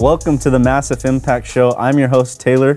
Welcome 0.00 0.38
to 0.38 0.50
the 0.50 0.60
Massif 0.60 1.04
Impact 1.04 1.44
Show. 1.44 1.74
I'm 1.76 1.98
your 1.98 2.06
host, 2.06 2.40
Taylor. 2.40 2.76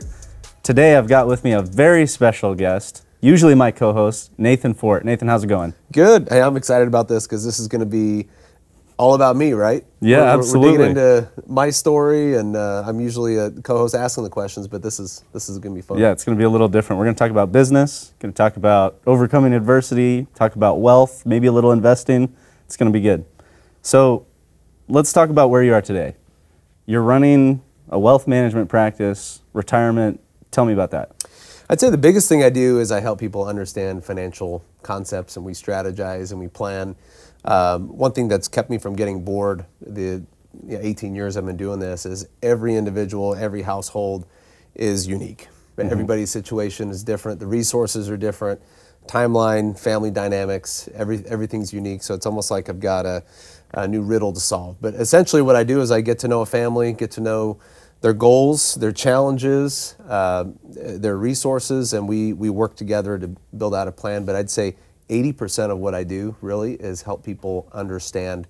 Today 0.64 0.96
I've 0.96 1.08
got 1.08 1.28
with 1.28 1.44
me 1.44 1.52
a 1.52 1.62
very 1.62 2.08
special 2.08 2.56
guest, 2.56 3.06
usually 3.20 3.54
my 3.54 3.70
co 3.70 3.94
host, 3.94 4.32
Nathan 4.40 4.74
Fort. 4.74 5.06
Nathan, 5.06 5.28
how's 5.28 5.44
it 5.44 5.48
going? 5.48 5.76
Good. 5.94 6.30
Hey, 6.30 6.42
I'm 6.42 6.58
excited 6.58 6.88
about 6.88 7.08
this 7.08 7.28
because 7.28 7.46
this 7.46 7.60
is 7.60 7.68
going 7.68 7.82
to 7.82 7.86
be 7.86 8.28
all 8.98 9.14
about 9.14 9.36
me, 9.36 9.54
right? 9.54 9.86
Yeah, 10.00 10.22
We're- 10.22 10.30
absolutely. 10.32 10.72
We're 10.72 10.78
digging 10.78 10.98
into 10.98 11.32
my 11.46 11.70
story, 11.70 12.38
and 12.38 12.56
uh, 12.56 12.86
I'm 12.88 13.00
usually 13.00 13.38
a 13.38 13.52
co-host 13.52 13.94
asking 13.94 14.24
the 14.24 14.32
questions, 14.32 14.68
but 14.68 14.82
this 14.82 15.00
is 15.00 15.24
this 15.32 15.48
is 15.48 15.60
going 15.60 15.76
to 15.76 15.78
be 15.80 15.86
fun. 15.86 16.00
Yeah, 16.00 16.12
it's 16.12 16.24
going 16.24 16.36
to 16.36 16.42
be 16.42 16.46
a 16.46 16.50
little 16.50 16.70
different. 16.70 16.98
We're 16.98 17.06
going 17.06 17.16
to 17.16 17.20
talk 17.20 17.30
about 17.30 17.52
business, 17.52 18.16
going 18.18 18.34
to 18.34 18.38
talk 18.38 18.58
about 18.58 19.00
overcoming 19.06 19.54
adversity, 19.54 20.26
talk 20.34 20.56
about 20.56 20.80
wealth, 20.80 21.24
maybe 21.28 21.46
a 21.46 21.52
little 21.52 21.72
investing. 21.72 22.36
It's 22.66 22.78
going 22.78 22.92
to 22.92 22.98
be 22.98 23.04
good. 23.04 23.26
So 23.84 24.26
let's 24.88 25.14
talk 25.14 25.30
about 25.30 25.52
where 25.52 25.62
you 25.62 25.76
are 25.76 25.84
today. 25.84 26.16
You're 26.92 27.04
running 27.04 27.62
a 27.88 27.98
wealth 27.98 28.28
management 28.28 28.68
practice, 28.68 29.44
retirement. 29.54 30.20
Tell 30.52 30.66
me 30.66 30.74
about 30.74 30.92
that. 30.92 31.26
I'd 31.70 31.80
say 31.80 31.90
the 31.90 31.98
biggest 31.98 32.28
thing 32.28 32.44
I 32.44 32.50
do 32.50 32.82
is 32.82 32.92
I 32.92 33.00
help 33.00 33.18
people 33.18 33.46
understand 33.46 34.04
financial 34.04 34.66
concepts, 34.84 35.38
and 35.38 35.46
we 35.46 35.54
strategize 35.54 36.32
and 36.32 36.40
we 36.42 36.50
plan. 36.50 36.98
Um, 37.46 37.98
one 37.98 38.12
thing 38.12 38.28
that's 38.28 38.50
kept 38.50 38.70
me 38.70 38.78
from 38.78 38.98
getting 38.98 39.24
bored 39.24 39.64
the 39.80 40.22
you 40.68 40.78
know, 40.78 40.80
18 40.82 41.16
years 41.16 41.38
I've 41.38 41.46
been 41.46 41.56
doing 41.56 41.80
this 41.80 42.06
is 42.06 42.28
every 42.44 42.76
individual, 42.76 43.36
every 43.36 43.62
household 43.62 44.28
is 44.76 45.08
unique. 45.08 45.48
Everybody's 45.78 46.30
situation 46.30 46.90
is 46.90 47.06
different. 47.06 47.40
The 47.40 47.48
resources 47.48 48.10
are 48.10 48.18
different. 48.18 48.62
Timeline, 49.08 49.80
family 49.80 50.12
dynamics, 50.12 50.90
every, 50.94 51.24
everything's 51.26 51.72
unique. 51.72 52.04
So 52.04 52.14
it's 52.14 52.26
almost 52.26 52.52
like 52.52 52.68
I've 52.68 52.82
got 52.82 53.06
a, 53.06 53.24
a 53.74 53.88
new 53.88 54.02
riddle 54.02 54.34
to 54.34 54.40
solve. 54.40 54.78
But 54.82 54.96
essentially, 54.96 55.42
what 55.42 55.56
I 55.56 55.64
do 55.64 55.82
is 55.82 55.92
I 55.92 56.02
get 56.02 56.20
to 56.20 56.28
know 56.28 56.42
a 56.42 56.46
family, 56.46 56.94
get 56.94 57.12
to 57.12 57.22
know 57.22 57.60
their 58.02 58.14
goals, 58.14 58.76
their 58.76 58.92
challenges, 58.92 59.96
uh, 60.08 60.46
their 60.64 61.18
resources, 61.18 61.94
and 61.94 62.08
we, 62.08 62.34
we 62.34 62.50
work 62.50 62.76
together 62.76 63.18
to 63.20 63.28
build 63.56 63.76
out 63.76 63.88
a 63.88 63.92
plan. 63.92 64.26
But 64.26 64.36
I'd 64.36 64.50
say 64.50 64.76
80% 65.10 65.70
of 65.70 65.78
what 65.78 65.94
I 65.94 66.04
do 66.04 66.36
really 66.42 66.74
is 66.74 67.04
help 67.04 67.24
people 67.24 67.70
understand 67.72 68.48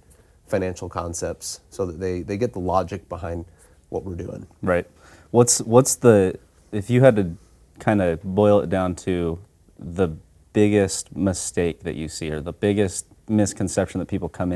financial 0.47 0.89
concepts 0.89 1.61
so 1.69 1.85
that 1.85 1.99
they, 1.99 2.21
they 2.21 2.37
get 2.37 2.53
the 2.53 2.59
logic 2.59 3.07
behind 3.09 3.45
what 3.89 4.05
we're 4.05 4.15
doing. 4.15 4.47
Right. 4.61 4.87
What's 5.31 5.61
what's 5.61 5.95
the 5.95 6.37
if 6.71 6.89
you 6.89 7.01
had 7.01 7.15
to 7.15 7.35
kind 7.79 8.01
of 8.01 8.21
boil 8.23 8.59
it 8.59 8.69
down 8.69 8.95
to 8.95 9.39
the 9.79 10.09
biggest 10.53 11.15
mistake 11.15 11.83
that 11.83 11.95
you 11.95 12.07
see 12.07 12.29
or 12.29 12.41
the 12.41 12.53
biggest 12.53 13.07
misconception 13.27 13.99
that 13.99 14.07
people 14.07 14.29
come 14.29 14.51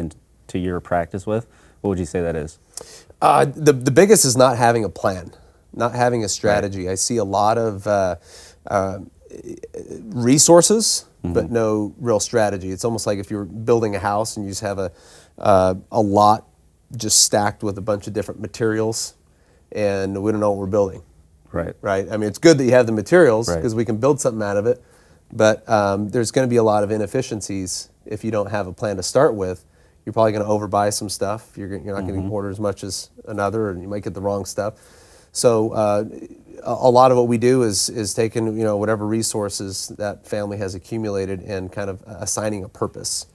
into 0.47 0.59
your 0.59 0.79
practice 0.79 1.25
with, 1.25 1.47
what 1.81 1.89
would 1.89 1.99
you 1.99 2.05
say 2.05 2.21
that 2.21 2.35
is? 2.35 2.59
Uh, 3.21 3.45
the, 3.45 3.73
the 3.73 3.91
biggest 3.91 4.25
is 4.25 4.35
not 4.37 4.57
having 4.57 4.83
a 4.83 4.89
plan, 4.89 5.31
not 5.73 5.93
having 5.93 6.23
a 6.23 6.29
strategy. 6.29 6.87
I 6.89 6.95
see 6.95 7.17
a 7.17 7.23
lot 7.23 7.57
of 7.57 7.87
uh, 7.87 8.15
uh, 8.67 8.99
resources, 10.03 11.05
but 11.23 11.49
no 11.49 11.91
real 11.97 12.19
strategy. 12.19 12.69
It's 12.69 12.85
almost 12.85 13.07
like 13.07 13.17
if 13.17 13.31
you're 13.31 13.45
building 13.45 13.95
a 13.95 13.99
house 13.99 14.37
and 14.37 14.45
you 14.45 14.51
just 14.51 14.61
have 14.61 14.77
a, 14.77 14.91
uh, 15.39 15.73
a 15.91 15.99
lot 16.01 16.47
just 16.95 17.23
stacked 17.23 17.63
with 17.63 17.79
a 17.79 17.81
bunch 17.81 18.05
of 18.05 18.13
different 18.13 18.39
materials, 18.39 19.15
and 19.71 20.21
we 20.21 20.31
don't 20.31 20.39
know 20.39 20.51
what 20.51 20.59
we're 20.59 20.67
building 20.67 21.01
Right. 21.51 21.73
right? 21.81 22.05
I 22.11 22.17
mean, 22.17 22.29
it's 22.29 22.37
good 22.37 22.57
that 22.59 22.65
you 22.65 22.71
have 22.71 22.85
the 22.85 22.91
materials 22.91 23.49
Right. 23.49 23.55
because 23.55 23.73
we 23.73 23.85
can 23.85 23.97
build 23.97 24.21
something 24.21 24.43
out 24.43 24.55
of 24.57 24.67
it, 24.67 24.83
but 25.33 25.67
um, 25.67 26.09
there's 26.09 26.29
going 26.31 26.45
to 26.47 26.49
be 26.49 26.57
a 26.57 26.63
lot 26.63 26.83
of 26.83 26.91
inefficiencies 26.91 27.89
if 28.05 28.23
you 28.23 28.29
don't 28.29 28.51
have 28.51 28.67
a 28.67 28.73
plan 28.73 28.97
to 28.97 29.03
start 29.03 29.33
with. 29.33 29.65
You're 30.05 30.13
probably 30.13 30.33
going 30.33 30.45
to 30.45 30.49
overbuy 30.49 30.93
some 30.93 31.09
stuff. 31.09 31.57
You're, 31.57 31.69
you're 31.69 31.95
not 31.95 32.07
going 32.07 32.21
to 32.21 32.29
order 32.29 32.49
as 32.49 32.59
much 32.59 32.83
as 32.83 33.09
another, 33.25 33.69
and 33.71 33.81
you 33.81 33.87
might 33.87 34.03
get 34.03 34.13
the 34.13 34.21
wrong 34.21 34.45
stuff. 34.45 34.75
So 35.31 35.71
uh, 35.71 36.05
a, 36.63 36.71
a 36.71 36.91
lot 36.91 37.11
of 37.11 37.17
what 37.17 37.27
we 37.27 37.37
do 37.37 37.63
is 37.63 37.89
is 37.89 38.13
taking 38.13 38.45
you 38.57 38.63
know 38.63 38.77
whatever 38.77 39.05
resources 39.05 39.89
that 39.97 40.25
family 40.27 40.57
has 40.57 40.75
accumulated 40.75 41.41
and 41.41 41.71
kind 41.71 41.89
of 41.89 42.03
assigning 42.05 42.63
a 42.63 42.69
purpose 42.69 43.25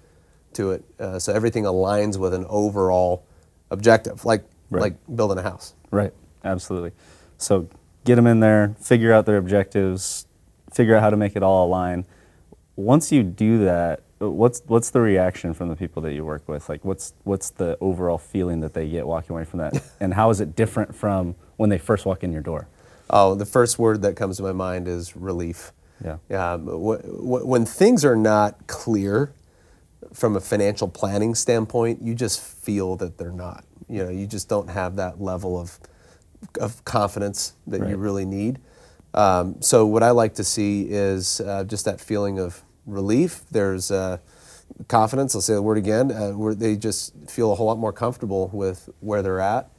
to 0.55 0.71
it. 0.71 0.85
Uh, 0.99 1.19
so 1.19 1.33
everything 1.33 1.65
aligns 1.65 2.17
with 2.17 2.33
an 2.35 2.47
overall 2.49 3.27
objective, 3.71 4.25
like 4.25 4.45
Right. 4.71 4.83
like 4.83 5.17
building 5.17 5.37
a 5.37 5.43
house. 5.43 5.75
Right. 5.91 6.13
Absolutely. 6.45 6.93
So 7.39 7.69
get 8.05 8.15
them 8.15 8.29
in 8.29 8.39
there, 8.39 8.77
figure 8.81 9.13
out 9.13 9.27
their 9.27 9.37
objectives, 9.37 10.27
figure 10.73 10.95
out 10.95 11.03
how 11.03 11.11
to 11.11 11.17
make 11.17 11.35
it 11.35 11.43
all 11.43 11.67
align. 11.67 12.07
Once 12.77 13.11
you 13.11 13.25
do 13.25 13.65
that, 13.65 14.03
what's 14.21 14.63
what's 14.67 14.91
the 14.91 15.01
reaction 15.01 15.55
from 15.55 15.69
the 15.69 15.77
people 15.77 16.03
that 16.03 16.13
you 16.13 16.25
work 16.25 16.47
with? 16.49 16.69
Like 16.69 16.85
what's 16.85 17.15
what's 17.25 17.51
the 17.51 17.77
overall 17.81 18.19
feeling 18.19 18.61
that 18.61 18.75
they 18.75 18.89
get 18.89 19.07
walking 19.07 19.33
away 19.35 19.45
from 19.45 19.61
that? 19.61 19.83
and 20.01 20.15
how 20.15 20.31
is 20.31 20.41
it 20.41 20.55
different 20.55 20.95
from 20.95 21.35
when 21.57 21.71
they 21.71 21.79
first 21.79 22.05
walk 22.07 22.23
in 22.23 22.33
your 22.33 22.43
door? 22.43 22.69
Oh, 23.09 23.35
the 23.35 23.47
first 23.47 23.79
word 23.79 24.03
that 24.03 24.15
comes 24.17 24.37
to 24.37 24.43
my 24.43 24.53
mind 24.53 24.87
is 24.87 25.17
relief. 25.17 25.73
Yeah. 26.05 26.53
Um, 26.53 26.67
wh- 26.67 27.03
wh- 27.05 27.47
when 27.47 27.65
things 27.67 28.05
are 28.05 28.17
not 28.17 28.67
clear 28.69 29.33
from 30.13 30.37
a 30.37 30.41
financial 30.41 30.89
planning 30.89 31.35
standpoint, 31.35 32.03
you 32.03 32.15
just 32.15 32.41
feel 32.41 32.97
that 32.97 33.19
they're 33.19 33.33
not. 33.33 33.65
You 33.89 34.05
know, 34.05 34.11
you 34.11 34.27
just 34.27 34.49
don't 34.49 34.69
have 34.71 34.97
that 34.97 35.21
level 35.21 35.59
of, 35.59 35.79
of 36.61 36.85
confidence 36.85 37.55
that 37.67 37.81
Right. 37.81 37.91
you 37.91 37.97
really 37.97 38.25
need. 38.25 38.61
Um, 39.13 39.57
so 39.61 39.85
what 39.87 40.03
I 40.05 40.11
like 40.13 40.35
to 40.35 40.45
see 40.45 40.87
is 40.89 41.41
uh, 41.41 41.65
just 41.65 41.85
that 41.87 42.01
feeling 42.01 42.39
of 42.39 42.63
relief. 42.91 43.43
There's 43.51 43.91
uh, 43.91 44.19
confidence. 44.89 45.35
I'll 45.35 45.41
say 45.41 45.55
the 45.55 45.63
word 45.63 45.79
again. 45.79 46.11
Uh, 46.13 46.31
where 46.33 46.55
they 46.55 46.77
just 46.77 47.13
feel 47.29 47.53
a 47.53 47.55
whole 47.55 47.67
lot 47.67 47.79
more 47.79 47.93
comfortable 47.93 48.51
with 48.53 48.89
where 49.01 49.23
they're 49.23 49.41
at, 49.41 49.71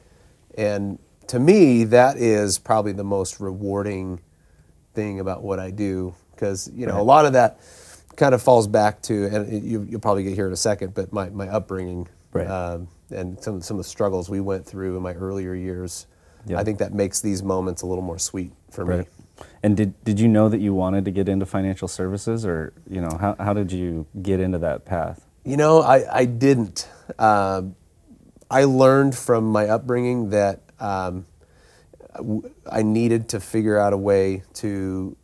and 0.56 0.98
to 1.28 1.38
me, 1.38 1.84
that 1.84 2.16
is 2.16 2.58
probably 2.58 2.92
the 2.92 3.04
most 3.04 3.40
rewarding 3.40 4.20
thing 4.94 5.20
about 5.20 5.42
what 5.42 5.58
I 5.58 5.70
do 5.70 6.14
because 6.32 6.70
you 6.74 6.86
know 6.86 7.00
a 7.00 7.02
lot 7.02 7.24
of 7.24 7.32
that 7.34 7.60
kind 8.16 8.34
of 8.34 8.42
falls 8.42 8.66
back 8.66 9.00
to, 9.02 9.24
and 9.26 9.50
it- 9.52 9.62
you, 9.62 9.86
you'll 9.88 10.00
probably 10.00 10.22
get 10.24 10.34
here 10.34 10.46
in 10.46 10.52
a 10.52 10.56
second, 10.56 10.92
but 10.94 11.12
my, 11.12 11.30
my 11.30 11.48
upbringing 11.48 12.08
Right. 12.34 12.46
um, 12.46 12.88
and 13.10 13.42
some 13.42 13.60
some 13.62 13.76
of 13.78 13.84
the 13.84 13.88
struggles 13.88 14.28
we 14.30 14.40
went 14.40 14.66
through 14.66 14.96
in 14.96 15.02
my 15.02 15.12
earlier 15.14 15.54
years. 15.54 16.06
Yeah. 16.46 16.58
I 16.58 16.64
think 16.64 16.78
that 16.80 16.92
makes 16.92 17.20
these 17.20 17.42
moments 17.42 17.82
a 17.82 17.86
little 17.86 18.02
more 18.02 18.18
sweet 18.18 18.52
for 18.70 18.84
me. 18.84 19.04
And 19.62 19.76
did, 19.76 20.04
did 20.04 20.20
you 20.20 20.28
know 20.28 20.48
that 20.48 20.60
you 20.60 20.74
wanted 20.74 21.04
to 21.04 21.10
get 21.10 21.28
into 21.28 21.46
financial 21.46 21.88
services 21.88 22.44
or, 22.44 22.72
you 22.88 23.00
know, 23.00 23.16
how, 23.20 23.36
how 23.38 23.52
did 23.52 23.72
you 23.72 24.06
get 24.20 24.40
into 24.40 24.58
that 24.58 24.84
path? 24.84 25.26
You 25.44 25.56
know, 25.56 25.80
I, 25.82 26.18
I 26.18 26.24
didn't. 26.24 26.88
Um, 27.18 27.74
I 28.50 28.64
learned 28.64 29.16
from 29.16 29.46
my 29.50 29.66
upbringing 29.66 30.30
that 30.30 30.60
um, 30.78 31.26
I 32.70 32.82
needed 32.82 33.30
to 33.30 33.40
figure 33.40 33.78
out 33.78 33.92
a 33.92 33.96
way 33.96 34.42
to 34.54 35.16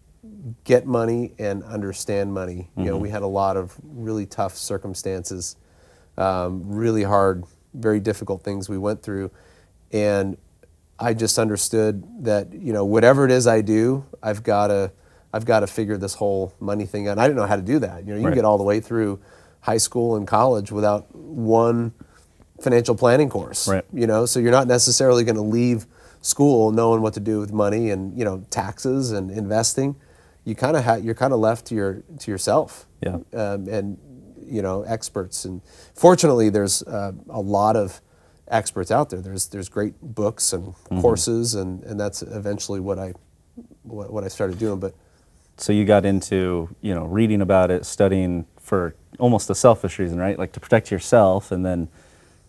get 0.64 0.86
money 0.86 1.34
and 1.38 1.62
understand 1.64 2.32
money. 2.32 2.70
You 2.76 2.86
know, 2.86 2.96
we 2.96 3.10
had 3.10 3.22
a 3.22 3.26
lot 3.26 3.56
of 3.56 3.74
really 3.82 4.26
tough 4.26 4.56
circumstances, 4.56 5.56
um, 6.16 6.62
really 6.66 7.02
hard, 7.02 7.44
very 7.74 8.00
difficult 8.00 8.42
things 8.42 8.68
we 8.68 8.78
went 8.78 9.02
through, 9.02 9.30
and 9.92 10.38
I 10.98 11.14
just 11.14 11.38
understood 11.38 12.24
that 12.24 12.52
you 12.52 12.72
know 12.72 12.84
whatever 12.84 13.24
it 13.24 13.30
is 13.30 13.46
I 13.46 13.60
do, 13.60 14.04
I've 14.22 14.42
got 14.42 14.68
to 14.68 14.92
I've 15.32 15.44
got 15.44 15.60
to 15.60 15.66
figure 15.66 15.96
this 15.98 16.14
whole 16.14 16.54
money 16.58 16.86
thing 16.86 17.06
out. 17.08 17.12
And 17.12 17.20
I 17.20 17.24
didn't 17.26 17.36
know 17.36 17.46
how 17.46 17.56
to 17.56 17.62
do 17.62 17.78
that. 17.80 18.06
You 18.06 18.14
know, 18.14 18.18
you 18.18 18.24
Right. 18.24 18.30
can 18.30 18.38
get 18.38 18.44
all 18.46 18.56
the 18.58 18.64
way 18.64 18.80
through 18.80 19.20
high 19.60 19.76
school 19.76 20.16
and 20.16 20.26
college 20.26 20.72
without 20.72 21.14
one 21.14 21.92
financial 22.60 22.94
planning 22.94 23.28
course. 23.28 23.68
Right. 23.68 23.84
You 23.92 24.06
know, 24.06 24.24
so 24.26 24.40
you're 24.40 24.50
not 24.52 24.66
necessarily 24.66 25.24
going 25.24 25.36
to 25.36 25.42
leave 25.42 25.86
school 26.20 26.72
knowing 26.72 27.00
what 27.02 27.14
to 27.14 27.20
do 27.20 27.38
with 27.38 27.52
money 27.52 27.90
and 27.90 28.18
you 28.18 28.24
know 28.24 28.44
taxes 28.50 29.12
and 29.12 29.30
investing. 29.30 29.96
You 30.44 30.54
kind 30.54 30.76
of 30.76 30.84
ha- 30.84 30.94
you're 30.94 31.14
kind 31.14 31.32
of 31.32 31.40
left 31.40 31.66
to 31.66 31.74
your 31.74 32.02
to 32.20 32.30
yourself. 32.30 32.86
Yeah. 33.02 33.18
Um, 33.34 33.68
and 33.68 33.98
you 34.44 34.62
know 34.62 34.82
experts 34.82 35.44
and 35.44 35.60
fortunately 35.94 36.48
there's 36.48 36.82
uh, 36.84 37.12
a 37.28 37.40
lot 37.40 37.76
of 37.76 38.00
experts 38.48 38.90
out 38.90 39.10
there. 39.10 39.20
There's 39.20 39.46
there's 39.48 39.68
great 39.68 39.94
books 40.00 40.52
and 40.54 40.68
Mm-hmm. 40.68 41.00
courses 41.02 41.54
and 41.54 41.84
and 41.84 42.00
that's 42.00 42.22
eventually 42.22 42.80
what 42.80 42.98
I 42.98 43.12
what, 43.88 44.12
what 44.12 44.24
I 44.24 44.28
started 44.28 44.58
doing. 44.58 44.80
But 44.80 44.94
So 45.56 45.72
you 45.72 45.84
got 45.84 46.04
into, 46.04 46.68
you 46.80 46.94
know, 46.94 47.04
reading 47.04 47.40
about 47.40 47.70
it, 47.70 47.84
studying 47.84 48.46
for 48.60 48.94
almost 49.18 49.50
a 49.50 49.54
selfish 49.54 49.98
reason, 49.98 50.18
right? 50.18 50.38
Like 50.38 50.52
to 50.52 50.60
protect 50.60 50.90
yourself 50.90 51.50
and 51.50 51.64
then 51.64 51.88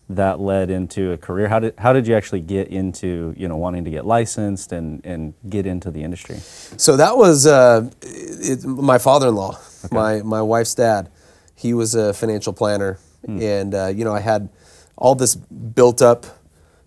that 0.08 0.40
led 0.40 0.70
into 0.70 1.12
a 1.12 1.16
career. 1.16 1.48
How 1.48 1.60
did 1.60 1.74
how 1.78 1.92
did 1.92 2.06
you 2.06 2.16
actually 2.16 2.40
get 2.40 2.68
into, 2.68 3.32
you 3.36 3.46
know, 3.46 3.56
wanting 3.56 3.84
to 3.84 3.90
get 3.90 4.04
licensed 4.04 4.72
and 4.72 5.00
and 5.06 5.34
get 5.48 5.66
into 5.66 5.90
the 5.90 6.02
industry? 6.02 6.36
So 6.76 6.96
that 6.96 7.16
was 7.16 7.46
uh, 7.46 7.88
it, 8.02 8.64
my 8.64 8.98
father-in-law, 8.98 9.58
my 9.92 10.22
my 10.22 10.42
wife's 10.42 10.74
dad. 10.74 11.10
He 11.54 11.74
was 11.74 11.94
a 11.94 12.12
financial 12.12 12.52
planner, 12.52 12.98
and 13.28 13.74
uh, 13.74 13.86
you 13.86 14.04
know 14.04 14.12
I 14.12 14.20
had 14.20 14.48
all 14.96 15.14
this 15.14 15.36
built-up 15.36 16.26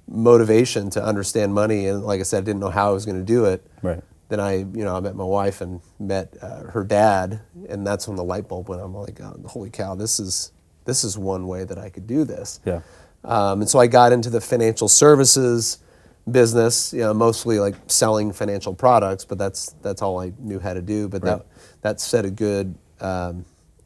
motivation 0.08 0.90
to 0.90 1.04
understand 1.04 1.54
money, 1.54 1.88
and 1.88 2.04
like 2.04 2.20
I 2.20 2.24
said, 2.24 2.40
I 2.40 2.46
didn't 2.46 2.60
know 2.60 2.72
how 2.72 2.90
I 2.90 2.94
was 2.94 3.06
going 3.06 3.20
to 3.20 3.24
do 3.26 3.46
it. 3.46 3.66
Right. 3.82 4.04
Then 4.34 4.40
I, 4.40 4.54
you 4.56 4.84
know, 4.84 4.96
I 4.96 5.00
met 5.00 5.16
my 5.16 5.24
wife 5.24 5.62
and 5.62 5.80
met 6.00 6.36
uh, 6.42 6.64
her 6.72 6.84
dad, 6.84 7.42
and 7.70 7.86
that's 7.86 8.08
when 8.08 8.18
the 8.18 8.24
light 8.24 8.48
bulb 8.48 8.68
went. 8.68 8.82
on. 8.82 8.88
I'm 8.88 8.96
like, 8.96 9.22
oh, 9.22 9.40
holy 9.46 9.70
cow, 9.70 9.94
this 9.94 10.20
is 10.20 10.52
this 10.86 11.04
is 11.04 11.20
one 11.20 11.46
way 11.46 11.66
that 11.66 11.78
I 11.78 11.90
could 11.90 12.08
do 12.08 12.24
this. 12.24 12.60
Yeah. 12.66 12.82
Um, 13.24 13.62
and 13.62 13.70
so 13.70 13.78
I 13.78 13.86
got 13.86 14.12
into 14.12 14.32
the 14.32 14.42
financial 14.42 14.88
services 14.88 15.78
business, 16.32 16.94
you 16.94 17.02
know, 17.02 17.14
mostly 17.14 17.60
like 17.60 17.76
selling 17.86 18.34
financial 18.34 18.74
products, 18.74 19.24
but 19.24 19.38
that's 19.38 19.74
that's 19.84 20.02
all 20.02 20.20
I 20.20 20.34
knew 20.40 20.58
how 20.58 20.74
to 20.74 20.82
do. 20.82 21.08
But 21.08 21.24
Right. 21.24 21.38
that 21.38 21.46
that 21.84 22.02
set 22.02 22.26
a 22.26 22.32
good, 22.32 22.74
um, 23.02 23.46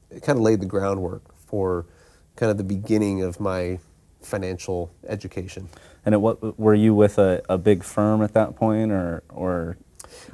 it 0.09 0.23
kind 0.23 0.37
of 0.39 0.43
laid 0.43 0.61
the 0.61 0.65
groundwork 0.65 1.23
for 1.45 1.85
kind 2.37 2.49
of 2.49 2.57
the 2.57 2.63
beginning 2.63 3.21
of 3.21 3.41
my 3.41 3.79
financial 4.21 4.91
education. 5.09 5.67
And 6.05 6.15
at 6.15 6.21
what 6.21 6.57
were 6.57 6.73
you 6.73 6.95
with 6.95 7.17
a, 7.17 7.41
a 7.49 7.57
big 7.57 7.83
firm 7.83 8.21
at 8.21 8.31
that 8.33 8.55
point, 8.55 8.93
or 8.93 9.23
or? 9.27 9.75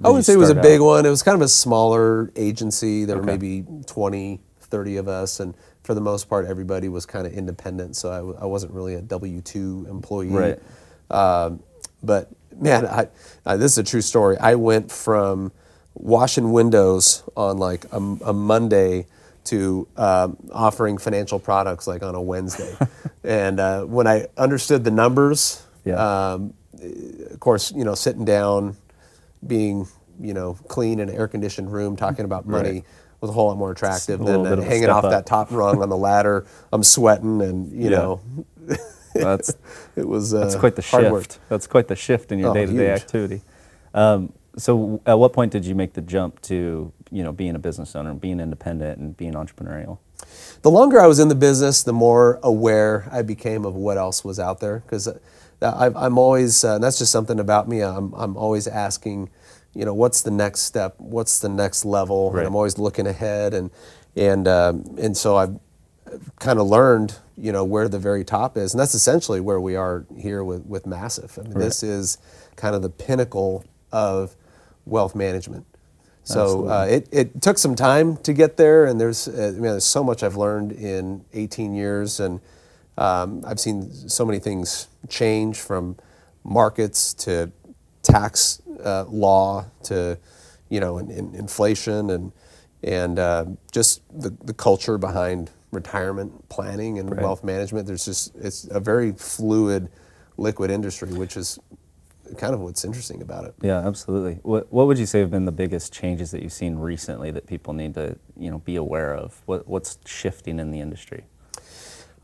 I 0.03 0.09
wouldn't 0.09 0.25
say 0.25 0.33
it 0.33 0.37
was 0.37 0.49
a 0.49 0.55
big 0.55 0.81
out- 0.81 0.85
one. 0.85 1.05
It 1.05 1.09
was 1.09 1.23
kind 1.23 1.35
of 1.35 1.41
a 1.41 1.47
smaller 1.47 2.31
agency. 2.35 3.05
There 3.05 3.17
were 3.17 3.23
maybe 3.23 3.65
20, 3.87 4.39
30 4.61 4.97
of 4.97 5.07
us, 5.07 5.39
and 5.39 5.53
for 5.83 5.93
the 5.93 6.01
most 6.01 6.29
part, 6.29 6.45
everybody 6.45 6.89
was 6.89 7.05
kind 7.05 7.27
of 7.27 7.33
independent. 7.33 7.95
So 7.95 8.11
I, 8.11 8.17
w- 8.17 8.37
I 8.41 8.45
wasn't 8.45 8.73
really 8.73 8.95
a 8.95 9.01
W 9.01 9.41
two 9.41 9.85
employee. 9.89 10.27
Right. 10.29 10.59
Um, 11.11 11.61
but 12.01 12.29
man, 12.57 12.85
I, 12.85 13.07
I, 13.45 13.57
this 13.57 13.73
is 13.73 13.77
a 13.77 13.83
true 13.83 14.01
story. 14.01 14.37
I 14.37 14.55
went 14.55 14.91
from 14.91 15.51
washing 15.95 16.51
windows 16.51 17.23
on 17.37 17.57
like 17.57 17.85
a, 17.91 17.97
a 17.97 18.33
Monday 18.33 19.05
to 19.45 19.87
um, 19.97 20.37
offering 20.53 20.97
financial 20.97 21.37
products 21.37 21.85
like 21.85 22.01
on 22.01 22.15
a 22.15 22.21
Wednesday. 22.21 22.75
and 23.23 23.59
uh, 23.59 23.83
when 23.83 24.07
I 24.07 24.27
understood 24.37 24.83
the 24.85 24.91
numbers, 24.91 25.63
Yeah. 25.85 25.95
um, 26.33 26.53
of 27.29 27.39
course, 27.39 27.71
you 27.73 27.83
know, 27.83 27.93
sitting 27.95 28.23
down, 28.25 28.75
being 29.47 29.87
you 30.19 30.33
know 30.33 30.53
clean 30.67 30.99
in 30.99 31.09
an 31.09 31.15
air 31.15 31.27
conditioned 31.27 31.71
room, 31.71 31.95
talking 31.95 32.25
about 32.25 32.45
money 32.47 32.69
Right. 32.71 32.83
was 33.21 33.29
a 33.29 33.33
whole 33.33 33.47
lot 33.47 33.57
more 33.57 33.71
attractive 33.71 34.19
than 34.19 34.45
uh, 34.45 34.49
of 34.53 34.63
hanging 34.65 34.89
off 34.89 35.05
up. 35.05 35.11
that 35.11 35.25
top 35.25 35.51
rung 35.51 35.81
on 35.81 35.89
the 35.89 35.97
ladder. 35.97 36.45
I'm 36.71 36.83
sweating, 36.83 37.41
and 37.41 37.71
you 37.71 37.89
Yeah. 37.89 37.97
know, 37.97 38.21
That's 39.13 39.55
it 39.95 40.07
was 40.07 40.33
uh, 40.33 40.39
that's 40.41 40.55
quite 40.55 40.75
the 40.75 40.81
hard 40.81 41.03
shift. 41.03 41.11
work. 41.11 41.27
That's 41.49 41.67
quite 41.67 41.87
the 41.87 41.95
shift 41.95 42.31
in 42.31 42.39
your 42.39 42.51
Oh, 42.51 42.53
day 42.53 42.65
to 42.65 42.73
day 42.73 42.89
huge. 42.89 43.01
activity. 43.01 43.41
Um, 43.93 44.33
so, 44.57 45.01
at 45.05 45.17
what 45.19 45.33
point 45.33 45.51
did 45.51 45.65
you 45.65 45.73
make 45.75 45.93
the 45.93 46.01
jump 46.01 46.41
to 46.43 46.91
you 47.11 47.23
know 47.23 47.31
being 47.31 47.55
a 47.55 47.59
business 47.59 47.95
owner, 47.95 48.13
being 48.13 48.39
independent, 48.39 48.99
and 48.99 49.15
being 49.17 49.33
entrepreneurial? 49.33 49.97
The 50.61 50.71
longer 50.71 50.99
I 51.01 51.07
was 51.07 51.19
in 51.19 51.27
the 51.27 51.35
business, 51.35 51.83
the 51.83 51.93
more 51.93 52.39
aware 52.43 53.07
I 53.11 53.21
became 53.23 53.65
of 53.65 53.75
what 53.75 53.97
else 53.97 54.23
was 54.23 54.39
out 54.39 54.59
there. 54.61 54.79
Because 54.79 55.07
I'm 55.63 56.17
always, 56.17 56.63
uh, 56.63 56.75
and 56.75 56.83
that's 56.83 56.99
just 56.99 57.11
something 57.11 57.39
about 57.39 57.67
me. 57.67 57.81
I'm, 57.81 58.13
I'm 58.13 58.37
always 58.37 58.67
asking, 58.67 59.29
you 59.73 59.85
know, 59.85 59.93
what's 59.93 60.21
the 60.21 60.31
next 60.31 60.61
step? 60.61 60.95
What's 60.97 61.39
the 61.39 61.49
next 61.49 61.85
level? 61.85 62.31
Right. 62.31 62.39
And 62.39 62.47
I'm 62.47 62.55
always 62.55 62.77
looking 62.77 63.07
ahead, 63.07 63.53
and 63.53 63.71
and 64.15 64.47
um, 64.47 64.95
and 64.97 65.15
so 65.17 65.35
I've 65.35 65.59
kind 66.39 66.59
of 66.59 66.67
learned, 66.67 67.15
you 67.37 67.51
know, 67.51 67.63
where 67.63 67.87
the 67.87 67.99
very 67.99 68.23
top 68.23 68.57
is, 68.57 68.73
and 68.73 68.79
that's 68.79 68.93
essentially 68.93 69.39
where 69.39 69.59
we 69.59 69.75
are 69.75 70.05
here 70.17 70.43
with 70.43 70.65
with 70.65 70.85
Massif. 70.85 71.39
I 71.39 71.43
mean, 71.43 71.59
this 71.59 71.83
is 71.83 72.17
kind 72.55 72.75
of 72.75 72.81
the 72.81 72.89
pinnacle 72.89 73.65
of 73.91 74.35
wealth 74.85 75.15
management. 75.15 75.65
So 76.25 76.69
uh, 76.69 76.85
it, 76.89 77.09
it 77.11 77.41
took 77.41 77.57
some 77.57 77.75
time 77.75 78.15
to 78.17 78.31
get 78.31 78.55
there, 78.55 78.85
and 78.85 78.99
there's 78.99 79.27
uh, 79.27 79.47
I 79.47 79.51
mean, 79.51 79.63
there's 79.63 79.85
so 79.85 80.03
much 80.03 80.23
I've 80.23 80.37
learned 80.37 80.71
in 80.71 81.25
18 81.33 81.73
years, 81.73 82.19
and 82.19 82.39
um, 82.97 83.43
I've 83.45 83.59
seen 83.59 83.91
so 83.91 84.25
many 84.25 84.39
things 84.39 84.87
change 85.09 85.59
from 85.59 85.97
markets 86.43 87.13
to 87.13 87.51
tax 88.03 88.61
uh, 88.83 89.05
law 89.09 89.65
to 89.83 90.17
you 90.69 90.79
know 90.79 90.97
in, 90.97 91.09
in 91.11 91.35
inflation 91.35 92.09
and 92.09 92.31
and 92.83 93.17
uh, 93.17 93.45
just 93.71 94.01
the, 94.13 94.29
the 94.43 94.53
culture 94.53 94.97
behind 94.97 95.49
retirement 95.71 96.49
planning 96.49 96.99
and 96.99 97.09
Right. 97.11 97.21
wealth 97.21 97.43
management. 97.43 97.87
There's 97.87 98.05
just 98.05 98.35
it's 98.35 98.65
a 98.69 98.79
very 98.79 99.13
fluid, 99.13 99.89
liquid 100.37 100.69
industry, 100.69 101.13
which 101.13 101.37
is 101.37 101.57
kind 102.37 102.53
of 102.53 102.59
what's 102.61 102.83
interesting 102.85 103.21
about 103.21 103.45
it. 103.45 103.53
Yeah, 103.61 103.79
absolutely. 103.87 104.39
What 104.43 104.71
What 104.71 104.87
would 104.87 104.97
you 104.99 105.05
say 105.05 105.19
have 105.19 105.31
been 105.31 105.45
the 105.45 105.51
biggest 105.51 105.93
changes 105.93 106.31
that 106.31 106.41
you've 106.43 106.53
seen 106.53 106.75
recently 106.75 107.31
that 107.31 107.47
people 107.47 107.73
need 107.73 107.93
to 107.95 108.17
you 108.37 108.51
know 108.51 108.59
be 108.59 108.75
aware 108.75 109.15
of? 109.15 109.41
What 109.45 109.67
What's 109.67 109.97
shifting 110.05 110.59
in 110.59 110.71
the 110.71 110.79
industry? 110.81 111.23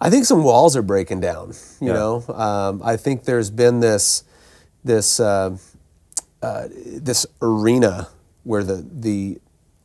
I 0.01 0.09
think 0.09 0.25
some 0.25 0.43
walls 0.43 0.75
are 0.77 0.81
breaking 0.81 1.19
down. 1.19 1.53
You 1.81 1.87
Yeah. 1.87 1.93
know, 1.93 2.23
um, 2.33 2.81
I 2.83 2.97
think 2.97 3.23
there's 3.23 3.49
been 3.49 3.79
this 3.79 4.23
this 4.83 5.19
uh, 5.19 5.57
uh, 6.41 6.67
this 6.71 7.25
arena 7.41 8.07
where 8.43 8.63
the 8.63 8.85
the 8.91 9.39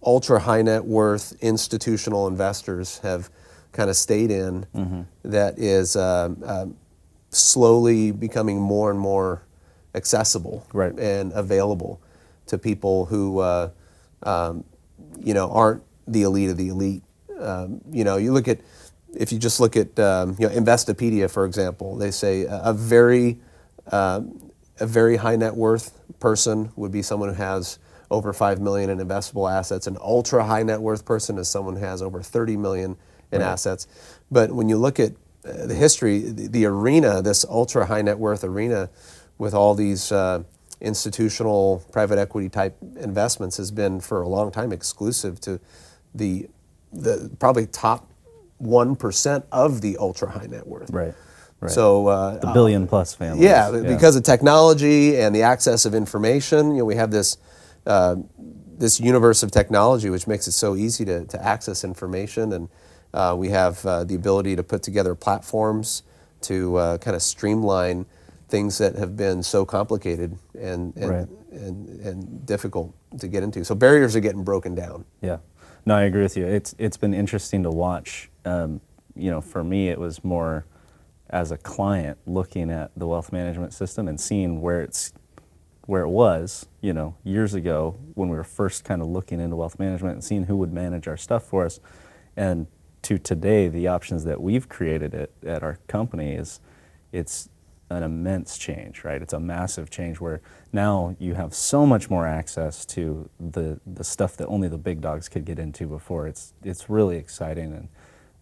ultra 0.04 0.38
high 0.40 0.62
net 0.62 0.84
worth 0.84 1.34
institutional 1.40 2.26
investors 2.28 2.98
have 2.98 3.28
kind 3.72 3.90
of 3.90 3.96
stayed 3.96 4.30
in 4.30 4.66
that 5.24 5.58
is 5.58 5.96
um, 5.96 6.36
um, 6.46 6.76
slowly 7.30 8.12
becoming 8.12 8.60
more 8.60 8.90
and 8.90 9.00
more 9.00 9.42
accessible 9.96 10.64
Right. 10.72 10.96
and 10.98 11.32
available 11.32 12.00
to 12.46 12.58
people 12.58 13.06
who 13.06 13.40
uh, 13.40 13.70
um, 14.22 14.62
you 15.18 15.34
know 15.34 15.50
aren't 15.50 15.82
the 16.06 16.22
elite 16.22 16.50
of 16.50 16.56
the 16.56 16.68
elite. 16.68 17.02
Um, 17.40 17.80
you 17.90 18.04
know, 18.04 18.16
you 18.16 18.32
look 18.32 18.46
at 18.46 18.58
if 19.16 19.32
you 19.32 19.38
just 19.38 19.60
look 19.60 19.76
at 19.76 19.98
um, 19.98 20.36
you 20.38 20.48
know 20.48 20.54
Investopedia 20.54 21.30
for 21.30 21.44
example, 21.44 21.96
they 21.96 22.10
say 22.10 22.42
a, 22.44 22.60
a 22.66 22.72
very 22.72 23.38
um, 23.92 24.50
a 24.80 24.86
very 24.86 25.16
high 25.16 25.36
net 25.36 25.54
worth 25.54 25.98
person 26.20 26.72
would 26.76 26.92
be 26.92 27.02
someone 27.02 27.28
who 27.28 27.34
has 27.36 27.78
over 28.10 28.32
five 28.32 28.60
million 28.60 28.90
in 28.90 28.98
investable 28.98 29.50
assets. 29.50 29.86
An 29.86 29.96
ultra 30.00 30.44
high 30.44 30.62
net 30.62 30.80
worth 30.80 31.04
person 31.04 31.38
is 31.38 31.48
someone 31.48 31.76
who 31.76 31.84
has 31.84 32.02
over 32.02 32.22
thirty 32.22 32.56
million 32.56 32.96
in 33.32 33.40
Right. 33.40 33.48
assets. 33.48 33.86
But 34.30 34.52
when 34.52 34.68
you 34.68 34.76
look 34.78 35.00
at 35.00 35.12
uh, 35.44 35.66
the 35.66 35.74
history, 35.74 36.20
the, 36.20 36.48
the 36.48 36.64
arena, 36.66 37.20
this 37.22 37.44
ultra 37.44 37.86
high 37.86 38.02
net 38.02 38.18
worth 38.18 38.44
arena, 38.44 38.90
with 39.38 39.54
all 39.54 39.74
these 39.74 40.12
uh, 40.12 40.42
institutional 40.80 41.82
private 41.92 42.18
equity 42.18 42.48
type 42.48 42.76
investments, 43.00 43.56
has 43.56 43.70
been 43.70 44.00
for 44.00 44.22
a 44.22 44.28
long 44.28 44.50
time 44.52 44.72
exclusive 44.72 45.40
to 45.40 45.60
the 46.14 46.48
the 46.92 47.30
probably 47.40 47.66
top 47.66 48.08
one 48.58 48.96
percent 48.96 49.44
of 49.52 49.80
the 49.80 49.96
ultra 49.98 50.30
high 50.30 50.46
net 50.46 50.66
worth. 50.66 50.90
Right. 50.90 51.14
Right. 51.60 51.70
So 51.70 52.08
uh, 52.08 52.38
the 52.38 52.52
billion 52.52 52.86
plus 52.86 53.14
families. 53.14 53.42
yeah, 53.42 53.70
because 53.70 54.16
of 54.16 54.22
technology 54.22 55.18
and 55.18 55.34
the 55.34 55.42
access 55.42 55.86
of 55.86 55.94
information, 55.94 56.72
you 56.72 56.78
know, 56.78 56.84
we 56.84 56.96
have 56.96 57.10
this 57.10 57.38
uh, 57.86 58.16
this 58.78 59.00
universe 59.00 59.42
of 59.42 59.50
technology 59.50 60.10
which 60.10 60.26
makes 60.26 60.46
it 60.48 60.52
so 60.52 60.74
easy 60.76 61.04
to, 61.04 61.24
to 61.26 61.42
access 61.42 61.84
information, 61.84 62.52
and 62.52 62.68
uh, 63.14 63.34
we 63.38 63.48
have 63.50 63.84
uh, 63.86 64.04
the 64.04 64.14
ability 64.14 64.56
to 64.56 64.62
put 64.62 64.82
together 64.82 65.14
platforms 65.14 66.02
to 66.42 66.76
uh, 66.76 66.98
kind 66.98 67.14
of 67.16 67.22
streamline 67.22 68.04
things 68.48 68.76
that 68.78 68.94
have 68.96 69.16
been 69.16 69.42
so 69.42 69.64
complicated 69.64 70.36
and 70.60 70.94
and, 70.96 71.08
Right. 71.10 71.28
and 71.52 72.00
and 72.00 72.46
difficult 72.46 72.92
to 73.18 73.26
get 73.28 73.42
into. 73.42 73.64
So 73.64 73.74
barriers 73.74 74.14
are 74.16 74.20
getting 74.20 74.44
broken 74.44 74.74
down. 74.74 75.06
Yeah, 75.22 75.38
no, 75.86 75.94
I 75.94 76.02
agree 76.02 76.22
with 76.24 76.36
you. 76.36 76.44
It's 76.46 76.74
it's 76.78 76.98
been 76.98 77.14
interesting 77.14 77.62
to 77.62 77.70
watch. 77.70 78.28
Um, 78.44 78.80
you 79.14 79.30
know, 79.30 79.40
for 79.40 79.62
me, 79.62 79.88
it 79.88 79.98
was 79.98 80.24
more 80.24 80.66
as 81.30 81.50
a 81.50 81.56
client 81.56 82.18
looking 82.26 82.70
at 82.70 82.90
the 82.96 83.06
wealth 83.06 83.32
management 83.32 83.72
system 83.72 84.08
and 84.08 84.20
seeing 84.20 84.60
where 84.60 84.82
it's 84.82 85.12
where 85.86 86.02
it 86.02 86.08
was. 86.08 86.66
You 86.80 86.92
know, 86.92 87.16
years 87.24 87.54
ago 87.54 87.96
when 88.14 88.28
we 88.28 88.36
were 88.36 88.44
first 88.44 88.84
kind 88.84 89.00
of 89.00 89.08
looking 89.08 89.40
into 89.40 89.56
wealth 89.56 89.78
management 89.78 90.14
and 90.14 90.24
seeing 90.24 90.44
who 90.44 90.56
would 90.56 90.72
manage 90.72 91.08
our 91.08 91.16
stuff 91.16 91.44
for 91.44 91.64
us, 91.64 91.80
and 92.36 92.66
to 93.02 93.18
today, 93.18 93.68
the 93.68 93.86
options 93.86 94.24
that 94.24 94.40
we've 94.40 94.68
created 94.68 95.14
at, 95.14 95.30
at 95.44 95.62
our 95.62 95.78
company 95.86 96.32
is 96.34 96.60
it's 97.12 97.50
an 97.90 98.02
immense 98.02 98.56
change, 98.56 99.04
right? 99.04 99.20
It's 99.20 99.34
a 99.34 99.40
massive 99.40 99.90
change 99.90 100.20
where 100.20 100.40
now 100.72 101.14
you 101.18 101.34
have 101.34 101.54
so 101.54 101.84
much 101.84 102.08
more 102.08 102.26
access 102.26 102.84
to 102.86 103.28
the 103.38 103.78
the 103.86 104.04
stuff 104.04 104.36
that 104.38 104.46
only 104.46 104.68
the 104.68 104.78
big 104.78 105.00
dogs 105.00 105.28
could 105.28 105.44
get 105.44 105.58
into 105.58 105.86
before. 105.86 106.26
It's 106.26 106.54
it's 106.62 106.88
really 106.88 107.16
exciting 107.16 107.72
and 107.72 107.88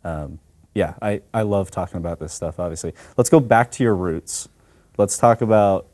um, 0.04 0.38
yeah, 0.74 0.94
I, 1.02 1.22
I 1.34 1.42
love 1.42 1.70
talking 1.70 1.98
about 1.98 2.18
this 2.18 2.32
stuff. 2.32 2.58
Obviously, 2.58 2.94
let's 3.16 3.30
go 3.30 3.40
back 3.40 3.70
to 3.72 3.82
your 3.82 3.94
roots. 3.94 4.48
Let's 4.96 5.18
talk 5.18 5.40
about 5.40 5.86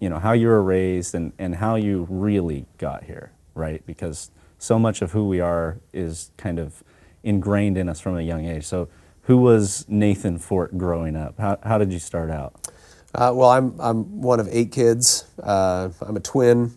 you 0.00 0.08
know 0.08 0.18
how 0.18 0.32
you 0.32 0.48
were 0.48 0.62
raised 0.62 1.14
and, 1.14 1.32
and 1.38 1.54
how 1.56 1.76
you 1.76 2.06
really 2.08 2.66
got 2.78 3.04
here, 3.04 3.32
right? 3.54 3.84
Because 3.86 4.30
so 4.58 4.78
much 4.78 5.02
of 5.02 5.12
who 5.12 5.28
we 5.28 5.40
are 5.40 5.78
is 5.92 6.30
kind 6.36 6.58
of 6.58 6.82
ingrained 7.22 7.76
in 7.78 7.88
us 7.88 8.00
from 8.00 8.16
a 8.16 8.22
young 8.22 8.46
age. 8.46 8.64
So, 8.64 8.88
who 9.22 9.38
was 9.38 9.84
Nathan 9.88 10.38
Fort 10.38 10.76
growing 10.76 11.14
up? 11.14 11.38
How, 11.38 11.58
how 11.62 11.78
did 11.78 11.92
you 11.92 11.98
start 11.98 12.30
out? 12.30 12.54
Uh, 13.14 13.32
well, 13.34 13.50
I'm, 13.50 13.78
I'm 13.78 14.22
one 14.22 14.40
of 14.40 14.48
eight 14.50 14.72
kids. 14.72 15.26
Uh, 15.42 15.90
I'm 16.00 16.16
a 16.16 16.20
twin. 16.20 16.72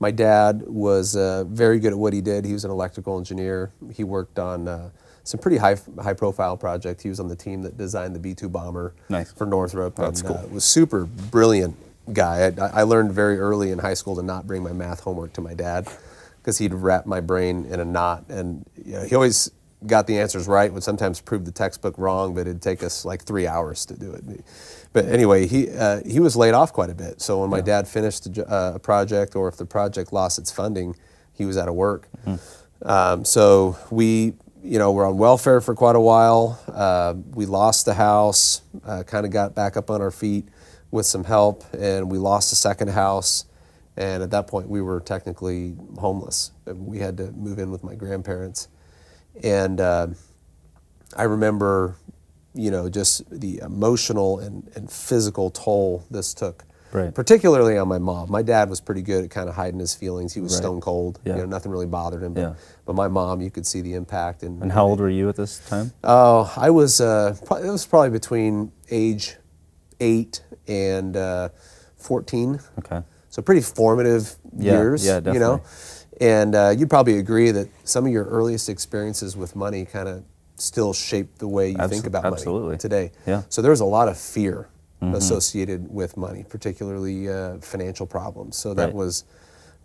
My 0.00 0.10
dad 0.10 0.62
was 0.66 1.14
uh, 1.14 1.44
very 1.44 1.78
good 1.78 1.92
at 1.92 1.98
what 1.98 2.12
he 2.12 2.20
did. 2.20 2.44
He 2.44 2.52
was 2.52 2.64
an 2.64 2.70
electrical 2.70 3.18
engineer. 3.18 3.72
He 3.92 4.02
worked 4.04 4.38
on 4.38 4.68
uh, 4.68 4.90
some 5.26 5.40
pretty 5.40 5.56
high, 5.56 5.76
high 6.00 6.14
profile 6.14 6.56
projects. 6.56 7.02
He 7.02 7.08
was 7.08 7.20
on 7.20 7.28
the 7.28 7.36
team 7.36 7.62
that 7.62 7.76
designed 7.76 8.14
the 8.14 8.20
B 8.20 8.34
2 8.34 8.48
bomber 8.48 8.94
Nice. 9.08 9.32
for 9.32 9.46
Northrop. 9.46 9.96
That's 9.96 10.20
and, 10.20 10.28
cool. 10.28 10.38
Uh, 10.38 10.46
was 10.48 10.64
super 10.64 11.04
brilliant 11.04 11.76
guy. 12.12 12.52
I, 12.58 12.80
I 12.80 12.82
learned 12.82 13.12
very 13.12 13.38
early 13.38 13.70
in 13.70 13.78
high 13.78 13.94
school 13.94 14.16
to 14.16 14.22
not 14.22 14.46
bring 14.46 14.62
my 14.62 14.72
math 14.72 15.00
homework 15.00 15.32
to 15.34 15.40
my 15.40 15.54
dad 15.54 15.88
because 16.38 16.58
he'd 16.58 16.72
wrap 16.72 17.06
my 17.06 17.20
brain 17.20 17.66
in 17.66 17.80
a 17.80 17.84
knot. 17.84 18.24
And 18.28 18.64
you 18.84 18.92
know, 18.92 19.02
he 19.02 19.14
always 19.14 19.50
got 19.86 20.06
the 20.06 20.18
answers 20.18 20.48
right 20.48 20.72
would 20.72 20.82
sometimes 20.82 21.20
prove 21.20 21.44
the 21.44 21.52
textbook 21.52 21.98
wrong, 21.98 22.34
but 22.34 22.42
it'd 22.42 22.62
take 22.62 22.82
us 22.82 23.04
like 23.04 23.24
three 23.24 23.46
hours 23.46 23.84
to 23.86 23.98
do 23.98 24.12
it. 24.12 24.24
But 24.92 25.06
anyway, 25.06 25.46
he 25.46 25.68
uh, 25.70 26.00
he 26.06 26.20
was 26.20 26.36
laid 26.36 26.54
off 26.54 26.72
quite 26.72 26.88
a 26.90 26.94
bit. 26.94 27.20
So 27.20 27.40
when 27.40 27.50
my 27.50 27.60
dad 27.60 27.86
finished 27.86 28.38
a, 28.38 28.48
uh, 28.48 28.72
a 28.76 28.78
project, 28.78 29.36
or 29.36 29.48
if 29.48 29.56
the 29.56 29.66
project 29.66 30.12
lost 30.12 30.38
its 30.38 30.50
funding, 30.50 30.96
he 31.34 31.44
was 31.44 31.56
out 31.58 31.68
of 31.68 31.74
work. 31.74 32.08
Um, 32.82 33.24
so 33.24 33.76
we, 33.90 34.34
you 34.66 34.80
know, 34.80 34.90
we're 34.90 35.08
on 35.08 35.16
welfare 35.16 35.60
for 35.60 35.76
quite 35.76 35.94
a 35.94 36.00
while. 36.00 36.60
Uh, 36.66 37.14
we 37.34 37.46
lost 37.46 37.86
the 37.86 37.94
house, 37.94 38.62
uh, 38.84 39.04
kind 39.04 39.24
of 39.24 39.30
got 39.30 39.54
back 39.54 39.76
up 39.76 39.90
on 39.90 40.02
our 40.02 40.10
feet 40.10 40.48
with 40.90 41.06
some 41.06 41.22
help, 41.22 41.62
and 41.72 42.10
we 42.10 42.18
lost 42.18 42.52
a 42.52 42.56
second 42.56 42.88
house. 42.88 43.44
And 43.96 44.24
at 44.24 44.32
that 44.32 44.48
point, 44.48 44.68
we 44.68 44.82
were 44.82 44.98
technically 45.00 45.76
homeless. 45.98 46.50
We 46.66 46.98
had 46.98 47.16
to 47.18 47.30
move 47.30 47.60
in 47.60 47.70
with 47.70 47.84
my 47.84 47.94
grandparents. 47.94 48.66
And 49.40 49.80
uh, 49.80 50.08
I 51.16 51.22
remember, 51.22 51.94
you 52.52 52.72
know, 52.72 52.88
just 52.88 53.22
the 53.30 53.58
emotional 53.58 54.40
and, 54.40 54.68
and 54.74 54.90
physical 54.90 55.50
toll 55.50 56.04
this 56.10 56.34
took. 56.34 56.64
Right. 56.96 57.14
Particularly 57.14 57.76
on 57.76 57.88
my 57.88 57.98
mom. 57.98 58.30
My 58.30 58.40
dad 58.42 58.70
was 58.70 58.80
pretty 58.80 59.02
good 59.02 59.24
at 59.24 59.30
kind 59.30 59.48
of 59.50 59.54
hiding 59.54 59.78
his 59.80 59.94
feelings. 59.94 60.32
He 60.32 60.40
was 60.40 60.52
Right. 60.54 60.58
stone 60.62 60.80
cold. 60.80 61.20
Yeah. 61.24 61.34
You 61.34 61.40
know, 61.42 61.46
nothing 61.46 61.70
really 61.70 61.86
bothered 61.86 62.22
him. 62.22 62.32
But, 62.32 62.40
Yeah. 62.40 62.54
but 62.86 62.94
my 62.96 63.06
mom, 63.08 63.42
you 63.42 63.50
could 63.50 63.66
see 63.66 63.82
the 63.82 63.92
impact. 63.94 64.42
And, 64.42 64.62
And 64.62 64.72
how 64.72 64.86
old 64.86 65.00
were 65.00 65.10
you 65.10 65.28
at 65.28 65.36
this 65.36 65.60
time? 65.68 65.92
Oh, 66.02 66.50
I 66.56 66.70
was. 66.70 67.00
Uh, 67.00 67.36
it 67.42 67.50
was 67.70 67.84
probably 67.86 68.10
between 68.10 68.72
age 68.90 69.36
eight 70.00 70.42
and 70.66 71.16
uh, 71.16 71.50
fourteen. 71.96 72.60
Okay. 72.78 73.02
So 73.28 73.42
pretty 73.42 73.60
formative 73.60 74.36
Yeah, 74.56 74.72
years, 74.72 75.04
yeah, 75.04 75.20
definitely. 75.20 75.34
you 75.34 75.40
know. 75.40 75.60
And 76.18 76.54
uh, 76.54 76.74
you'd 76.76 76.88
probably 76.88 77.18
agree 77.18 77.50
that 77.50 77.68
some 77.84 78.06
of 78.06 78.12
your 78.12 78.24
earliest 78.24 78.70
experiences 78.70 79.36
with 79.36 79.54
money 79.54 79.84
kind 79.84 80.08
of 80.08 80.22
still 80.56 80.94
shape 80.94 81.36
the 81.38 81.46
way 81.48 81.68
you 81.70 81.76
Abso- 81.76 81.90
think 81.90 82.06
about 82.06 82.24
absolutely. 82.24 82.68
money 82.68 82.78
today. 82.78 83.12
Yeah. 83.26 83.42
So 83.50 83.60
there 83.60 83.70
was 83.70 83.80
a 83.80 83.84
lot 83.84 84.08
of 84.08 84.16
fear 84.16 84.68
associated 85.14 85.92
with 85.92 86.16
money, 86.16 86.44
particularly 86.48 87.28
uh, 87.28 87.58
financial 87.58 88.06
problems. 88.06 88.56
So 88.56 88.74
that 88.74 88.86
Right. 88.86 88.94
was 88.94 89.24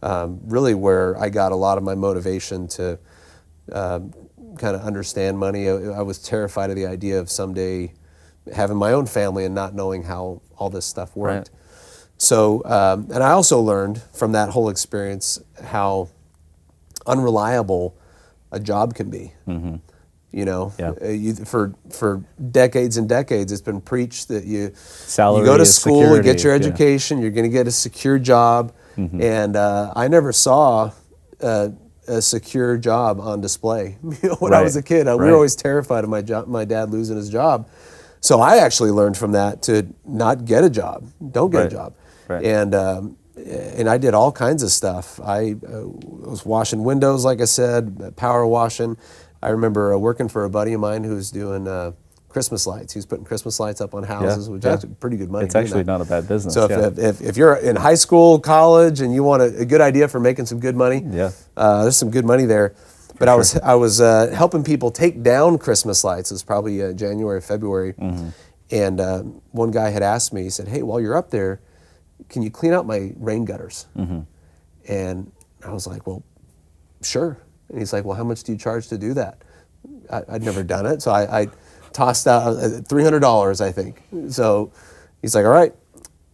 um, 0.02 0.40
really 0.46 0.74
where 0.74 1.18
I 1.20 1.30
got 1.30 1.52
a 1.52 1.56
lot 1.56 1.78
of 1.78 1.84
my 1.84 1.96
motivation 1.96 2.68
to 2.70 2.98
um, 3.72 4.14
kind 4.58 4.76
of 4.76 4.82
understand 4.82 5.38
money. 5.38 5.70
I, 5.70 5.74
I 5.74 6.02
was 6.02 6.18
terrified 6.20 6.70
of 6.72 6.76
the 6.76 6.86
idea 6.88 7.20
of 7.20 7.30
someday 7.30 7.94
having 8.54 8.78
my 8.78 8.92
own 8.94 9.06
family 9.06 9.46
and 9.46 9.54
not 9.54 9.74
knowing 9.76 10.04
how 10.04 10.42
all 10.58 10.70
this 10.70 10.86
stuff 10.86 11.16
worked. 11.16 11.50
Right. 11.50 11.58
So, 12.18 12.64
um, 12.66 13.08
and 13.14 13.24
I 13.24 13.32
also 13.32 13.60
learned 13.62 14.02
from 14.14 14.32
that 14.34 14.50
whole 14.50 14.70
experience 14.70 15.40
how 15.64 16.10
unreliable 17.08 17.96
a 18.52 18.60
job 18.60 18.94
can 18.96 19.10
be. 19.10 19.34
You 20.32 20.46
know, 20.46 20.72
Yeah. 20.80 20.94
Uh, 21.02 21.10
you, 21.10 21.36
for 21.36 21.74
for 21.90 22.24
decades 22.52 22.96
and 22.98 23.10
decades, 23.10 23.52
it's 23.52 23.62
been 23.62 23.82
preached 23.82 24.30
that 24.30 24.46
you 24.46 24.72
Salary 24.76 25.42
you 25.42 25.46
go 25.46 25.58
to 25.58 25.66
school, 25.66 26.16
you 26.16 26.24
get 26.24 26.42
your 26.44 26.54
yeah. 26.54 26.60
education, 26.66 27.22
you're 27.22 27.32
going 27.32 27.50
to 27.52 27.58
get 27.58 27.68
a 27.68 27.72
secure 27.72 28.18
job, 28.18 28.72
and 28.96 29.56
uh, 29.56 29.92
I 29.96 30.08
never 30.08 30.32
saw. 30.32 30.92
Uh, 31.42 31.70
a 32.08 32.22
secure 32.22 32.78
job 32.78 33.20
on 33.20 33.42
display. 33.42 33.96
When 34.40 34.54
I 34.54 34.62
was 34.64 34.76
a 34.76 34.82
kid, 34.82 35.08
I, 35.08 35.16
we 35.16 35.26
were 35.26 35.34
always 35.36 35.56
terrified 35.56 36.04
of 36.04 36.10
my 36.10 36.22
job, 36.22 36.48
my 36.48 36.66
dad 36.66 36.90
losing 36.90 37.16
his 37.16 37.30
job. 37.30 37.70
So 38.22 38.42
I 38.42 38.58
actually 38.58 38.92
learned 38.92 39.18
from 39.18 39.32
that 39.34 39.62
to 39.64 39.88
not 40.04 40.44
get 40.46 40.64
a 40.64 40.70
job, 40.70 41.08
don't 41.32 41.52
get 41.52 41.58
Right. 41.60 41.68
a 41.68 41.70
job, 41.70 41.94
Right. 42.28 42.44
and 42.44 42.76
um, 42.76 43.18
and 43.78 43.88
I 43.88 43.98
did 43.98 44.14
all 44.14 44.32
kinds 44.32 44.62
of 44.64 44.72
stuff. 44.72 45.20
I 45.24 45.56
uh, 45.66 45.88
was 46.32 46.44
washing 46.46 46.84
windows, 46.84 47.24
like 47.24 47.40
I 47.40 47.46
said, 47.46 48.14
power 48.18 48.46
washing. 48.46 48.98
I 49.42 49.50
remember 49.50 49.94
uh, 49.94 49.98
working 49.98 50.28
for 50.30 50.44
a 50.46 50.50
buddy 50.50 50.74
of 50.74 50.80
mine 50.82 51.04
who 51.04 51.16
was 51.16 51.32
doing 51.32 51.68
uh, 51.68 51.92
Christmas 52.30 52.66
lights. 52.68 52.94
He 52.94 52.98
was 53.00 53.06
putting 53.06 53.26
Christmas 53.26 53.60
lights 53.60 53.82
up 53.82 53.94
on 53.94 54.04
houses, 54.04 54.50
which 54.50 54.64
yeah. 54.64 54.76
is 54.76 54.86
pretty 55.00 55.18
good 55.18 55.30
money. 55.32 55.46
It's 55.46 55.56
actually 55.56 55.84
that. 55.84 55.92
not 55.92 56.02
a 56.02 56.06
bad 56.06 56.28
business. 56.28 56.54
So 56.54 56.66
if, 56.66 56.72
yeah. 56.72 56.88
if, 56.88 57.00
if, 57.00 57.22
if 57.22 57.38
you're 57.38 57.56
in 57.56 57.76
high 57.76 57.96
school, 57.96 58.40
college, 58.40 59.02
and 59.02 59.14
you 59.14 59.24
want 59.24 59.42
a, 59.42 59.58
a 59.60 59.66
good 59.66 59.82
idea 59.82 60.08
for 60.08 60.20
making 60.20 60.46
some 60.46 60.60
good 60.60 60.76
money, 60.76 61.04
Yeah. 61.06 61.32
uh, 61.58 61.84
there's 61.84 61.98
some 61.98 62.12
good 62.12 62.26
money 62.26 62.46
there. 62.46 62.74
But 63.20 63.30
I 63.30 63.36
was 63.36 63.56
I 63.60 63.76
was 63.76 64.02
uh, 64.02 64.32
helping 64.36 64.64
people 64.64 64.90
take 64.90 65.22
down 65.22 65.60
Christmas 65.60 66.04
lights. 66.04 66.32
It 66.32 66.36
was 66.36 66.44
probably 66.44 66.82
uh, 66.82 66.94
January, 66.94 67.40
February, 67.42 67.94
Mm-hmm. 67.94 68.30
and 68.72 69.00
uh, 69.00 69.20
one 69.52 69.70
guy 69.70 69.90
had 69.92 70.02
asked 70.02 70.34
me. 70.34 70.42
He 70.42 70.50
said, 70.50 70.68
"Hey, 70.68 70.82
while 70.82 71.00
you're 71.00 71.16
up 71.16 71.30
there, 71.30 71.62
can 72.30 72.42
you 72.42 72.50
clean 72.50 72.74
out 72.74 72.88
my 72.88 73.14
rain 73.18 73.46
gutters?" 73.46 73.86
Mm-hmm. 73.96 74.22
And 74.88 75.32
I 75.64 75.72
was 75.72 75.86
like, 75.86 76.08
"Well, 76.08 76.24
sure." 77.04 77.38
And 77.72 77.80
he's 77.80 77.94
like, 77.94 78.06
"Well, 78.06 78.16
how 78.18 78.24
much 78.24 78.44
do 78.44 78.52
you 78.52 78.58
charge 78.58 78.88
to 78.90 78.98
do 78.98 79.14
that?" 79.16 79.42
I, 80.12 80.22
I'd 80.30 80.44
never 80.44 80.62
done 80.64 80.86
it, 80.86 81.02
so 81.02 81.12
I, 81.12 81.42
I 81.42 81.48
tossed 81.94 82.28
out 82.28 82.56
uh, 82.58 82.70
three 82.88 83.04
hundred 83.04 83.22
dollars, 83.22 83.62
I 83.62 83.72
think. 83.72 84.04
So 84.30 84.72
he's 85.22 85.34
like, 85.36 85.46
"All 85.46 85.52
right." 85.52 85.74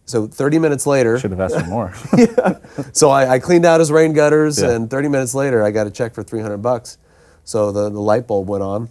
So 0.04 0.26
30 0.26 0.58
minutes 0.58 0.86
later, 0.86 1.18
should 1.18 1.32
have 1.32 1.40
asked 1.40 1.60
for 1.60 1.66
more. 1.66 1.92
yeah. 2.16 2.58
so 2.94 3.10
I, 3.10 3.34
I 3.34 3.38
cleaned 3.40 3.66
out 3.66 3.78
his 3.78 3.92
rain 3.92 4.14
gutters, 4.14 4.58
Yeah. 4.58 4.70
and 4.70 4.88
30 4.88 5.08
minutes 5.08 5.34
later, 5.34 5.62
I 5.62 5.70
got 5.70 5.86
a 5.86 5.90
check 5.90 6.14
for 6.14 6.22
300 6.22 6.56
bucks. 6.58 6.96
So 7.44 7.72
the, 7.72 7.90
the 7.90 8.00
light 8.00 8.26
bulb 8.26 8.48
went 8.48 8.62
on. 8.62 8.88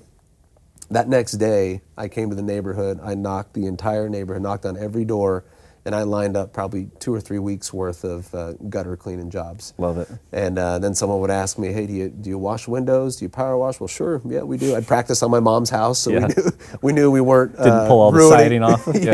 That 0.92 1.10
next 1.10 1.32
day, 1.34 1.82
I 1.98 2.08
came 2.08 2.30
to 2.30 2.36
the 2.36 2.44
neighborhood. 2.44 3.00
I 3.02 3.16
knocked 3.16 3.54
the 3.56 3.66
entire 3.66 4.08
neighborhood, 4.10 4.44
knocked 4.44 4.68
on 4.68 4.78
every 4.78 5.06
door, 5.06 5.44
and 5.88 5.96
I 5.96 6.04
lined 6.04 6.36
up 6.36 6.52
probably 6.52 6.90
two 7.00 7.16
or 7.16 7.22
three 7.22 7.40
weeks 7.40 7.72
worth 7.72 8.04
of 8.04 8.36
uh, 8.36 8.52
gutter 8.70 8.98
cleaning 8.98 9.30
jobs. 9.30 9.74
Love 9.78 9.98
it. 9.98 10.10
And 10.34 10.60
uh, 10.60 10.80
then 10.80 10.94
someone 10.94 11.22
would 11.22 11.32
ask 11.32 11.58
me, 11.58 11.72
"Hey, 11.72 11.88
do 11.88 11.94
you 11.94 12.10
do 12.10 12.30
you 12.30 12.38
wash 12.38 12.68
windows? 12.68 13.16
Do 13.16 13.24
you 13.26 13.30
power 13.30 13.58
wash?" 13.58 13.80
Well, 13.80 13.88
sure, 13.88 14.22
yeah, 14.26 14.42
we 14.42 14.58
do. 14.58 14.76
I'd 14.76 14.86
practice 14.86 15.24
on 15.24 15.32
my 15.32 15.40
mom's 15.40 15.70
house, 15.70 15.98
so 16.00 16.12
Yeah. 16.12 16.28
we 16.28 16.34
knew 16.36 16.52
we 16.82 16.94
knew 16.94 17.10
we 17.10 17.22
weren't 17.22 17.54
Didn't 17.54 17.72
uh, 17.72 17.88
pull 17.88 18.02
all 18.02 18.12
the 18.12 18.28
siding 18.28 18.64
off? 18.64 18.86
yeah, 18.94 19.00
Yeah. 19.02 19.12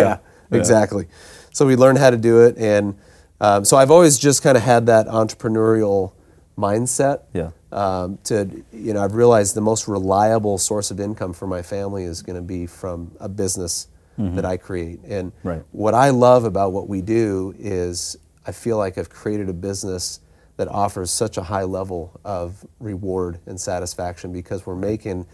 Yeah. 0.52 0.58
exactly. 0.58 1.08
So 1.52 1.68
we 1.68 1.76
learned 1.76 2.00
how 2.00 2.10
to 2.10 2.18
do 2.18 2.42
it, 2.42 2.58
and 2.58 2.96
um, 3.40 3.64
so 3.64 3.78
I've 3.78 3.92
always 3.92 4.18
just 4.18 4.42
kind 4.42 4.58
of 4.58 4.64
had 4.64 4.88
that 4.88 5.06
entrepreneurial 5.08 6.14
mindset. 6.58 7.22
Yeah. 7.34 7.52
Um, 7.72 8.18
to 8.26 8.64
you 8.72 8.94
know, 8.94 9.04
I've 9.04 9.14
realized 9.14 9.56
the 9.56 9.62
most 9.62 9.88
reliable 9.88 10.58
source 10.58 10.90
of 10.90 11.00
income 11.00 11.34
for 11.34 11.46
my 11.46 11.62
family 11.62 12.04
is 12.04 12.24
going 12.24 12.36
to 12.36 12.42
be 12.42 12.66
from 12.66 13.12
a 13.20 13.30
business 13.30 13.90
that 14.18 14.46
I 14.46 14.58
create. 14.58 15.00
And 15.06 15.32
Mm-hmm. 15.34 15.48
Right. 15.48 15.64
what 15.72 15.94
I 15.94 16.10
love 16.10 16.44
about 16.46 16.72
what 16.72 16.88
we 16.88 17.02
do 17.02 17.54
is 17.58 18.16
I 18.46 18.52
feel 18.52 18.78
like 18.78 18.98
I've 18.98 19.10
created 19.10 19.50
a 19.50 19.54
business 19.54 20.20
that 20.58 20.68
offers 20.68 21.10
such 21.10 21.38
a 21.38 21.44
high 21.44 21.64
level 21.64 22.20
of 22.24 22.64
reward 22.80 23.40
and 23.48 23.60
satisfaction 23.60 24.32
because 24.32 24.66
we're 24.68 24.76
making 24.76 25.26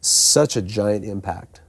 such 0.00 0.56
a 0.56 0.62
giant 0.62 1.04
impact 1.04 1.60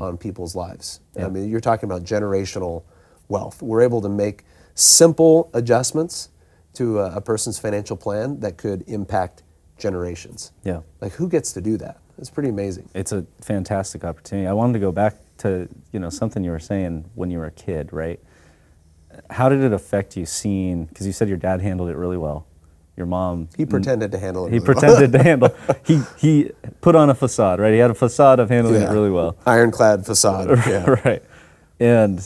on 0.00 0.16
people's 0.18 0.56
lives. 0.56 0.98
I 1.16 1.28
mean, 1.28 1.48
you're 1.48 1.60
talking 1.60 1.88
about 1.88 2.02
generational 2.02 2.82
wealth. 3.28 3.62
We're 3.62 3.82
able 3.82 4.00
to 4.02 4.08
make 4.08 4.42
simple 4.74 5.50
adjustments 5.54 6.30
to 6.74 6.98
a, 6.98 7.16
a 7.16 7.20
person's 7.20 7.60
financial 7.60 7.96
plan 7.96 8.40
that 8.40 8.56
could 8.56 8.82
impact 8.88 9.44
generations. 9.78 10.50
Yeah. 10.64 10.80
Like, 11.00 11.12
who 11.12 11.28
gets 11.28 11.52
to 11.52 11.60
do 11.60 11.76
that? 11.78 11.98
It's 12.18 12.28
pretty 12.30 12.48
amazing. 12.48 12.88
It's 12.92 13.12
a 13.12 13.24
fantastic 13.40 14.04
opportunity. 14.04 14.48
I 14.48 14.52
wanted 14.52 14.72
to 14.72 14.78
go 14.80 14.90
back 14.90 15.14
to 15.38 15.68
you 15.92 16.00
know 16.00 16.10
something 16.10 16.44
you 16.44 16.50
were 16.50 16.58
saying 16.58 17.10
when 17.14 17.30
you 17.30 17.38
were 17.38 17.46
a 17.46 17.50
kid, 17.52 17.92
right? 17.92 18.20
How 19.30 19.48
did 19.48 19.62
it 19.62 19.72
affect 19.72 20.16
you 20.16 20.26
seeing? 20.26 20.84
Because 20.86 21.06
you 21.06 21.12
said 21.12 21.28
your 21.28 21.38
dad 21.38 21.60
handled 21.60 21.88
it 21.90 21.96
really 21.96 22.16
well. 22.16 22.46
Your 22.96 23.06
mom. 23.06 23.48
He 23.56 23.64
pretended 23.64 24.10
to 24.12 24.18
handle 24.18 24.46
it. 24.46 24.52
He 24.52 24.58
really 24.58 24.66
well. 24.74 24.74
pretended 24.80 25.12
to 25.12 25.22
handle. 25.22 25.54
He 25.84 26.02
he 26.18 26.50
put 26.80 26.94
on 26.96 27.10
a 27.10 27.14
facade, 27.14 27.60
right? 27.60 27.72
He 27.72 27.78
had 27.78 27.90
a 27.90 27.94
facade 27.94 28.40
of 28.40 28.48
handling 28.50 28.82
Yeah. 28.82 28.90
it 28.90 28.92
really 28.92 29.10
well. 29.10 29.36
Ironclad 29.46 30.04
facade. 30.04 30.48
Yeah. 30.66 30.96
right. 31.04 31.22
And 31.80 32.24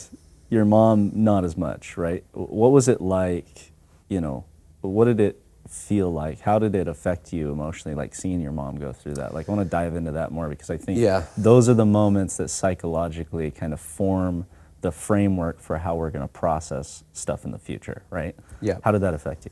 your 0.49 0.65
mom, 0.65 1.11
not 1.13 1.45
as 1.45 1.55
much, 1.57 1.95
right? 1.97 2.23
What 2.33 2.71
was 2.71 2.87
it 2.87 3.01
like? 3.01 3.71
You 4.09 4.19
know, 4.21 4.45
what 4.81 5.05
did 5.05 5.19
it 5.19 5.42
feel 5.73 6.11
like? 6.13 6.39
How 6.39 6.59
did 6.59 6.75
it 6.75 6.87
affect 6.87 7.33
you 7.33 7.51
emotionally, 7.51 7.95
like 7.95 8.13
seeing 8.15 8.39
your 8.41 8.51
mom 8.51 8.77
go 8.77 8.93
through 8.93 9.15
that? 9.15 9.33
Like, 9.33 9.49
I 9.49 9.51
want 9.53 9.65
to 9.65 9.69
dive 9.69 9.95
into 9.95 10.11
that 10.11 10.31
more 10.31 10.47
because 10.47 10.69
I 10.69 10.77
think 10.77 10.99
Yeah. 10.99 11.23
those 11.37 11.67
are 11.67 11.73
the 11.73 11.85
moments 11.85 12.37
that 12.37 12.49
psychologically 12.49 13.51
kind 13.51 13.73
of 13.73 13.79
form 13.79 14.45
the 14.81 14.91
framework 14.91 15.59
for 15.59 15.77
how 15.77 15.95
we're 15.95 16.09
going 16.11 16.21
to 16.27 16.31
process 16.33 17.03
stuff 17.13 17.45
in 17.45 17.51
the 17.51 17.57
future, 17.59 18.03
right? 18.09 18.35
Yeah. 18.61 18.77
How 18.83 18.91
did 18.91 19.01
that 19.01 19.13
affect 19.13 19.45
you? 19.45 19.51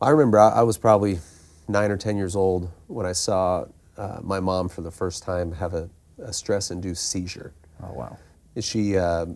I 0.00 0.10
remember 0.10 0.38
I, 0.38 0.50
I 0.50 0.62
was 0.62 0.78
probably 0.78 1.18
nine 1.68 1.90
or 1.90 1.96
10 1.96 2.16
years 2.16 2.36
old 2.36 2.70
when 2.86 3.06
I 3.06 3.12
saw 3.12 3.64
uh, 3.96 4.18
my 4.22 4.38
mom 4.40 4.68
for 4.68 4.82
the 4.82 4.90
first 4.90 5.22
time 5.22 5.52
have 5.52 5.74
a, 5.74 5.88
a 6.22 6.32
stress 6.32 6.70
induced 6.70 7.08
seizure. 7.10 7.52
Oh, 7.82 7.92
wow. 7.92 8.18
She, 8.60 8.96
uh, 8.96 9.26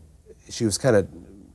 she 0.51 0.65
was 0.65 0.77
kind 0.79 0.97
of, 0.97 1.09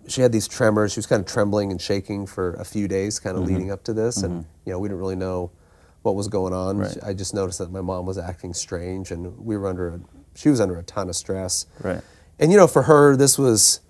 she 0.08 0.22
had 0.22 0.32
these 0.32 0.48
tremors. 0.48 0.94
She 0.94 1.00
was 1.00 1.06
kind 1.08 1.20
of 1.20 1.27
trembling 1.27 1.72
and 1.72 1.82
shaking 1.82 2.25
for 2.25 2.53
a 2.53 2.65
few 2.65 2.88
days, 2.88 3.20
kind 3.20 3.38
of 3.38 3.44
mm-hmm. 3.44 3.53
leading 3.53 3.72
up 3.72 3.84
to 3.86 3.94
this. 3.94 4.24
And, 4.24 4.41
mm-hmm. 4.41 4.50
you 4.65 4.74
know, 4.74 4.79
we 4.79 4.88
didn't 4.88 5.00
really 5.00 5.15
know 5.15 5.51
what 6.01 6.15
was 6.15 6.27
going 6.27 6.53
on. 6.53 6.77
Right. 6.77 6.98
I 7.03 7.13
just 7.13 7.34
noticed 7.34 7.60
that 7.60 7.72
my 7.72 7.82
mom 7.82 8.06
was 8.06 8.18
acting 8.18 8.53
strange 8.53 9.12
and 9.12 9.38
we 9.38 9.58
were 9.58 9.68
under, 9.68 9.89
a, 9.89 10.00
she 10.36 10.50
was 10.50 10.62
under 10.62 10.77
a 10.77 10.84
ton 10.84 11.10
of 11.10 11.15
stress. 11.15 11.65
Right. 11.82 12.01
And 12.39 12.51
you 12.51 12.58
know, 12.58 12.68
for 12.68 12.84
her, 12.84 13.15
this 13.15 13.38
was 13.38 13.82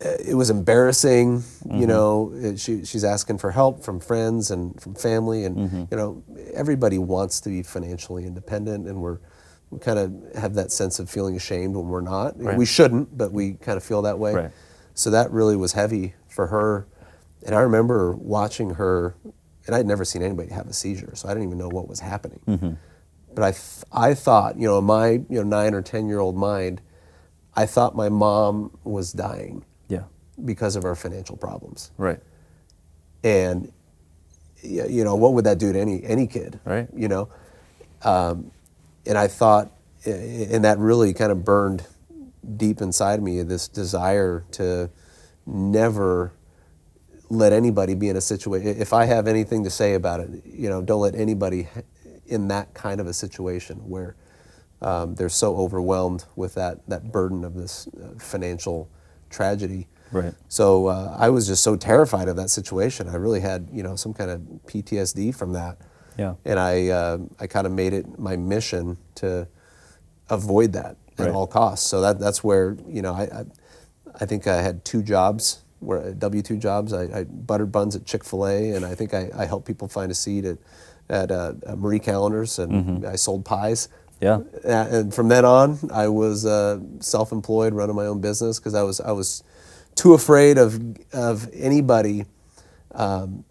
it 0.00 0.36
was 0.36 0.50
embarrassing. 0.50 1.34
You 1.64 1.70
mm-hmm. 1.70 1.86
know, 1.86 2.32
it, 2.34 2.60
she 2.60 2.84
she's 2.84 3.04
asking 3.04 3.38
for 3.38 3.50
help 3.50 3.82
from 3.82 4.00
friends 4.00 4.50
and 4.50 4.80
from 4.80 4.94
family, 4.94 5.44
and 5.44 5.88
you 5.90 5.96
know, 5.96 6.22
everybody 6.54 6.98
wants 6.98 7.40
to 7.42 7.48
be 7.48 7.62
financially 7.62 8.24
independent, 8.24 8.86
and 8.86 9.00
we're 9.00 9.18
we 9.70 9.78
kind 9.78 9.98
of 9.98 10.40
have 10.40 10.54
that 10.54 10.72
sense 10.72 10.98
of 10.98 11.10
feeling 11.10 11.36
ashamed 11.36 11.76
when 11.76 11.88
we're 11.88 12.00
not. 12.00 12.40
Right. 12.40 12.56
We 12.56 12.64
shouldn't, 12.64 13.16
but 13.16 13.32
we 13.32 13.54
kind 13.54 13.76
of 13.76 13.84
feel 13.84 14.02
that 14.02 14.18
way. 14.18 14.34
Right. 14.34 14.50
So 14.98 15.10
that 15.10 15.30
really 15.30 15.54
was 15.54 15.74
heavy 15.74 16.14
for 16.26 16.48
her. 16.48 16.88
And 17.46 17.54
I 17.54 17.60
remember 17.60 18.12
watching 18.16 18.70
her, 18.70 19.14
and 19.64 19.76
I'd 19.76 19.86
never 19.86 20.04
seen 20.04 20.22
anybody 20.22 20.50
have 20.52 20.66
a 20.66 20.72
seizure, 20.72 21.14
so 21.14 21.28
I 21.28 21.34
didn't 21.34 21.44
even 21.46 21.58
know 21.58 21.68
what 21.68 21.86
was 21.86 22.00
happening. 22.00 22.40
Mm-hmm. 22.48 22.72
But 23.32 23.44
I, 23.44 23.50
th- 23.52 23.84
I 23.92 24.14
thought, 24.14 24.58
you 24.58 24.66
know, 24.66 24.78
in 24.78 24.84
my 24.84 25.10
you 25.10 25.24
know 25.30 25.42
nine 25.44 25.72
or 25.72 25.82
ten 25.82 26.08
year 26.08 26.18
old 26.18 26.36
mind, 26.36 26.80
I 27.54 27.64
thought 27.66 27.94
my 27.94 28.08
mom 28.08 28.76
was 28.82 29.12
dying 29.12 29.64
Yeah. 29.88 30.04
because 30.44 30.74
of 30.74 30.84
our 30.84 30.96
financial 30.96 31.36
problems. 31.36 31.92
Right. 31.96 32.18
And 33.22 33.70
you 34.62 35.04
know, 35.04 35.14
what 35.14 35.34
would 35.34 35.44
that 35.44 35.58
do 35.58 35.72
to 35.72 35.78
any 35.78 36.02
any 36.02 36.26
kid? 36.26 36.58
Right. 36.64 36.88
You 36.92 37.06
know, 37.06 37.28
um, 38.02 38.50
and 39.06 39.16
I 39.16 39.28
thought, 39.28 39.70
and 40.04 40.64
that 40.64 40.78
really 40.80 41.14
kind 41.14 41.30
of 41.30 41.44
burned 41.44 41.86
deep 42.56 42.80
inside 42.80 43.22
me 43.22 43.42
this 43.42 43.68
desire 43.68 44.44
to 44.52 44.90
never 45.46 46.32
let 47.30 47.52
anybody 47.52 47.94
be 47.94 48.08
in 48.08 48.16
a 48.16 48.20
situation. 48.20 48.80
If 48.80 48.92
I 48.92 49.04
have 49.04 49.28
anything 49.28 49.64
to 49.64 49.70
say 49.70 49.94
about 49.94 50.20
it, 50.20 50.30
you 50.46 50.68
know, 50.68 50.82
don't 50.82 51.00
let 51.00 51.14
anybody 51.14 51.68
in 52.26 52.48
that 52.48 52.74
kind 52.74 53.00
of 53.00 53.06
a 53.06 53.12
situation 53.12 53.76
where 53.88 54.16
um, 54.80 55.14
they're 55.14 55.28
so 55.28 55.56
overwhelmed 55.56 56.24
with 56.36 56.54
that 56.54 56.88
that 56.88 57.10
burden 57.10 57.44
of 57.44 57.54
this 57.54 57.88
uh, 57.88 58.18
financial 58.18 58.88
tragedy. 59.30 59.88
Right. 60.12 60.32
So 60.48 60.86
uh, 60.86 61.16
I 61.18 61.28
was 61.28 61.46
just 61.46 61.62
so 61.62 61.76
terrified 61.76 62.28
of 62.28 62.36
that 62.36 62.50
situation. 62.50 63.08
I 63.08 63.16
really 63.16 63.40
had, 63.40 63.68
you 63.72 63.82
know, 63.82 63.96
some 63.96 64.14
kind 64.14 64.30
of 64.30 64.40
PTSD 64.66 65.34
from 65.34 65.52
that. 65.52 65.78
Yeah. 66.16 66.34
And 66.44 66.58
I, 66.58 66.88
uh, 66.88 67.18
I 67.38 67.46
kind 67.46 67.66
of 67.66 67.72
made 67.72 67.92
it 67.92 68.18
my 68.18 68.36
mission 68.36 68.96
to 69.16 69.46
avoid 70.30 70.72
that 70.72 70.96
at 71.18 71.26
Right. 71.26 71.34
all 71.34 71.46
costs. 71.46 71.86
So 71.86 72.00
that, 72.00 72.18
that's 72.18 72.42
where, 72.44 72.76
you 72.86 73.02
know, 73.02 73.12
I, 73.14 73.22
I, 73.22 73.44
I 74.20 74.26
think 74.26 74.46
I 74.46 74.62
had 74.62 74.84
two 74.84 75.02
jobs, 75.02 75.62
where 75.80 76.12
W 76.12 76.42
two 76.42 76.56
jobs. 76.56 76.92
I, 76.92 77.02
I 77.20 77.24
buttered 77.24 77.70
buns 77.72 77.94
at 77.96 78.04
Chick 78.04 78.24
Fil 78.24 78.46
A, 78.46 78.70
and 78.72 78.84
I 78.84 78.94
think 78.94 79.14
I, 79.14 79.30
I 79.36 79.46
helped 79.46 79.66
people 79.66 79.86
find 79.88 80.10
a 80.10 80.14
seat 80.14 80.44
at, 80.44 80.58
at 81.08 81.30
uh, 81.30 81.54
Marie 81.76 82.00
Callender's, 82.00 82.58
and 82.58 83.06
I 83.06 83.16
sold 83.16 83.44
pies. 83.44 83.88
Yeah. 84.20 84.40
And 84.64 85.14
from 85.14 85.28
then 85.28 85.44
on, 85.44 85.78
I 85.92 86.08
was 86.08 86.44
uh, 86.44 86.80
self-employed, 86.98 87.72
running 87.74 87.94
my 87.94 88.06
own 88.06 88.20
business 88.20 88.58
because 88.58 88.74
I 88.74 88.82
was 88.82 89.00
I 89.00 89.12
was 89.12 89.44
too 89.94 90.14
afraid 90.14 90.58
of 90.58 90.80
of 91.12 91.48
anybody 91.52 92.24
um, 92.92 93.44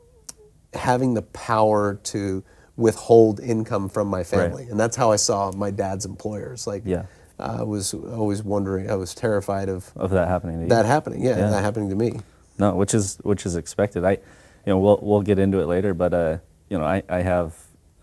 having 0.73 1.13
the 1.13 1.21
power 1.21 1.95
to 2.03 2.43
withhold 2.75 3.39
income 3.39 3.87
from 3.89 4.07
my 4.09 4.23
family, 4.23 4.67
and 4.69 4.77
that's 4.79 4.95
how 4.97 5.11
I 5.11 5.15
saw 5.15 5.51
my 5.51 5.71
dad's 5.71 6.05
employers. 6.05 6.67
Like, 6.67 6.83
Yeah. 6.85 7.05
I 7.39 7.63
was 7.63 7.93
always 7.93 8.41
wondering. 8.43 8.89
I 8.89 8.95
was 8.95 9.13
terrified 9.13 9.69
of 9.69 9.91
Of 9.95 10.09
that 10.11 10.27
happening 10.27 10.57
to 10.57 10.63
you. 10.63 10.69
that 10.69 10.85
happening. 10.85 11.21
Yeah, 11.23 11.37
Yeah. 11.37 11.49
that 11.49 11.63
happening 11.63 11.89
to 11.89 11.95
me. 11.95 12.19
No, 12.57 12.75
which 12.75 12.93
is 12.93 13.17
which 13.23 13.45
is 13.45 13.55
expected. 13.55 14.03
I, 14.03 14.11
you 14.11 14.19
know, 14.67 14.79
we'll 14.79 14.99
we'll 15.01 15.21
get 15.21 15.37
into 15.39 15.59
it 15.59 15.67
later, 15.67 15.93
but 15.93 16.13
uh, 16.13 16.37
you 16.69 16.77
know, 16.77 16.83
I, 16.85 17.03
I 17.07 17.21
have 17.21 17.55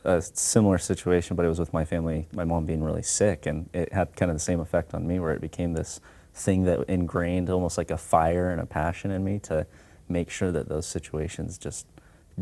a 0.05 0.23
similar 0.23 0.79
situation, 0.79 1.35
but 1.35 1.45
it 1.45 1.49
was 1.49 1.59
with 1.59 1.73
my 1.73 1.85
family. 1.85 2.29
My 2.33 2.45
mom 2.45 2.65
being 2.67 2.83
really 2.85 3.03
sick, 3.03 3.47
and 3.47 3.69
it 3.73 3.93
had 3.93 4.15
kind 4.17 4.31
of 4.31 4.37
the 4.37 4.41
same 4.41 4.61
effect 4.61 4.95
on 4.95 5.07
me, 5.07 5.19
where 5.19 5.33
it 5.33 5.41
became 5.41 5.73
this 5.73 6.01
thing 6.35 6.65
that 6.65 6.81
ingrained 6.89 7.51
almost 7.51 7.77
like 7.79 7.91
a 7.91 7.97
fire 7.99 8.51
and 8.51 8.61
a 8.61 8.67
passion 8.67 9.11
in 9.11 9.25
me 9.25 9.39
to 9.41 9.67
make 10.09 10.31
sure 10.31 10.53
that 10.53 10.69
those 10.69 10.87
situations 10.87 11.59
just 11.59 11.87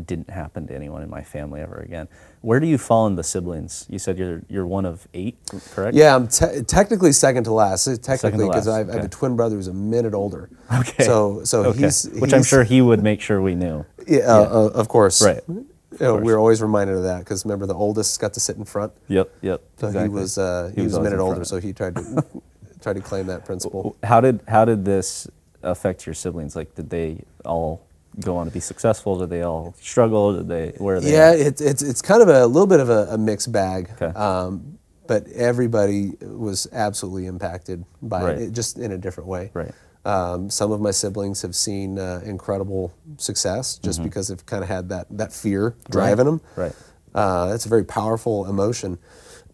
didn't 0.05 0.29
happen 0.29 0.67
to 0.67 0.73
anyone 0.73 1.03
in 1.03 1.09
my 1.09 1.21
family 1.21 1.61
ever 1.61 1.77
again. 1.77 2.07
Where 2.41 2.59
do 2.59 2.67
you 2.67 2.77
fall 2.77 3.07
in 3.07 3.15
the 3.15 3.23
siblings? 3.23 3.85
You 3.89 3.99
said 3.99 4.17
you're 4.17 4.41
you're 4.49 4.65
one 4.65 4.85
of 4.85 5.07
eight, 5.13 5.37
correct? 5.71 5.95
Yeah, 5.95 6.15
I'm 6.15 6.27
te- 6.27 6.63
technically 6.63 7.11
second 7.11 7.43
to 7.45 7.53
last. 7.53 7.85
Technically, 8.03 8.47
because 8.47 8.67
I, 8.67 8.79
have- 8.79 8.89
I 8.89 8.95
have 8.95 9.05
a 9.05 9.09
twin 9.09 9.35
brother 9.35 9.55
who's 9.55 9.67
a 9.67 9.73
minute 9.73 10.13
older. 10.13 10.49
Okay. 10.73 11.03
So 11.03 11.43
so 11.43 11.65
Okay. 11.65 11.79
he's 11.81 12.09
which 12.15 12.33
I'm 12.33 12.43
sure 12.43 12.63
he 12.63 12.81
would 12.81 13.03
make 13.03 13.21
sure 13.21 13.41
we 13.41 13.55
knew. 13.55 13.85
Yeah, 14.07 14.21
uh, 14.21 14.41
uh, 14.41 14.69
of 14.73 14.87
course. 14.87 15.23
Right. 15.23 15.41
You 15.47 15.65
know, 15.99 16.15
we 16.15 16.33
are 16.33 16.39
always 16.39 16.61
reminded 16.61 16.97
of 16.97 17.03
that 17.03 17.19
because 17.19 17.45
remember 17.45 17.67
the 17.67 17.75
oldest 17.75 18.19
got 18.19 18.33
to 18.33 18.39
sit 18.39 18.57
in 18.57 18.65
front. 18.65 18.91
Yep. 19.09 19.29
Yep. 19.41 19.61
So 19.77 19.91
he 19.91 20.09
was 20.09 20.37
uh, 20.37 20.71
he, 20.75 20.81
was, 20.81 20.95
a 20.95 21.01
minute 21.01 21.19
older, 21.19 21.45
so 21.45 21.57
he 21.59 21.71
tried 21.71 21.95
to 21.95 22.25
tried 22.81 22.93
to 22.93 23.01
claim 23.01 23.27
that 23.27 23.45
principle. 23.45 23.95
How 24.03 24.19
did 24.19 24.41
how 24.47 24.65
did 24.65 24.85
this 24.85 25.27
affect 25.61 26.05
your 26.05 26.15
siblings? 26.15 26.55
Like, 26.55 26.75
did 26.75 26.89
they 26.89 27.23
all 27.45 27.81
go 28.19 28.37
on 28.37 28.45
to 28.47 28.51
be 28.51 28.59
successful? 28.59 29.17
Did 29.19 29.29
they 29.29 29.41
all 29.43 29.73
struggle? 29.81 30.33
Did 30.37 30.47
they 30.47 30.73
where 30.77 30.97
are 30.97 30.99
they? 30.99 31.11
Yeah, 31.13 31.33
it's 31.33 31.61
it's 31.61 31.81
it's 31.81 32.01
kind 32.01 32.21
of 32.21 32.27
a 32.29 32.45
little 32.45 32.67
bit 32.67 32.79
of 32.79 32.89
a, 32.89 33.07
a 33.11 33.17
mixed 33.17 33.51
bag. 33.51 33.89
Okay. 34.01 34.17
Um, 34.17 34.77
but 35.05 35.27
everybody 35.29 36.13
was 36.21 36.67
absolutely 36.71 37.25
impacted 37.25 37.83
by 38.01 38.23
Right. 38.23 38.37
it, 38.43 38.51
just 38.51 38.77
in 38.77 38.91
a 38.93 38.97
different 38.97 39.27
way. 39.27 39.51
Right. 39.53 39.71
Um, 40.05 40.49
some 40.49 40.71
of 40.71 40.79
my 40.81 40.91
siblings 40.91 41.41
have 41.43 41.55
seen 41.55 41.97
uh, 41.99 42.21
incredible 42.25 42.93
success 43.17 43.77
just 43.77 43.99
Mm-hmm. 43.99 44.07
because 44.07 44.27
they've 44.29 44.45
kind 44.45 44.63
of 44.63 44.69
had 44.69 44.89
that 44.89 45.07
that 45.11 45.33
fear 45.33 45.75
driving 45.89 46.25
them. 46.25 46.41
Right. 46.55 46.73
Uh, 47.13 47.47
that's 47.49 47.65
a 47.65 47.69
very 47.69 47.83
powerful 47.85 48.45
emotion. 48.49 48.97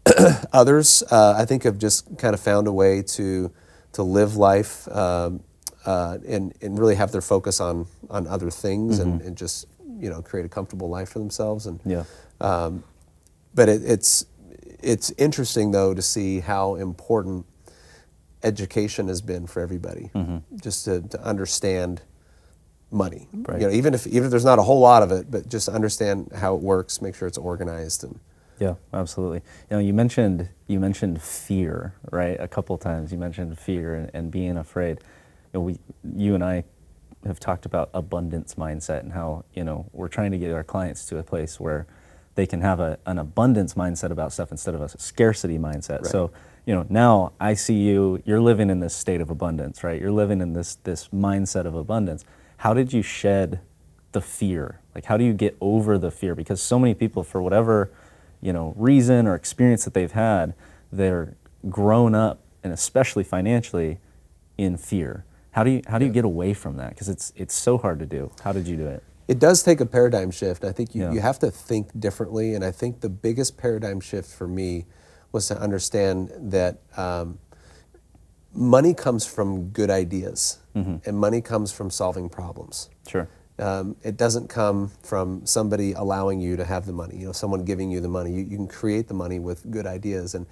Others, 0.53 1.03
uh, 1.11 1.33
I 1.37 1.45
think, 1.45 1.63
have 1.63 1.77
just 1.77 2.17
kind 2.17 2.33
of 2.33 2.39
found 2.39 2.67
a 2.67 2.71
way 2.71 3.01
to 3.01 3.51
to 3.93 4.03
live 4.03 4.35
life 4.37 4.87
um, 4.95 5.41
uh, 5.89 6.19
and 6.27 6.53
and 6.61 6.77
really 6.77 6.93
have 6.93 7.11
their 7.11 7.21
focus 7.21 7.59
on 7.59 7.87
on 8.11 8.27
other 8.27 8.51
things 8.51 8.99
and, 8.99 9.13
mm-hmm. 9.13 9.27
and 9.27 9.35
just 9.35 9.65
you 9.99 10.07
know 10.07 10.21
create 10.21 10.45
a 10.45 10.49
comfortable 10.49 10.87
life 10.87 11.09
for 11.09 11.19
themselves. 11.19 11.65
And 11.65 11.79
Yeah. 11.83 12.03
Um, 12.39 12.83
but 13.55 13.69
it, 13.69 13.81
it's 13.83 14.25
it's 14.83 15.11
interesting 15.17 15.71
though 15.71 15.95
to 15.95 16.01
see 16.03 16.41
how 16.41 16.75
important 16.75 17.47
education 18.43 19.07
has 19.07 19.19
been 19.19 19.47
for 19.47 19.61
everybody, 19.61 20.11
mm-hmm. 20.13 20.37
just 20.61 20.85
to, 20.85 21.01
to 21.01 21.19
understand 21.23 22.03
money. 22.91 23.27
Right. 23.33 23.59
You 23.59 23.67
know, 23.67 23.73
even 23.73 23.95
if 23.95 24.05
even 24.05 24.25
if 24.25 24.29
there's 24.29 24.45
not 24.45 24.59
a 24.59 24.63
whole 24.63 24.79
lot 24.79 25.01
of 25.01 25.11
it, 25.11 25.31
but 25.31 25.49
just 25.49 25.67
understand 25.67 26.31
how 26.35 26.53
it 26.53 26.61
works, 26.61 27.01
make 27.01 27.15
sure 27.15 27.27
it's 27.27 27.37
organized 27.37 28.03
and. 28.03 28.19
Yeah, 28.59 28.75
absolutely. 28.93 29.41
You 29.71 29.77
know, 29.77 29.79
you 29.79 29.93
mentioned 29.93 30.49
you 30.67 30.81
mentioned 30.81 31.21
fear, 31.21 31.93
right? 32.11 32.37
A 32.39 32.47
couple 32.47 32.77
times 32.77 33.11
you 33.11 33.17
mentioned 33.17 33.57
fear 33.57 33.95
and, 33.95 34.11
and 34.13 34.31
being 34.31 34.57
afraid. 34.57 34.99
You 35.53 35.59
know, 35.59 35.61
we, 35.61 35.79
you 36.15 36.35
and 36.35 36.43
I 36.43 36.63
have 37.25 37.39
talked 37.39 37.65
about 37.65 37.89
abundance 37.93 38.55
mindset 38.55 39.01
and 39.01 39.13
how 39.13 39.43
you 39.53 39.63
know 39.63 39.89
we're 39.91 40.07
trying 40.07 40.31
to 40.31 40.37
get 40.37 40.51
our 40.51 40.63
clients 40.63 41.05
to 41.07 41.17
a 41.17 41.23
place 41.23 41.59
where 41.59 41.87
they 42.35 42.45
can 42.45 42.61
have 42.61 42.79
a, 42.79 42.97
an 43.05 43.17
abundance 43.17 43.73
mindset 43.73 44.11
about 44.11 44.31
stuff 44.31 44.51
instead 44.51 44.73
of 44.73 44.81
a 44.81 44.89
scarcity 44.89 45.57
mindset. 45.57 46.03
Right. 46.03 46.11
So 46.11 46.31
you 46.65 46.75
know, 46.75 46.85
now 46.87 47.33
I 47.39 47.55
see 47.55 47.79
you. 47.79 48.21
You're 48.25 48.41
living 48.41 48.69
in 48.69 48.79
this 48.79 48.95
state 48.95 49.21
of 49.21 49.29
abundance, 49.29 49.83
right? 49.83 49.99
You're 49.99 50.11
living 50.11 50.39
in 50.39 50.53
this 50.53 50.75
this 50.75 51.07
mindset 51.07 51.65
of 51.65 51.75
abundance. 51.75 52.23
How 52.57 52.73
did 52.73 52.93
you 52.93 53.01
shed 53.01 53.59
the 54.11 54.21
fear? 54.21 54.79
Like, 54.93 55.05
how 55.05 55.17
do 55.17 55.23
you 55.23 55.33
get 55.33 55.57
over 55.61 55.97
the 55.97 56.11
fear? 56.11 56.35
Because 56.35 56.61
so 56.61 56.77
many 56.77 56.93
people, 56.93 57.23
for 57.23 57.41
whatever 57.41 57.91
you 58.41 58.53
know 58.53 58.73
reason 58.77 59.27
or 59.27 59.35
experience 59.35 59.83
that 59.85 59.93
they've 59.93 60.11
had, 60.11 60.53
they're 60.91 61.35
grown 61.69 62.13
up, 62.13 62.41
and 62.63 62.71
especially 62.71 63.23
financially, 63.23 63.97
in 64.57 64.77
fear. 64.77 65.25
How 65.51 65.63
do 65.63 65.71
you 65.71 65.81
how 65.87 65.97
do 65.97 66.05
you 66.05 66.11
get 66.11 66.25
away 66.25 66.53
from 66.53 66.77
that? 66.77 66.89
Because 66.89 67.09
it's 67.09 67.33
it's 67.35 67.53
so 67.55 67.77
hard 67.77 67.99
to 67.99 68.05
do. 68.05 68.31
How 68.43 68.51
did 68.51 68.67
you 68.67 68.77
do 68.77 68.87
it? 68.87 69.03
It 69.27 69.39
does 69.39 69.61
take 69.61 69.79
a 69.79 69.85
paradigm 69.85 70.31
shift. 70.31 70.63
I 70.63 70.71
think 70.71 70.95
you, 70.95 71.03
Yeah. 71.03 71.11
you 71.11 71.19
have 71.19 71.37
to 71.39 71.51
think 71.51 71.87
differently. 71.99 72.55
And 72.55 72.65
I 72.65 72.71
think 72.71 73.01
the 73.01 73.09
biggest 73.09 73.57
paradigm 73.57 73.99
shift 73.99 74.29
for 74.33 74.47
me 74.47 74.85
was 75.31 75.47
to 75.49 75.59
understand 75.59 76.31
that 76.51 76.79
um, 76.97 77.37
money 78.53 78.93
comes 78.95 79.25
from 79.27 79.69
good 79.69 79.89
ideas 79.91 80.57
and 80.73 81.17
money 81.19 81.41
comes 81.41 81.73
from 81.73 81.91
solving 81.91 82.29
problems. 82.29 82.89
Sure. 83.05 83.27
Um, 83.59 83.97
it 84.01 84.15
doesn't 84.15 84.47
come 84.47 84.91
from 85.03 85.45
somebody 85.45 85.91
allowing 85.91 86.39
you 86.39 86.55
to 86.55 86.63
have 86.63 86.85
the 86.85 86.93
money, 86.93 87.17
you 87.17 87.25
know, 87.25 87.33
someone 87.33 87.65
giving 87.65 87.91
you 87.91 87.99
the 87.99 88.07
money. 88.07 88.31
You, 88.31 88.45
you 88.45 88.55
can 88.55 88.67
create 88.69 89.09
the 89.09 89.13
money 89.13 89.39
with 89.39 89.69
good 89.69 89.85
ideas. 89.85 90.35
And, 90.35 90.47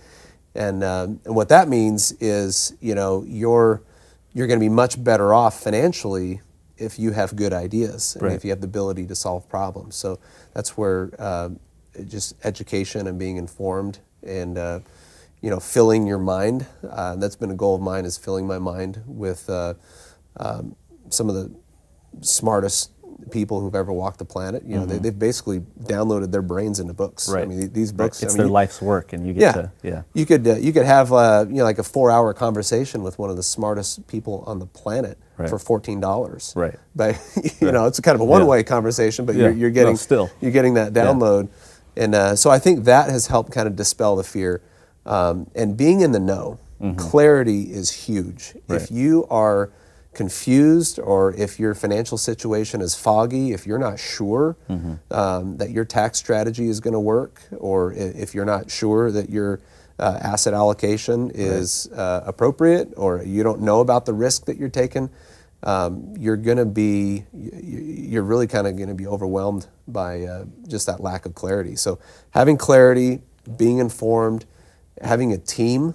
and, 0.53 0.83
um, 0.83 1.21
and 1.23 1.33
what 1.33 1.47
that 1.47 1.69
means 1.69 2.11
is, 2.19 2.75
you 2.81 2.93
know, 2.93 3.23
you're, 3.25 3.81
you're 4.37 4.45
going 4.45 4.59
to 4.59 4.63
be 4.63 4.69
much 4.69 5.03
better 5.03 5.33
off 5.33 5.63
financially 5.63 6.41
if 6.77 6.99
you 6.99 7.11
have 7.11 7.35
good 7.35 7.53
ideas 7.53 8.13
and 8.15 8.21
Right. 8.23 8.33
if 8.35 8.43
you 8.45 8.51
have 8.51 8.61
the 8.61 8.67
ability 8.67 9.07
to 9.07 9.15
solve 9.15 9.49
problems. 9.49 9.95
So 9.95 10.19
that's 10.53 10.77
where 10.77 11.05
it 11.95 12.07
just 12.07 12.35
education 12.43 13.07
and 13.07 13.17
being 13.17 13.37
informed 13.37 13.97
and, 14.21 14.55
uh, 14.59 14.81
you 15.41 15.49
know, 15.49 15.59
filling 15.59 16.05
your 16.05 16.19
mind. 16.19 16.67
Uh, 16.87 17.15
that's 17.15 17.35
been 17.35 17.49
a 17.49 17.55
goal 17.55 17.73
of 17.73 17.81
mine 17.81 18.05
is 18.05 18.15
filling 18.15 18.45
my 18.45 18.59
mind 18.59 19.01
with 19.07 19.49
uh, 19.49 19.73
um, 20.39 20.75
some 21.09 21.29
of 21.29 21.33
the 21.35 21.51
smartest 22.21 22.91
people 23.31 23.59
who've 23.61 23.75
ever 23.75 23.91
walked 23.91 24.19
the 24.19 24.25
planet. 24.25 24.63
You 24.65 24.75
know, 24.77 24.85
they, 24.85 24.97
they've 24.97 25.17
basically 25.17 25.59
downloaded 25.83 26.31
their 26.31 26.41
brains 26.41 26.79
into 26.79 26.93
books. 26.93 27.25
Mm-hmm. 27.25 27.33
Right. 27.35 27.43
I 27.43 27.47
mean, 27.47 27.73
these 27.73 27.91
books. 27.91 28.23
It's 28.23 28.33
I 28.33 28.33
mean, 28.33 28.37
their 28.37 28.45
you- 28.47 28.51
life's 28.53 28.81
work, 28.81 29.13
and 29.13 29.25
you 29.27 29.33
get 29.33 29.41
Yeah. 29.41 29.51
to 29.53 29.71
yeah. 29.83 30.01
You 30.13 30.25
could 30.25 30.47
uh, 30.47 30.55
you 30.55 30.73
could 30.73 30.85
have 30.85 31.11
uh, 31.13 31.45
you 31.47 31.55
know 31.55 31.63
like 31.63 31.79
a 31.79 31.83
four 31.83 32.11
hour 32.11 32.33
conversation 32.33 33.03
with 33.03 33.17
one 33.19 33.29
of 33.29 33.35
the 33.35 33.43
smartest 33.43 34.07
people 34.07 34.43
on 34.47 34.59
the 34.59 34.65
planet 34.65 35.17
Right. 35.37 35.49
for 35.49 35.59
fourteen 35.59 35.99
dollars. 35.99 36.53
Right. 36.55 36.75
But 36.95 37.19
you 37.61 37.71
know, 37.71 37.85
it's 37.85 37.99
kind 37.99 38.15
of 38.15 38.21
a 38.21 38.25
one 38.25 38.47
way 38.47 38.63
conversation, 38.63 39.25
but 39.25 39.35
Yeah. 39.35 39.43
you're, 39.49 39.51
you're 39.53 39.69
No, 39.69 39.73
getting 39.75 39.95
still. 39.97 40.29
you're 40.41 40.51
getting 40.51 40.73
that 40.75 40.93
download, 40.93 41.49
and 41.95 42.15
uh, 42.15 42.35
so 42.35 42.49
I 42.49 42.59
think 42.59 42.85
that 42.85 43.09
has 43.09 43.27
helped 43.27 43.51
kind 43.51 43.67
of 43.67 43.75
dispel 43.75 44.15
the 44.15 44.23
fear. 44.23 44.61
Um, 45.05 45.49
and 45.55 45.77
being 45.77 46.01
in 46.01 46.11
the 46.11 46.19
know, 46.19 46.59
clarity 46.97 47.63
is 47.73 47.91
huge. 47.91 48.53
Mm-hmm. 48.55 48.73
Right. 48.73 48.81
If 48.81 48.91
you 48.91 49.25
are 49.29 49.71
confused 50.17 50.99
or 50.99 51.33
if 51.45 51.59
your 51.59 51.73
financial 51.73 52.17
situation 52.17 52.81
is 52.81 52.95
foggy, 52.95 53.53
if 53.53 53.65
you're 53.67 53.83
not 53.89 53.97
sure 53.99 54.55
Mm-hmm. 54.69 54.95
um, 55.21 55.57
that 55.57 55.69
your 55.71 55.85
tax 55.85 56.19
strategy 56.19 56.67
is 56.73 56.79
going 56.79 56.93
to 56.93 56.99
work, 57.17 57.41
or 57.57 57.93
if 57.93 58.33
you're 58.35 58.51
not 58.55 58.69
sure 58.69 59.11
that 59.11 59.29
your 59.29 59.59
uh, 59.99 60.19
asset 60.33 60.53
allocation 60.53 61.31
is 61.33 61.87
uh, 61.93 62.21
appropriate, 62.25 62.87
or 62.97 63.23
you 63.23 63.43
don't 63.43 63.61
know 63.61 63.79
about 63.81 64.05
the 64.05 64.13
risk 64.13 64.45
that 64.45 64.57
you're 64.57 64.75
taking, 64.83 65.09
um, 65.63 66.13
you're 66.19 66.37
going 66.49 66.57
to 66.57 66.65
be, 66.65 67.23
you're 67.33 68.27
really 68.33 68.47
kind 68.47 68.67
of 68.67 68.75
going 68.75 68.89
to 68.89 68.95
be 69.03 69.07
overwhelmed 69.07 69.67
by 69.87 70.23
uh, 70.23 70.45
just 70.67 70.85
that 70.85 70.99
lack 70.99 71.25
of 71.25 71.33
clarity. 71.33 71.75
So 71.75 71.97
having 72.31 72.57
clarity, 72.57 73.21
being 73.57 73.79
informed, 73.79 74.45
having 75.01 75.31
a 75.33 75.37
team. 75.37 75.93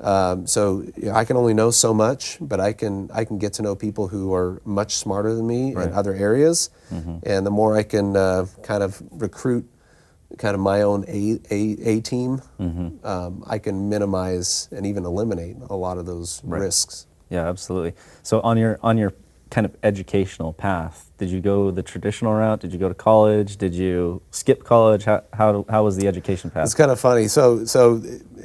Um, 0.00 0.46
so 0.46 0.82
you 0.96 1.06
know, 1.06 1.12
I 1.14 1.24
can 1.24 1.36
only 1.36 1.52
know 1.54 1.70
so 1.70 1.92
much, 1.92 2.38
but 2.40 2.58
I 2.60 2.72
can 2.72 3.10
I 3.12 3.24
can 3.24 3.38
get 3.38 3.52
to 3.54 3.62
know 3.62 3.74
people 3.76 4.08
who 4.08 4.32
are 4.34 4.60
much 4.64 4.96
smarter 4.96 5.34
than 5.34 5.46
me 5.46 5.74
Right. 5.74 5.88
in 5.88 5.92
other 5.94 6.14
areas, 6.14 6.70
and 6.90 7.44
the 7.46 7.50
more 7.50 7.76
I 7.76 7.82
can 7.82 8.16
uh, 8.16 8.46
kind 8.62 8.82
of 8.82 9.02
recruit 9.12 9.68
kind 10.38 10.54
of 10.54 10.60
my 10.60 10.80
own 10.82 11.04
a 11.08 11.38
a, 11.50 11.76
a 11.96 12.00
team, 12.00 12.40
um, 13.04 13.44
I 13.46 13.58
can 13.58 13.88
minimize 13.88 14.68
and 14.72 14.86
even 14.86 15.04
eliminate 15.04 15.56
a 15.68 15.76
lot 15.76 15.98
of 15.98 16.06
those 16.06 16.40
Right. 16.44 16.60
risks. 16.62 17.06
Yeah, 17.28 17.46
absolutely. 17.48 17.92
So 18.22 18.40
on 18.40 18.56
your 18.56 18.78
on 18.82 18.96
your 18.98 19.12
kind 19.50 19.64
of 19.66 19.76
educational 19.82 20.52
path, 20.52 21.10
did 21.18 21.28
you 21.28 21.40
go 21.40 21.70
the 21.72 21.82
traditional 21.82 22.32
route? 22.34 22.60
Did 22.60 22.72
you 22.72 22.78
go 22.78 22.88
to 22.88 22.94
college? 22.94 23.56
Did 23.56 23.74
you 23.74 24.22
skip 24.30 24.64
college? 24.64 25.04
How 25.04 25.22
how, 25.32 25.64
how 25.68 25.84
was 25.84 25.96
the 25.96 26.06
education 26.08 26.50
path? 26.50 26.64
It's 26.64 26.74
kind 26.74 26.90
of 26.90 26.98
funny. 27.00 27.28
So 27.28 27.64
so 27.64 28.00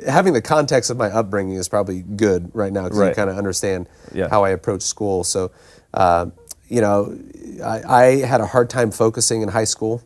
having 0.07 0.33
the 0.33 0.41
context 0.41 0.89
of 0.89 0.97
my 0.97 1.07
upbringing 1.07 1.55
is 1.55 1.67
probably 1.69 2.01
good 2.01 2.49
right 2.53 2.71
now 2.73 2.83
because 2.83 2.99
you 3.09 3.13
kind 3.15 3.29
of 3.29 3.37
understand 3.37 3.87
Yeah. 4.13 4.27
how 4.29 4.43
I 4.43 4.49
approach 4.49 4.81
school. 4.81 5.23
So 5.23 5.51
uh, 5.93 6.27
you 6.67 6.81
know, 6.81 7.17
I, 7.63 7.81
I 7.87 8.03
had 8.25 8.41
a 8.41 8.45
hard 8.47 8.69
time 8.69 8.91
focusing 8.91 9.41
in 9.41 9.49
high 9.49 9.65
school. 9.65 10.01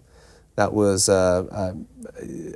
That 0.56 0.74
was 0.74 1.08
uh, 1.10 1.46
uh, 1.52 1.74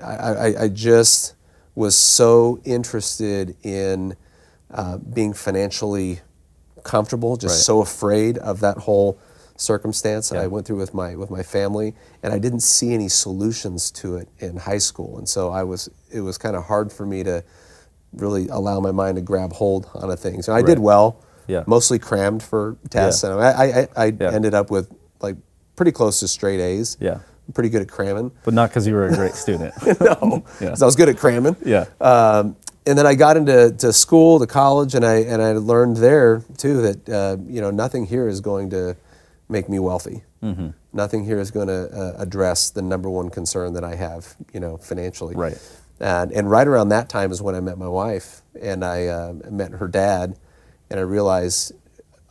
I, 0.04 0.14
I, 0.16 0.64
I 0.64 0.68
just 0.68 1.36
was 1.76 1.96
so 1.96 2.60
interested 2.66 3.56
in 3.64 4.16
uh, 4.72 4.98
being 4.98 5.34
financially 5.34 6.20
comfortable, 6.84 7.38
just 7.38 7.56
Right. 7.60 7.64
so 7.66 7.82
afraid 7.82 8.38
of 8.40 8.60
that 8.60 8.78
whole 8.80 9.18
circumstance 9.56 10.30
that 10.30 10.36
Yeah. 10.36 10.42
I 10.44 10.48
went 10.48 10.66
through 10.68 10.78
with 10.78 10.94
my 10.94 11.16
with 11.16 11.30
my 11.32 11.44
family, 11.44 11.96
and 12.22 12.34
I 12.34 12.40
didn't 12.40 12.60
see 12.62 12.94
any 12.94 13.08
solutions 13.08 13.90
to 13.92 14.18
it 14.18 14.28
in 14.40 14.58
high 14.58 14.80
school, 14.80 15.18
and 15.18 15.28
so 15.30 15.50
I 15.52 15.64
was 15.64 15.90
it 16.14 16.22
was 16.22 16.38
kind 16.38 16.56
of 16.56 16.64
hard 16.64 16.92
for 16.92 17.06
me 17.06 17.24
to 17.24 17.44
really 18.14 18.48
allow 18.50 18.80
my 18.80 18.92
mind 18.92 19.16
to 19.16 19.22
grab 19.22 19.54
hold 19.54 19.90
on 19.96 20.12
a 20.12 20.16
thing. 20.18 20.42
So 20.42 20.54
I 20.54 20.62
did 20.62 20.80
well, 20.80 21.18
Yeah. 21.48 21.64
mostly 21.68 22.00
crammed 22.00 22.44
for 22.44 22.78
tests, 22.90 23.24
Yeah. 23.24 23.32
and 23.32 23.42
I 23.42 23.48
I, 23.50 23.66
I, 23.66 23.88
I 23.96 24.06
Yeah. 24.20 24.32
ended 24.32 24.54
up 24.54 24.70
with 24.70 24.92
like 25.22 25.36
pretty 25.76 25.92
close 25.92 26.20
to 26.20 26.28
straight 26.28 26.60
A's. 26.60 26.98
Yeah. 27.00 27.20
I'm 27.48 27.54
pretty 27.54 27.70
good 27.70 27.82
at 27.82 27.90
cramming. 27.90 28.32
But 28.46 28.54
not 28.54 28.70
because 28.70 28.88
you 28.88 28.94
were 28.94 29.08
a 29.08 29.16
great 29.16 29.34
student. 29.36 29.74
no, 30.00 30.44
Yeah. 30.62 30.70
'cause 30.70 30.82
I 30.82 30.86
was 30.86 30.96
good 30.96 31.10
at 31.10 31.18
cramming. 31.18 31.56
Yeah. 31.66 31.86
Um, 32.00 32.56
and 32.86 32.98
then 32.98 33.06
I 33.08 33.16
got 33.16 33.36
into 33.38 33.72
to 33.72 33.92
school, 33.94 34.40
to 34.40 34.48
college, 34.48 34.94
and 34.96 35.06
I 35.06 35.16
and 35.32 35.42
I 35.42 35.54
learned 35.54 35.98
there 35.98 36.44
too 36.58 36.82
that 36.84 37.10
uh, 37.10 37.38
you 37.48 37.62
know 37.62 37.72
nothing 37.72 38.06
here 38.06 38.28
is 38.28 38.40
going 38.42 38.70
to 38.72 38.96
make 39.50 39.68
me 39.70 39.80
wealthy. 39.80 40.24
Mm-hmm. 40.44 40.68
Nothing 40.94 41.24
here 41.26 41.40
is 41.40 41.50
going 41.52 41.68
to 41.68 41.90
uh, 41.90 42.16
address 42.18 42.70
the 42.70 42.82
number 42.82 43.10
one 43.10 43.30
concern 43.30 43.74
that 43.74 43.84
I 43.84 43.96
have, 43.96 44.36
you 44.54 44.60
know, 44.60 44.78
financially. 44.78 45.34
Right. 45.36 45.58
And 46.00 46.32
and 46.32 46.50
right 46.50 46.68
around 46.68 46.90
that 46.90 47.10
time 47.10 47.32
is 47.32 47.42
when 47.42 47.56
I 47.56 47.60
met 47.62 47.78
my 47.78 47.88
wife, 47.88 48.42
and 48.60 48.84
I 48.84 49.08
uh, 49.08 49.34
met 49.50 49.74
her 49.74 49.88
dad, 49.88 50.38
and 50.90 51.00
I 51.00 51.04
realized 51.04 51.74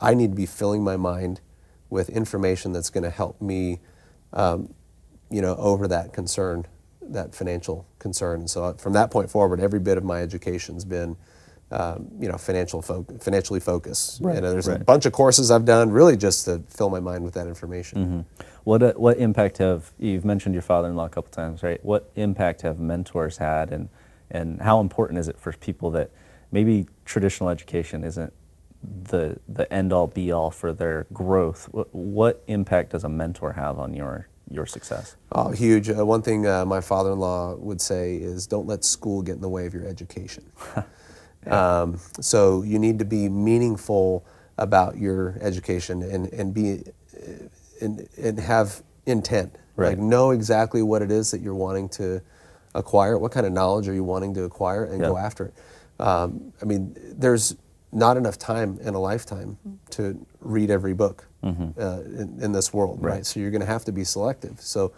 I 0.00 0.14
need 0.14 0.30
to 0.30 0.36
be 0.36 0.46
filling 0.46 0.84
my 0.84 0.96
mind 0.96 1.40
with 1.90 2.08
information 2.10 2.72
that's 2.72 2.90
going 2.90 3.04
to 3.04 3.10
help 3.10 3.40
me 3.40 3.80
um, 4.32 4.74
you 5.30 5.40
know, 5.42 5.56
over 5.56 5.88
that 5.88 6.12
concern, 6.12 6.66
that 7.00 7.34
financial 7.34 7.86
concern. 7.98 8.40
And 8.40 8.50
so 8.50 8.64
uh, 8.64 8.72
from 8.74 8.92
that 8.94 9.10
point 9.10 9.30
forward, 9.30 9.60
every 9.60 9.80
bit 9.80 9.98
of 9.98 10.04
my 10.04 10.22
education's 10.22 10.84
been, 10.84 11.16
um, 11.72 12.08
you 12.20 12.28
know, 12.28 12.36
financial 12.36 12.82
fo- 12.82 13.06
financially 13.20 13.60
focused. 13.60 14.20
Right, 14.20 14.36
And 14.36 14.44
there's 14.44 14.68
a 14.68 14.78
bunch 14.78 15.06
of 15.06 15.12
courses 15.12 15.50
I've 15.50 15.64
done 15.64 15.90
really 15.90 16.16
just 16.16 16.44
to 16.44 16.62
fill 16.68 16.90
my 16.90 17.00
mind 17.00 17.24
with 17.24 17.34
that 17.34 17.46
information. 17.46 18.26
What 18.64 18.82
uh, 18.82 18.92
what 18.92 19.16
impact 19.18 19.58
have 19.58 19.92
you've 19.98 20.24
mentioned 20.24 20.54
your 20.54 20.62
father-in-law 20.62 21.06
a 21.06 21.08
couple 21.08 21.30
times, 21.32 21.62
right? 21.62 21.84
What 21.84 22.10
impact 22.14 22.62
have 22.62 22.78
mentors 22.78 23.38
had, 23.38 23.72
and 23.72 23.88
and 24.30 24.60
how 24.60 24.80
important 24.80 25.18
is 25.18 25.28
it 25.28 25.38
for 25.40 25.52
people 25.52 25.90
that 25.92 26.10
maybe 26.52 26.86
traditional 27.04 27.48
education 27.50 28.04
isn't 28.04 28.32
the 28.82 29.38
the 29.48 29.72
end 29.72 29.92
all 29.92 30.06
be 30.06 30.30
all 30.30 30.50
for 30.50 30.72
their 30.72 31.06
growth? 31.12 31.68
What, 31.72 31.92
what 31.94 32.42
impact 32.46 32.90
does 32.92 33.02
a 33.02 33.08
mentor 33.08 33.52
have 33.52 33.78
on 33.78 33.94
your 33.94 34.28
your 34.50 34.66
success? 34.66 35.16
Oh, 35.32 35.50
huge. 35.50 35.88
Uh, 35.90 36.04
one 36.04 36.22
thing 36.22 36.46
uh, 36.46 36.64
my 36.64 36.80
father-in-law 36.80 37.56
would 37.56 37.80
say 37.80 38.16
is, 38.16 38.46
"Don't 38.46 38.66
let 38.66 38.84
school 38.84 39.22
get 39.22 39.36
in 39.36 39.40
the 39.40 39.48
way 39.48 39.66
of 39.66 39.74
your 39.74 39.86
education." 39.86 40.44
um, 41.46 41.98
so 42.20 42.62
you 42.62 42.78
need 42.78 42.98
to 42.98 43.04
be 43.04 43.28
meaningful 43.28 44.24
about 44.58 44.98
your 44.98 45.36
education 45.40 46.02
and 46.02 46.32
and 46.32 46.54
be 46.54 46.84
and, 47.80 48.08
and 48.16 48.38
have 48.38 48.82
intent. 49.06 49.56
Right. 49.74 49.90
Like 49.90 49.98
know 49.98 50.30
exactly 50.30 50.82
what 50.82 51.02
it 51.02 51.10
is 51.10 51.30
that 51.30 51.40
you're 51.40 51.54
wanting 51.54 51.88
to 51.90 52.20
acquire. 52.74 53.18
What 53.18 53.32
kind 53.32 53.46
of 53.46 53.52
knowledge 53.52 53.88
are 53.88 53.94
you 53.94 54.04
wanting 54.04 54.34
to 54.34 54.44
acquire, 54.44 54.84
and 54.84 55.00
go 55.00 55.16
after 55.16 55.46
it. 55.46 55.54
Um, 55.98 56.52
I 56.60 56.64
mean, 56.64 56.96
there's 57.16 57.56
not 57.92 58.16
enough 58.16 58.38
time 58.38 58.78
in 58.82 58.94
a 58.94 59.00
lifetime 59.00 59.58
to 59.90 60.26
read 60.40 60.70
every 60.70 60.94
book 60.94 61.26
uh, 61.78 62.00
in, 62.04 62.38
in 62.40 62.52
this 62.52 62.72
world, 62.72 62.98
right? 62.98 62.98
Mm-hmm. 62.98 63.16
Right. 63.16 63.26
So 63.26 63.40
you're 63.40 63.50
going 63.50 63.60
to 63.60 63.66
have 63.66 63.84
to 63.84 63.92
be 63.92 64.04
selective. 64.04 64.60
So, 64.60 64.92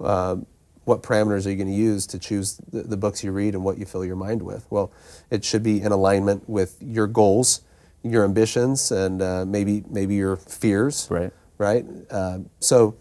um, 0.00 0.46
what 0.84 1.02
parameters 1.02 1.46
are 1.46 1.50
you 1.50 1.56
going 1.56 1.68
to 1.68 1.74
use 1.74 2.06
to 2.08 2.18
choose 2.18 2.56
the, 2.70 2.82
the 2.82 2.96
books 2.96 3.24
you 3.24 3.32
read 3.32 3.54
and 3.54 3.64
what 3.64 3.78
you 3.78 3.86
fill 3.86 4.04
your 4.04 4.16
mind 4.16 4.42
with? 4.42 4.66
Well, 4.70 4.92
it 5.30 5.44
should 5.44 5.62
be 5.62 5.80
in 5.80 5.92
alignment 5.92 6.48
with 6.48 6.76
your 6.80 7.06
goals, 7.06 7.62
your 8.02 8.24
ambitions, 8.24 8.92
and 8.92 9.22
uh, 9.22 9.44
maybe 9.46 9.82
maybe 9.88 10.14
your 10.14 10.36
fears, 10.36 11.08
Right. 11.10 11.32
Right. 11.58 11.84
Uh, 12.10 12.38
so. 12.60 12.96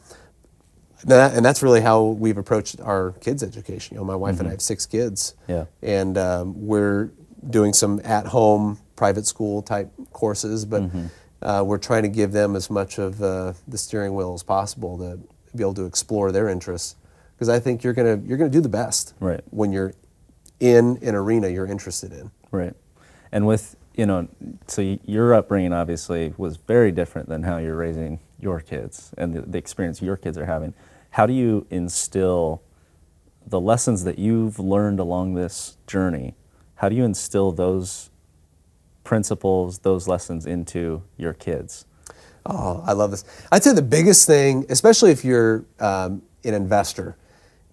That, 1.05 1.35
and 1.35 1.45
that's 1.45 1.61
really 1.61 1.81
how 1.81 2.01
we've 2.05 2.37
approached 2.37 2.79
our 2.79 3.11
kids' 3.19 3.43
education. 3.43 3.95
You 3.95 3.99
know, 3.99 4.05
my 4.05 4.15
wife 4.15 4.39
and 4.39 4.47
I 4.47 4.51
have 4.51 4.61
six 4.61 4.85
kids, 4.85 5.35
Mm-hmm. 5.49 5.51
Yeah. 5.51 5.65
and 5.99 6.17
um, 6.17 6.65
we're 6.65 7.11
doing 7.49 7.73
some 7.73 7.99
at-home 8.05 8.79
private 8.95 9.25
school 9.25 9.61
type 9.61 9.91
courses, 10.13 10.63
but 10.63 10.83
Mm-hmm. 10.83 11.05
uh, 11.41 11.61
we're 11.63 11.77
trying 11.77 12.03
to 12.03 12.07
give 12.09 12.31
them 12.31 12.55
as 12.55 12.69
much 12.69 12.99
of 12.99 13.21
uh, 13.21 13.51
the 13.67 13.77
steering 13.77 14.15
wheel 14.15 14.33
as 14.33 14.43
possible 14.43 14.97
to 14.99 15.19
be 15.53 15.61
able 15.61 15.73
to 15.73 15.85
explore 15.85 16.31
their 16.31 16.47
interests. 16.47 16.95
Because 17.43 17.57
I 17.57 17.59
think 17.59 17.83
you're 17.83 17.91
gonna 17.91 18.21
you're 18.25 18.37
gonna 18.37 18.49
do 18.49 18.61
the 18.61 18.69
best 18.69 19.15
Right. 19.19 19.41
when 19.49 19.73
you're 19.73 19.93
in 20.61 20.97
an 21.01 21.13
arena 21.13 21.49
you're 21.49 21.65
interested 21.65 22.13
in. 22.13 22.31
Right. 22.51 22.73
And 23.33 23.45
with, 23.45 23.75
you 23.95 24.05
know, 24.05 24.29
so 24.67 24.81
your 25.03 25.33
upbringing 25.33 25.73
obviously 25.73 26.33
was 26.37 26.55
very 26.55 26.93
different 26.93 27.27
than 27.27 27.43
how 27.43 27.57
you're 27.57 27.75
raising 27.75 28.21
your 28.39 28.61
kids 28.61 29.13
and 29.17 29.33
the, 29.33 29.41
the 29.41 29.57
experience 29.57 30.01
your 30.01 30.15
kids 30.15 30.37
are 30.37 30.45
having. 30.45 30.73
How 31.09 31.25
do 31.25 31.33
you 31.33 31.67
instill 31.69 32.61
the 33.45 33.59
lessons 33.59 34.05
that 34.05 34.17
you've 34.17 34.57
learned 34.57 35.01
along 35.01 35.33
this 35.33 35.75
journey? 35.85 36.35
How 36.75 36.87
do 36.87 36.95
you 36.95 37.03
instill 37.03 37.51
those 37.51 38.09
principles, 39.03 39.79
those 39.79 40.07
lessons 40.07 40.45
into 40.45 41.03
your 41.17 41.33
kids? 41.33 41.83
Oh, 42.45 42.81
I 42.87 42.93
love 42.93 43.11
this. 43.11 43.25
I'd 43.51 43.63
say 43.65 43.73
the 43.73 43.81
biggest 43.81 44.27
thing, 44.27 44.65
especially 44.69 45.11
if 45.11 45.25
you're 45.25 45.65
um, 45.81 46.21
an 46.45 46.53
investor, 46.53 47.17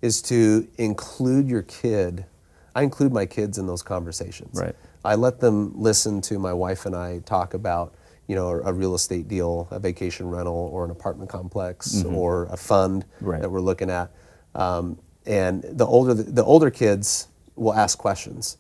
is 0.03 0.23
to 0.23 0.67
include 0.79 1.49
your 1.49 1.63
kid. 1.63 2.25
I 2.75 2.83
include 2.83 3.13
my 3.13 3.27
kids 3.27 3.59
in 3.59 3.67
those 3.67 3.83
conversations. 3.83 4.59
Right. 4.61 4.75
I 5.05 5.15
let 5.15 5.41
them 5.41 5.73
listen 5.81 6.21
to 6.23 6.39
my 6.39 6.53
wife 6.53 6.87
and 6.87 6.95
I 6.95 7.19
talk 7.21 7.55
about, 7.55 7.95
you 8.27 8.37
know, 8.37 8.49
a, 8.49 8.73
real 8.73 8.95
estate 8.95 9.29
deal, 9.29 9.67
a 9.71 9.79
vacation 9.79 10.29
rental, 10.29 10.71
or 10.73 10.85
an 10.85 10.91
apartment 10.91 11.31
complex, 11.31 12.05
or 12.05 12.45
a 12.47 12.57
fund 12.57 13.05
Right. 13.21 13.41
that 13.41 13.51
we're 13.51 13.61
looking 13.61 13.91
at. 13.91 14.11
Um, 14.55 14.99
and 15.27 15.63
the 15.63 15.87
older 15.87 16.15
the, 16.15 16.23
the 16.25 16.45
older 16.45 16.71
kids 16.71 17.29
will 17.57 17.75
ask 17.75 17.99
questions. 17.99 18.57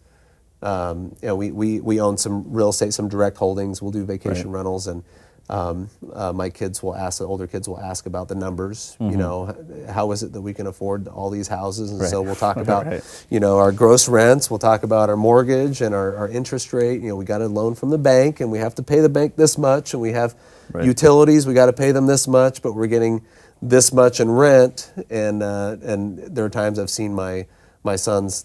Um, 0.62 1.16
you 1.22 1.28
know, 1.28 1.36
we, 1.36 1.52
we, 1.52 1.80
we 1.80 2.00
own 2.00 2.18
some 2.18 2.52
real 2.52 2.68
estate, 2.68 2.92
some 2.92 3.08
direct 3.08 3.38
holdings. 3.38 3.80
We'll 3.80 3.92
do 3.92 4.04
vacation 4.04 4.50
Right. 4.50 4.56
rentals, 4.58 4.86
and 4.86 5.02
um, 5.50 5.90
uh, 6.14 6.32
my 6.32 6.48
kids 6.48 6.80
will 6.82 6.94
ask, 6.96 7.18
the 7.18 7.26
older 7.26 7.46
kids 7.48 7.68
will 7.68 7.80
ask 7.80 8.06
about 8.06 8.28
the 8.28 8.36
numbers. 8.36 8.96
You 9.00 9.16
know, 9.16 9.54
how 9.90 10.12
is 10.12 10.22
it 10.22 10.32
that 10.32 10.40
we 10.40 10.54
can 10.54 10.66
afford 10.68 11.08
all 11.08 11.28
these 11.28 11.48
houses? 11.48 11.90
And 11.90 11.98
Mm-hmm. 12.00 12.02
Right. 12.04 12.10
so 12.10 12.22
we'll 12.22 12.36
talk 12.36 12.56
about, 12.68 12.86
Right. 12.86 13.26
you 13.30 13.40
know, 13.40 13.58
our 13.58 13.72
gross 13.72 14.08
rents. 14.08 14.48
We'll 14.48 14.60
talk 14.60 14.84
about 14.84 15.10
our 15.10 15.16
mortgage 15.16 15.80
and 15.82 15.92
our, 15.94 16.16
our 16.16 16.28
interest 16.28 16.72
rate. 16.72 17.02
You 17.02 17.08
know, 17.08 17.16
we 17.16 17.24
got 17.24 17.42
a 17.42 17.48
loan 17.48 17.74
from 17.74 17.90
the 17.90 17.98
bank, 17.98 18.40
and 18.40 18.50
we 18.52 18.58
have 18.58 18.76
to 18.76 18.82
pay 18.82 19.00
the 19.00 19.08
bank 19.08 19.34
this 19.36 19.58
much, 19.58 19.92
and 19.92 20.00
we 20.00 20.12
have 20.12 20.34
Right. 20.72 20.84
utilities. 20.84 21.48
We 21.48 21.54
got 21.54 21.66
to 21.66 21.72
pay 21.72 21.90
them 21.90 22.06
this 22.06 22.28
much, 22.28 22.62
but 22.62 22.74
we're 22.74 22.86
getting 22.86 23.22
this 23.60 23.92
much 23.92 24.20
in 24.20 24.30
rent. 24.30 24.92
And 25.10 25.42
uh, 25.42 25.76
and 25.82 26.18
there 26.18 26.44
are 26.44 26.48
times 26.48 26.78
I've 26.78 26.90
seen 26.90 27.12
my 27.12 27.46
my 27.82 27.96
sons 27.96 28.44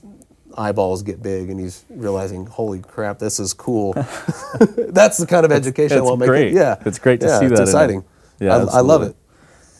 eyeballs 0.57 1.03
get 1.03 1.21
big 1.23 1.49
and 1.49 1.59
he's 1.59 1.85
realizing, 1.89 2.45
holy 2.47 2.81
crap, 2.81 3.19
this 3.19 3.39
is 3.39 3.53
cool. 3.53 3.93
That's 4.89 5.17
the 5.17 5.27
kind 5.27 5.45
of 5.45 5.51
education 5.51 5.97
I 5.97 6.01
it's 6.01 6.09
want 6.09 6.21
to 6.21 6.27
make 6.27 6.31
it. 6.47 6.53
Yeah, 6.53 6.77
It's 6.85 6.99
great 6.99 7.21
to 7.21 7.27
yeah, 7.27 7.39
see 7.39 7.47
it's 7.47 7.59
that 7.59 7.67
in 7.69 7.69
it. 7.69 7.69
exciting. 7.69 8.05
Yeah, 8.39 8.57
I, 8.57 8.77
I 8.77 8.81
love 8.81 9.03
it. 9.03 9.15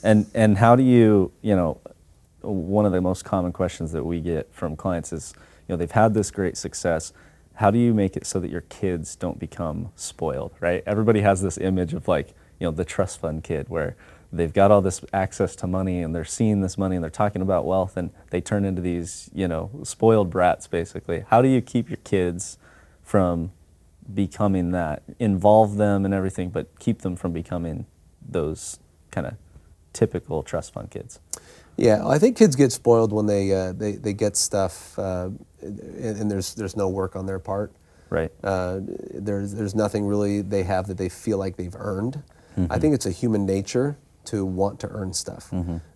And 0.04 0.28
and 0.36 0.58
how 0.58 0.76
do 0.76 0.84
you 0.84 1.32
you 1.42 1.56
know 1.56 1.80
one 2.42 2.86
of 2.86 2.92
the 2.92 3.02
most 3.02 3.26
common 3.26 3.52
questions 3.54 3.92
that 3.94 4.04
we 4.06 4.22
get 4.22 4.54
from 4.54 4.76
clients 4.76 5.14
is 5.14 5.34
you 5.68 5.74
know 5.74 5.78
they've 5.78 5.92
had 5.92 6.14
this 6.14 6.32
great 6.32 6.58
success. 6.58 7.14
How 7.56 7.72
do 7.72 7.80
you 7.80 7.94
make 7.94 8.18
it 8.18 8.26
so 8.28 8.40
that 8.42 8.52
your 8.52 8.62
kids 8.62 9.16
don't 9.16 9.40
become 9.40 9.92
spoiled? 9.96 10.54
Right? 10.60 10.84
Everybody 10.86 11.22
has 11.22 11.42
this 11.42 11.58
image 11.58 11.94
of 11.94 12.08
like 12.08 12.30
you 12.60 12.68
know 12.68 12.72
the 12.72 12.86
trust 12.86 13.20
fund 13.22 13.44
kid 13.44 13.70
where 13.70 13.96
they've 14.38 14.54
got 14.54 14.72
all 14.72 14.82
this 14.82 15.04
access 15.14 15.56
to 15.58 15.68
money 15.68 16.02
and 16.02 16.16
they're 16.16 16.26
seeing 16.26 16.62
this 16.62 16.78
money 16.78 16.96
and 16.96 17.04
they're 17.04 17.10
talking 17.10 17.42
about 17.42 17.66
wealth 17.66 17.98
and 17.98 18.12
they 18.30 18.42
turn 18.42 18.66
into 18.66 18.82
these 18.82 19.30
you 19.34 19.48
know 19.48 19.70
spoiled 19.84 20.30
brats 20.30 20.68
basically. 20.68 21.26
How 21.28 21.42
do 21.42 21.48
you 21.48 21.62
keep 21.62 21.90
your 21.90 22.00
kids 22.04 22.58
from 23.02 23.52
becoming 24.14 24.72
that? 24.72 25.04
Involve 25.20 25.78
them 25.78 26.06
and 26.06 26.14
everything, 26.14 26.50
but 26.50 26.80
keep 26.80 27.02
them 27.02 27.16
from 27.16 27.32
becoming 27.32 27.86
those 28.28 28.80
kind 29.12 29.28
of 29.28 29.36
typical 29.94 30.44
trust 30.44 30.74
fund 30.74 30.92
kids. 30.92 31.20
Yeah, 31.78 32.08
I 32.08 32.20
think 32.20 32.38
kids 32.38 32.56
get 32.56 32.72
spoiled 32.72 33.12
when 33.12 33.26
they 33.26 33.54
uh, 33.54 33.74
they, 33.74 33.94
they 33.94 34.14
get 34.14 34.38
stuff 34.38 34.98
uh, 34.98 35.30
and, 35.62 35.80
and 35.80 36.32
there's 36.32 36.54
there's 36.54 36.76
no 36.76 36.88
work 36.90 37.16
on 37.16 37.26
their 37.26 37.40
part. 37.40 37.74
Right. 38.10 38.32
Uh, 38.44 38.80
there's 38.82 39.54
there's 39.54 39.76
nothing 39.76 40.06
really 40.06 40.42
they 40.42 40.64
have 40.64 40.88
that 40.88 40.98
they 40.98 41.10
feel 41.10 41.38
like 41.38 41.58
they've 41.58 41.76
earned. 41.78 42.24
Mm-hmm. 42.58 42.72
I 42.72 42.80
think 42.80 42.94
it's 42.94 43.06
a 43.06 43.12
human 43.12 43.46
nature 43.46 43.98
to 44.28 44.46
want 44.46 44.80
to 44.82 44.88
earn 44.90 45.14
stuff. 45.14 45.52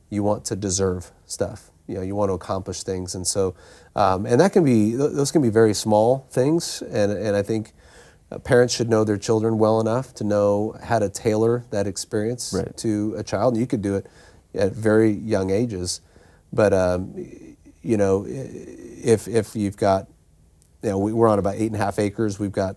You 0.09 0.23
want 0.23 0.45
to 0.45 0.55
deserve 0.55 1.11
stuff. 1.25 1.71
You 1.87 1.95
know, 1.95 2.01
you 2.01 2.15
want 2.15 2.29
to 2.29 2.33
accomplish 2.33 2.83
things, 2.83 3.15
and 3.15 3.25
so 3.25 3.55
um, 3.95 4.25
and 4.25 4.39
that 4.41 4.53
can 4.53 4.63
be 4.63 4.91
those 4.95 5.31
can 5.31 5.41
be 5.41 5.49
very 5.49 5.73
small 5.73 6.27
things, 6.31 6.81
and 6.83 7.11
and 7.11 7.35
I 7.35 7.41
think. 7.43 7.73
Uh, 8.31 8.37
parents 8.37 8.75
should 8.75 8.87
know 8.91 9.03
their 9.03 9.17
children 9.17 9.57
well 9.57 9.79
enough 9.79 10.13
to 10.13 10.23
know 10.23 10.75
how 10.83 10.99
to 10.99 11.09
tailor 11.09 11.65
that 11.71 11.87
experience 11.87 12.53
Right. 12.53 12.77
to 12.77 13.15
a 13.17 13.23
child. 13.23 13.55
And 13.55 13.59
you 13.59 13.65
could 13.65 13.81
do 13.81 13.95
it 13.95 14.05
at 14.53 14.71
very 14.71 15.09
young 15.09 15.49
ages, 15.49 15.99
but 16.53 16.71
um, 16.71 17.15
you 17.81 17.97
know, 17.97 18.25
if 18.27 19.27
if 19.27 19.55
you've 19.55 19.77
got 19.77 20.09
you 20.83 20.89
know, 20.91 20.99
we, 20.99 21.11
we're 21.11 21.27
on 21.27 21.39
about 21.39 21.55
eight 21.55 21.71
and 21.71 21.75
a 21.75 21.79
half 21.83 21.97
acres. 21.97 22.37
We've 22.37 22.51
got 22.51 22.75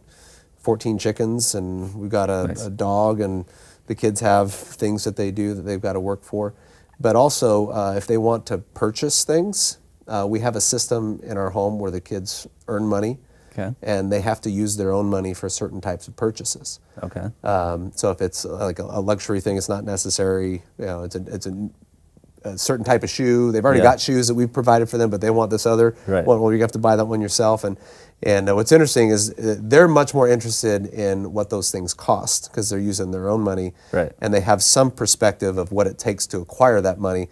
14 0.60 0.96
chickens, 0.98 1.54
and 1.54 1.94
we've 1.96 2.08
got 2.10 2.30
a, 2.30 2.46
Nice. 2.48 2.64
a 2.64 2.70
dog, 2.70 3.20
and 3.20 3.44
the 3.92 4.00
kids 4.00 4.20
have 4.20 4.52
things 4.54 5.04
that 5.04 5.16
they 5.16 5.30
do 5.30 5.52
that 5.52 5.62
they've 5.62 5.80
got 5.82 5.92
to 5.92 6.00
work 6.00 6.24
for. 6.24 6.54
But 6.98 7.14
also, 7.14 7.68
uh, 7.68 7.94
if 7.96 8.06
they 8.06 8.16
want 8.16 8.46
to 8.46 8.58
purchase 8.58 9.22
things, 9.24 9.78
uh, 10.08 10.24
we 10.26 10.40
have 10.40 10.56
a 10.56 10.60
system 10.62 11.20
in 11.22 11.36
our 11.36 11.50
home 11.50 11.78
where 11.78 11.90
the 11.90 12.00
kids 12.00 12.46
earn 12.68 12.86
money, 12.86 13.18
Okay. 13.52 13.74
and 13.82 14.10
they 14.10 14.22
have 14.22 14.40
to 14.42 14.50
use 14.50 14.76
their 14.78 14.92
own 14.92 15.06
money 15.10 15.34
for 15.34 15.48
certain 15.50 15.80
types 15.82 16.08
of 16.08 16.16
purchases. 16.16 16.80
Okay. 17.02 17.26
Um, 17.44 17.92
so 17.94 18.10
if 18.10 18.22
it's 18.22 18.46
uh, 18.46 18.56
like 18.56 18.78
a, 18.78 18.84
a 18.84 19.00
luxury 19.00 19.40
thing, 19.42 19.58
it's 19.58 19.68
not 19.68 19.84
necessary. 19.84 20.62
You 20.78 20.86
know, 20.86 21.02
it's 21.02 21.16
a 21.16 21.22
it's 21.26 21.46
a, 21.46 21.68
a 22.44 22.56
certain 22.56 22.84
type 22.84 23.02
of 23.02 23.10
shoe. 23.10 23.52
They've 23.52 23.64
already 23.64 23.80
Yeah. 23.80 23.90
got 23.92 24.00
shoes 24.00 24.26
that 24.28 24.34
we've 24.34 24.52
provided 24.52 24.88
for 24.88 24.96
them, 24.96 25.10
but 25.10 25.20
they 25.20 25.28
want 25.30 25.50
this 25.50 25.66
other. 25.66 25.94
Right. 26.06 26.24
Well, 26.26 26.38
well, 26.40 26.50
you 26.52 26.60
have 26.62 26.72
to 26.72 26.78
buy 26.78 26.96
that 26.96 27.04
one 27.04 27.20
yourself. 27.20 27.62
And 27.64 27.76
and 28.22 28.48
uh, 28.48 28.54
what's 28.54 28.72
interesting 28.72 29.10
is 29.10 29.30
uh, 29.32 29.56
they're 29.60 29.88
much 29.88 30.14
more 30.14 30.28
interested 30.28 30.86
in 30.86 31.32
what 31.32 31.50
those 31.50 31.70
things 31.70 31.92
cost 31.94 32.50
because 32.50 32.70
they're 32.70 32.78
using 32.78 33.10
their 33.10 33.28
own 33.28 33.40
money. 33.40 33.72
Right. 33.92 34.12
And 34.20 34.32
they 34.32 34.40
have 34.40 34.62
some 34.62 34.90
perspective 34.90 35.58
of 35.58 35.72
what 35.72 35.86
it 35.86 35.98
takes 35.98 36.26
to 36.28 36.38
acquire 36.38 36.80
that 36.80 36.98
money, 36.98 37.28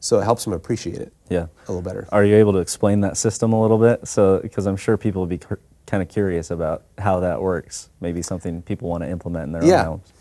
so 0.00 0.18
it 0.20 0.24
helps 0.24 0.44
them 0.44 0.52
appreciate 0.52 0.98
it 1.00 1.12
Yeah. 1.28 1.46
a 1.66 1.72
little 1.72 1.82
better. 1.82 2.06
Are 2.12 2.24
you 2.24 2.36
able 2.36 2.52
to 2.52 2.58
explain 2.58 3.00
that 3.00 3.16
system 3.16 3.52
a 3.52 3.60
little 3.62 3.78
bit? 3.78 4.06
So, 4.06 4.40
because 4.40 4.66
I'm 4.66 4.76
sure 4.76 4.96
people 4.96 5.22
would 5.22 5.30
be 5.30 5.40
kind 5.86 6.02
of 6.02 6.08
curious 6.08 6.50
about 6.50 6.82
how 6.98 7.20
that 7.20 7.40
works. 7.40 7.88
Maybe 8.00 8.20
something 8.22 8.62
people 8.62 8.88
want 8.88 9.02
to 9.02 9.08
implement 9.08 9.44
in 9.46 9.52
their 9.52 9.64
Yeah. 9.64 9.80
own 9.80 9.86
homes. 9.86 10.12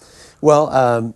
Well, 0.42 0.70
um, 0.74 1.14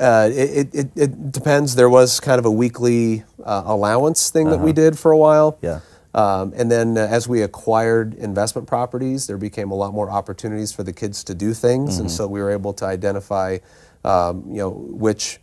uh, 0.00 0.28
it, 0.32 0.72
it, 0.74 0.88
it 0.96 1.32
depends. 1.32 1.74
There 1.74 1.88
was 1.90 2.20
kind 2.20 2.38
of 2.38 2.44
a 2.44 2.50
weekly 2.50 3.24
uh, 3.44 3.62
allowance 3.66 4.30
thing 4.30 4.50
that 4.50 4.60
we 4.60 4.72
did 4.72 4.96
for 4.98 5.10
a 5.10 5.18
while. 5.18 5.58
Yeah. 5.60 5.80
Um, 6.16 6.54
and 6.56 6.70
then 6.72 6.96
uh, 6.96 7.02
as 7.02 7.28
we 7.28 7.42
acquired 7.42 8.14
investment 8.14 8.66
properties, 8.66 9.26
there 9.26 9.36
became 9.38 9.70
a 9.70 9.74
lot 9.76 9.92
more 9.92 10.10
opportunities 10.10 10.72
for 10.72 10.82
the 10.82 10.92
kids 10.92 11.22
to 11.24 11.34
do 11.34 11.52
things, 11.54 11.98
and 12.00 12.10
so 12.10 12.26
we 12.26 12.40
were 12.40 12.50
able 12.50 12.72
to 12.74 12.86
identify, 12.86 13.58
um, 14.04 14.44
you 14.48 14.56
know, 14.56 14.70
which 14.70 15.38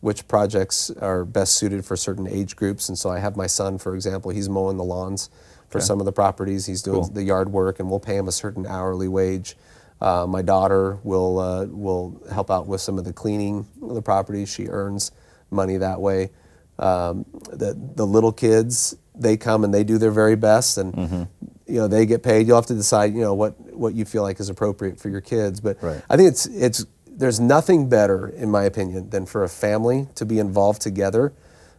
which 0.00 0.28
projects 0.28 0.90
are 1.00 1.24
best 1.24 1.54
suited 1.54 1.84
for 1.84 1.96
certain 1.96 2.28
age 2.28 2.54
groups. 2.56 2.88
And 2.88 2.96
so 2.96 3.10
I 3.10 3.18
have 3.18 3.36
my 3.36 3.48
son, 3.48 3.78
for 3.78 3.96
example, 3.96 4.30
he's 4.30 4.48
mowing 4.48 4.76
the 4.76 4.84
lawns 4.84 5.28
for 5.70 5.78
Okay. 5.78 5.84
some 5.86 5.98
of 5.98 6.06
the 6.06 6.12
properties. 6.12 6.66
He's 6.66 6.82
doing 6.82 7.02
Cool. 7.02 7.10
the 7.10 7.24
yard 7.24 7.50
work, 7.50 7.80
and 7.80 7.90
we'll 7.90 7.98
pay 7.98 8.16
him 8.16 8.28
a 8.28 8.32
certain 8.32 8.64
hourly 8.66 9.08
wage. 9.08 9.56
Uh, 10.00 10.26
my 10.28 10.42
daughter 10.42 10.98
will 11.04 11.38
uh, 11.40 11.64
will 11.66 12.20
help 12.30 12.50
out 12.50 12.66
with 12.68 12.80
some 12.82 12.98
of 12.98 13.04
the 13.04 13.12
cleaning 13.14 13.66
of 13.82 13.94
the 13.94 14.02
properties. 14.02 14.48
She 14.50 14.68
earns 14.68 15.10
money 15.50 15.78
that 15.78 16.00
way. 16.00 16.30
Um, 16.78 17.24
the 17.52 17.74
the 17.96 18.06
little 18.06 18.30
kids 18.32 18.94
they 19.20 19.36
come 19.36 19.64
and 19.64 19.72
they 19.74 19.84
do 19.84 19.98
their 19.98 20.10
very 20.10 20.36
best, 20.36 20.78
and 20.78 20.92
Mm-hmm. 20.94 21.22
you 21.66 21.74
know 21.80 21.88
they 21.88 22.06
get 22.06 22.22
paid. 22.22 22.46
You'll 22.46 22.56
have 22.56 22.66
to 22.66 22.74
decide 22.74 23.14
you 23.14 23.20
know 23.20 23.34
what 23.34 23.58
what 23.74 23.94
you 23.94 24.04
feel 24.04 24.22
like 24.22 24.40
is 24.40 24.48
appropriate 24.48 24.98
for 25.00 25.08
your 25.08 25.20
kids. 25.20 25.60
But 25.60 25.82
Right. 25.82 26.02
I 26.10 26.16
think 26.16 26.28
it's 26.28 26.46
it's 26.46 26.84
there's 27.06 27.40
nothing 27.40 27.88
better, 27.88 28.28
in 28.28 28.50
my 28.50 28.62
opinion, 28.64 29.10
than 29.10 29.26
for 29.26 29.42
a 29.44 29.48
family 29.48 30.06
to 30.14 30.24
be 30.24 30.38
involved 30.38 30.80
together 30.80 31.32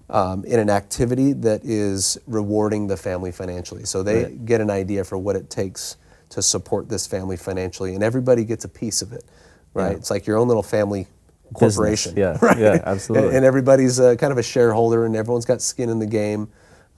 um, 0.10 0.43
in 0.43 0.60
an 0.60 0.69
activity 0.69 1.32
that 1.34 1.63
is 1.63 2.17
rewarding 2.28 2.88
the 2.88 2.97
family 2.97 3.32
financially. 3.32 3.86
So 3.86 4.04
they 4.04 4.23
Right. 4.23 4.45
get 4.45 4.60
an 4.60 4.69
idea 4.69 5.04
for 5.04 5.17
what 5.17 5.36
it 5.38 5.49
takes 5.49 5.95
to 6.30 6.41
support 6.41 6.89
this 6.89 7.08
family 7.08 7.38
financially, 7.38 7.95
and 7.95 8.04
everybody 8.04 8.43
gets 8.43 8.65
a 8.65 8.69
piece 8.69 9.02
of 9.02 9.13
it, 9.13 9.23
right? 9.73 9.91
Yeah. 9.91 9.97
It's 9.97 10.12
like 10.12 10.28
your 10.28 10.38
own 10.38 10.47
little 10.47 10.62
family 10.63 11.08
Business, 11.52 11.75
corporation, 11.75 12.13
yeah, 12.15 12.38
right? 12.43 12.60
yeah, 12.60 12.84
absolutely. 12.86 13.30
And, 13.30 13.38
and 13.38 13.45
everybody's 13.45 13.99
uh, 13.99 14.15
kind 14.17 14.32
of 14.32 14.38
a 14.38 14.43
shareholder, 14.43 15.06
and 15.06 15.15
everyone's 15.15 15.45
got 15.45 15.62
skin 15.63 15.89
in 15.89 15.97
the 15.97 16.06
game. 16.06 16.47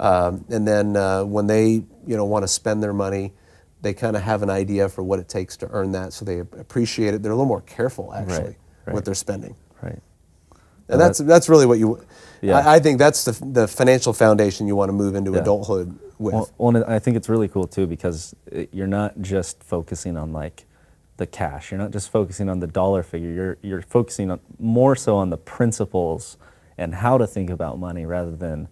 Um, 0.02 0.46
and 0.50 0.68
then 0.68 0.98
uh, 0.98 1.24
when 1.24 1.46
they, 1.48 1.84
you 2.08 2.18
know, 2.18 2.26
want 2.26 2.44
to 2.44 2.48
spend 2.48 2.82
their 2.82 2.94
money, 2.94 3.34
they 3.82 3.94
kind 3.94 4.16
of 4.16 4.24
have 4.24 4.42
an 4.42 4.50
idea 4.50 4.90
for 4.90 5.04
what 5.04 5.20
it 5.20 5.30
takes 5.30 5.56
to 5.58 5.68
earn 5.72 5.92
that, 5.94 6.14
so 6.14 6.26
they 6.26 6.40
appreciate 6.40 7.14
it. 7.14 7.22
They're 7.24 7.32
a 7.32 7.36
little 7.36 7.48
more 7.48 7.62
careful, 7.62 8.14
actually, 8.14 8.58
right. 8.86 8.94
what 8.94 9.06
they're 9.06 9.14
spending. 9.14 9.56
Right. 9.82 10.00
And 10.90 11.00
that's 11.00 11.20
that's 11.20 11.48
really 11.48 11.66
what 11.66 11.80
you. 11.80 12.04
Yeah. 12.42 12.58
I, 12.60 12.76
I 12.76 12.80
think 12.80 13.00
that's 13.00 13.24
the 13.26 13.46
the 13.46 13.68
financial 13.68 14.12
foundation 14.14 14.68
you 14.68 14.76
want 14.76 14.90
to 14.90 14.94
move 14.94 15.16
into 15.16 15.32
Yeah. 15.32 15.40
adulthood 15.40 15.98
with. 16.20 16.34
Well, 16.34 16.50
well, 16.58 16.76
and 16.76 16.86
I 16.86 17.00
think 17.00 17.16
it's 17.16 17.30
really 17.30 17.48
cool 17.48 17.68
too 17.68 17.88
because 17.88 18.36
it, 18.48 18.70
you're 18.74 18.88
not 18.88 19.22
just 19.22 19.64
focusing 19.64 20.18
on 20.18 20.34
like 20.34 20.66
the 21.18 21.28
cash. 21.28 21.72
You're 21.72 21.80
not 21.80 21.92
just 21.92 22.12
focusing 22.12 22.50
on 22.50 22.60
the 22.60 22.68
dollar 22.68 23.04
figure. 23.04 23.30
You're 23.32 23.58
you're 23.62 23.82
focusing 23.84 24.32
on 24.32 24.40
more 24.60 24.96
so 24.96 25.16
on 25.16 25.30
the 25.30 25.38
principles 25.38 26.38
and 26.78 26.96
how 26.96 27.18
to 27.18 27.28
think 27.28 27.50
about 27.50 27.80
money 27.80 28.06
rather 28.06 28.36
than 28.36 28.68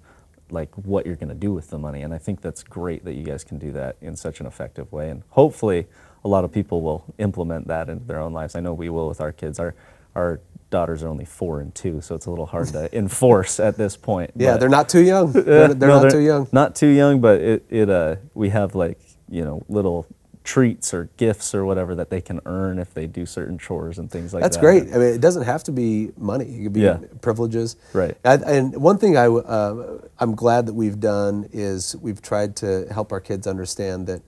like 0.51 0.73
what 0.75 1.05
you're 1.05 1.15
going 1.15 1.29
to 1.29 1.35
do 1.35 1.53
with 1.53 1.69
the 1.69 1.77
money. 1.77 2.01
And 2.01 2.13
I 2.13 2.17
think 2.17 2.41
that's 2.41 2.63
great 2.63 3.05
that 3.05 3.13
you 3.13 3.23
guys 3.23 3.43
can 3.43 3.57
do 3.57 3.71
that 3.73 3.97
in 4.01 4.15
such 4.15 4.39
an 4.39 4.45
effective 4.45 4.91
way. 4.91 5.09
And 5.09 5.23
hopefully, 5.29 5.87
a 6.23 6.27
lot 6.27 6.43
of 6.43 6.51
people 6.51 6.81
will 6.81 7.05
implement 7.17 7.67
that 7.67 7.89
into 7.89 8.05
their 8.05 8.19
own 8.19 8.33
lives. 8.33 8.55
I 8.55 8.59
know 8.59 8.73
we 8.73 8.89
will 8.89 9.07
with 9.07 9.21
our 9.21 9.31
kids. 9.31 9.59
Our 9.59 9.75
our 10.15 10.41
daughters 10.69 11.01
are 11.03 11.07
only 11.07 11.25
four 11.25 11.61
and 11.61 11.73
two, 11.73 12.01
so 12.01 12.15
it's 12.15 12.25
a 12.25 12.29
little 12.29 12.45
hard 12.45 12.67
to 12.69 12.95
enforce 12.97 13.59
at 13.59 13.77
this 13.77 13.95
point. 13.97 14.31
yeah, 14.35 14.53
but- 14.53 14.59
they're 14.59 14.69
not 14.69 14.89
too 14.89 15.03
young. 15.03 15.31
They're, 15.33 15.73
they're 15.73 15.89
no, 15.89 16.03
not 16.03 16.11
too 16.11 16.19
young. 16.19 16.47
Not 16.51 16.75
too 16.75 16.87
young, 16.87 17.21
but 17.21 17.41
it, 17.41 17.65
it 17.69 17.89
uh, 17.89 18.17
we 18.33 18.49
have 18.49 18.75
like 18.75 18.99
you 19.29 19.43
know 19.43 19.63
little 19.69 20.05
treats 20.49 20.95
or 20.95 21.11
gifts 21.17 21.53
or 21.53 21.63
whatever 21.63 21.93
that 21.93 22.09
they 22.09 22.19
can 22.19 22.39
earn 22.47 22.79
if 22.79 22.91
they 22.95 23.05
do 23.05 23.23
certain 23.23 23.55
chores 23.59 23.99
and 23.99 24.09
things 24.09 24.33
like 24.33 24.41
That's 24.41 24.57
that. 24.57 24.63
That's 24.63 24.83
great. 24.87 24.95
I 24.95 24.97
mean, 24.97 25.13
it 25.13 25.21
doesn't 25.21 25.43
have 25.43 25.63
to 25.65 25.71
be 25.71 26.09
money. 26.17 26.45
It 26.45 26.63
could 26.63 26.73
be 26.73 26.81
Yeah. 26.81 26.97
privileges. 27.21 27.75
Right. 27.93 28.17
And, 28.23 28.41
and 28.41 28.81
one 28.81 28.97
thing 28.97 29.15
I, 29.15 29.27
uh, 29.27 29.99
I'm 30.17 30.33
glad 30.33 30.65
that 30.65 30.73
we've 30.73 30.99
done 30.99 31.47
is 31.53 31.95
we've 31.97 32.19
tried 32.19 32.55
to 32.57 32.87
help 32.91 33.11
our 33.11 33.19
kids 33.19 33.45
understand 33.45 34.07
that 34.07 34.23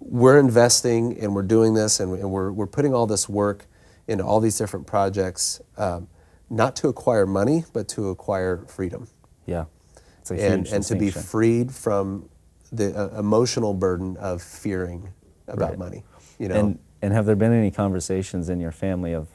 we're 0.00 0.38
investing 0.38 1.20
and 1.20 1.34
we're 1.34 1.42
doing 1.42 1.74
this 1.74 2.00
and, 2.00 2.18
and 2.18 2.30
we're, 2.30 2.50
we're 2.50 2.66
putting 2.66 2.94
all 2.94 3.06
this 3.06 3.28
work 3.28 3.66
into 4.08 4.24
all 4.24 4.40
these 4.40 4.56
different 4.56 4.86
projects, 4.86 5.60
um, 5.76 6.08
not 6.48 6.74
to 6.76 6.88
acquire 6.88 7.26
money, 7.26 7.64
but 7.74 7.88
to 7.88 8.08
acquire 8.08 8.64
freedom 8.68 9.06
Yeah, 9.44 9.66
it's 10.20 10.30
a 10.30 10.34
and, 10.34 10.66
and 10.68 10.82
to 10.84 10.96
be 10.96 11.10
freed 11.10 11.72
from 11.74 12.30
the 12.72 12.96
uh, 12.96 13.18
emotional 13.18 13.74
burden 13.74 14.16
of 14.16 14.40
fearing 14.40 15.12
about 15.48 15.70
Right. 15.70 15.78
money. 15.78 16.04
You 16.38 16.48
know, 16.48 16.54
And 16.56 16.78
and 17.02 17.12
have 17.12 17.26
there 17.26 17.36
been 17.36 17.52
any 17.52 17.70
conversations 17.70 18.48
in 18.48 18.60
your 18.60 18.72
family 18.72 19.12
of 19.14 19.28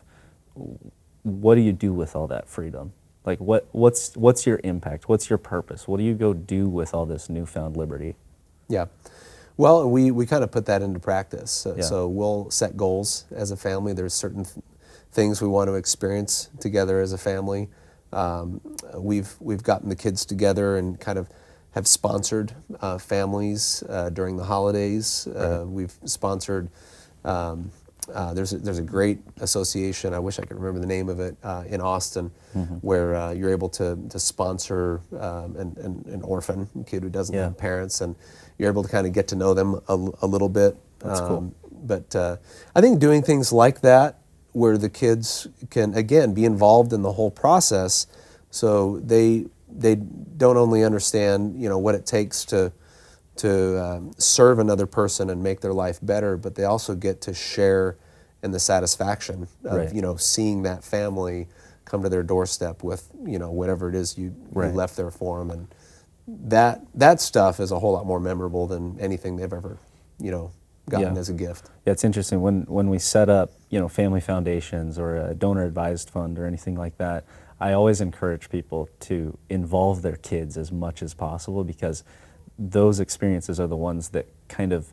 what 1.23 1.55
do 1.55 1.61
you 1.61 1.71
do 1.71 1.93
with 1.93 2.15
all 2.15 2.27
that 2.27 2.47
freedom? 2.47 2.93
Like 3.25 3.39
what 3.39 3.67
what's 3.71 4.15
what's 4.17 4.45
your 4.47 4.59
impact? 4.63 5.07
What's 5.07 5.29
your 5.29 5.37
purpose? 5.37 5.87
What 5.87 5.97
do 5.97 6.03
you 6.03 6.13
go 6.15 6.33
do 6.33 6.67
with 6.67 6.93
all 6.93 7.05
this 7.05 7.29
newfound 7.29 7.77
liberty? 7.77 8.15
Yeah. 8.67 8.85
Well, 9.57 9.87
we, 9.89 10.09
we 10.11 10.25
kind 10.25 10.43
of 10.43 10.49
put 10.51 10.65
that 10.67 10.81
into 10.81 10.99
practice. 10.99 11.51
So, 11.51 11.75
Yeah. 11.75 11.83
so 11.83 12.07
we'll 12.07 12.49
set 12.49 12.75
goals 12.77 13.25
as 13.35 13.51
a 13.51 13.57
family. 13.57 13.93
There's 13.93 14.13
certain 14.13 14.45
th- 14.45 14.63
things 15.11 15.41
we 15.41 15.47
want 15.49 15.67
to 15.67 15.75
experience 15.75 16.49
together 16.59 16.99
as 16.99 17.11
a 17.13 17.17
family. 17.17 17.69
Um, 18.13 18.61
we've, 18.97 19.35
we've 19.39 19.61
gotten 19.61 19.89
the 19.89 19.95
kids 19.95 20.25
together 20.25 20.77
and 20.77 20.99
kind 20.99 21.19
of 21.19 21.29
have 21.71 21.87
sponsored 21.87 22.53
uh, 22.81 22.97
families 22.97 23.83
uh, 23.89 24.09
during 24.09 24.35
the 24.37 24.43
holidays. 24.43 25.27
Uh, 25.27 25.63
we've 25.67 25.93
sponsored. 26.05 26.69
Um, 27.23 27.71
uh, 28.13 28.33
there's 28.33 28.51
a, 28.51 28.57
there's 28.57 28.79
a 28.79 28.81
great 28.83 29.19
association. 29.39 30.13
I 30.13 30.19
wish 30.19 30.39
I 30.39 30.41
could 30.43 30.57
remember 30.59 30.79
the 30.79 30.87
name 30.87 31.07
of 31.07 31.19
it 31.19 31.37
uh, 31.43 31.63
in 31.67 31.79
Austin, 31.79 32.31
where 32.81 33.15
uh, 33.15 33.31
you're 33.31 33.51
able 33.51 33.69
to 33.69 33.97
to 34.09 34.19
sponsor 34.19 34.99
um, 35.19 35.55
an, 35.55 35.77
an, 35.77 36.05
an 36.13 36.21
orphan 36.23 36.67
kid 36.85 37.03
who 37.03 37.09
doesn't 37.09 37.33
Yeah. 37.35 37.43
have 37.45 37.57
parents, 37.57 38.01
and 38.01 38.15
you're 38.57 38.69
able 38.69 38.83
to 38.83 38.89
kind 38.89 39.07
of 39.07 39.13
get 39.13 39.27
to 39.29 39.35
know 39.35 39.53
them 39.53 39.75
a, 39.87 39.95
a 40.23 40.27
little 40.27 40.49
bit. 40.49 40.75
That's 40.99 41.19
cool. 41.21 41.53
But 41.83 42.15
uh, 42.15 42.37
I 42.75 42.81
think 42.81 42.99
doing 42.99 43.21
things 43.23 43.53
like 43.53 43.81
that, 43.81 44.19
where 44.51 44.77
the 44.77 44.89
kids 44.89 45.47
can 45.69 45.93
again 45.93 46.33
be 46.33 46.43
involved 46.43 46.91
in 46.93 47.03
the 47.03 47.13
whole 47.13 47.31
process, 47.31 48.07
so 48.49 48.99
they 48.99 49.45
they 49.75 49.95
don't 49.95 50.57
only 50.57 50.83
understand 50.83 51.61
you 51.61 51.69
know 51.69 51.77
what 51.77 51.95
it 51.95 52.05
takes 52.05 52.45
to 52.45 52.71
to 53.37 53.81
um, 53.83 54.11
serve 54.17 54.59
another 54.59 54.85
person 54.85 55.29
and 55.29 55.41
make 55.41 55.61
their 55.61 55.73
life 55.73 55.99
better, 56.01 56.37
but 56.37 56.55
they 56.55 56.63
also 56.65 56.93
get 56.95 57.21
to 57.21 57.33
share 57.33 57.97
in 58.43 58.51
the 58.51 58.59
satisfaction 58.59 59.47
of 59.63 59.77
Right. 59.77 59.93
you 59.93 60.01
know 60.01 60.15
seeing 60.17 60.63
that 60.63 60.83
family 60.83 61.47
come 61.85 62.03
to 62.03 62.09
their 62.09 62.23
doorstep 62.23 62.83
with 62.83 63.09
you 63.25 63.39
know 63.39 63.51
whatever 63.51 63.89
it 63.89 63.95
is 63.95 64.17
you, 64.17 64.35
Right. 64.51 64.69
you 64.69 64.73
left 64.75 64.95
there 64.97 65.11
for 65.11 65.39
them, 65.39 65.51
and 65.51 65.67
that 66.27 66.81
that 66.95 67.19
stuff 67.21 67.59
is 67.59 67.71
a 67.71 67.79
whole 67.79 67.93
lot 67.93 68.05
more 68.05 68.19
memorable 68.19 68.67
than 68.67 68.99
anything 68.99 69.35
they've 69.37 69.51
ever 69.53 69.77
you 70.19 70.31
know 70.31 70.51
gotten 70.89 71.13
Yeah. 71.15 71.19
as 71.19 71.29
a 71.29 71.33
gift. 71.33 71.69
Yeah, 71.85 71.93
it's 71.93 72.03
interesting 72.03 72.41
when 72.41 72.63
when 72.63 72.89
we 72.89 72.99
set 72.99 73.29
up, 73.29 73.51
you 73.69 73.79
know, 73.79 73.87
family 73.87 74.19
foundations 74.21 74.97
or 74.99 75.15
a 75.15 75.33
donor 75.33 75.63
advised 75.63 76.09
fund 76.09 76.37
or 76.39 76.45
anything 76.45 76.75
like 76.75 76.97
that. 76.97 77.23
I 77.61 77.73
always 77.73 78.01
encourage 78.01 78.49
people 78.49 78.89
to 79.01 79.37
involve 79.47 80.01
their 80.01 80.15
kids 80.15 80.57
as 80.57 80.71
much 80.71 81.03
as 81.03 81.13
possible 81.13 81.63
because 81.63 82.03
those 82.57 82.99
experiences 82.99 83.59
are 83.59 83.67
the 83.67 83.77
ones 83.77 84.09
that 84.09 84.25
kind 84.47 84.73
of 84.73 84.91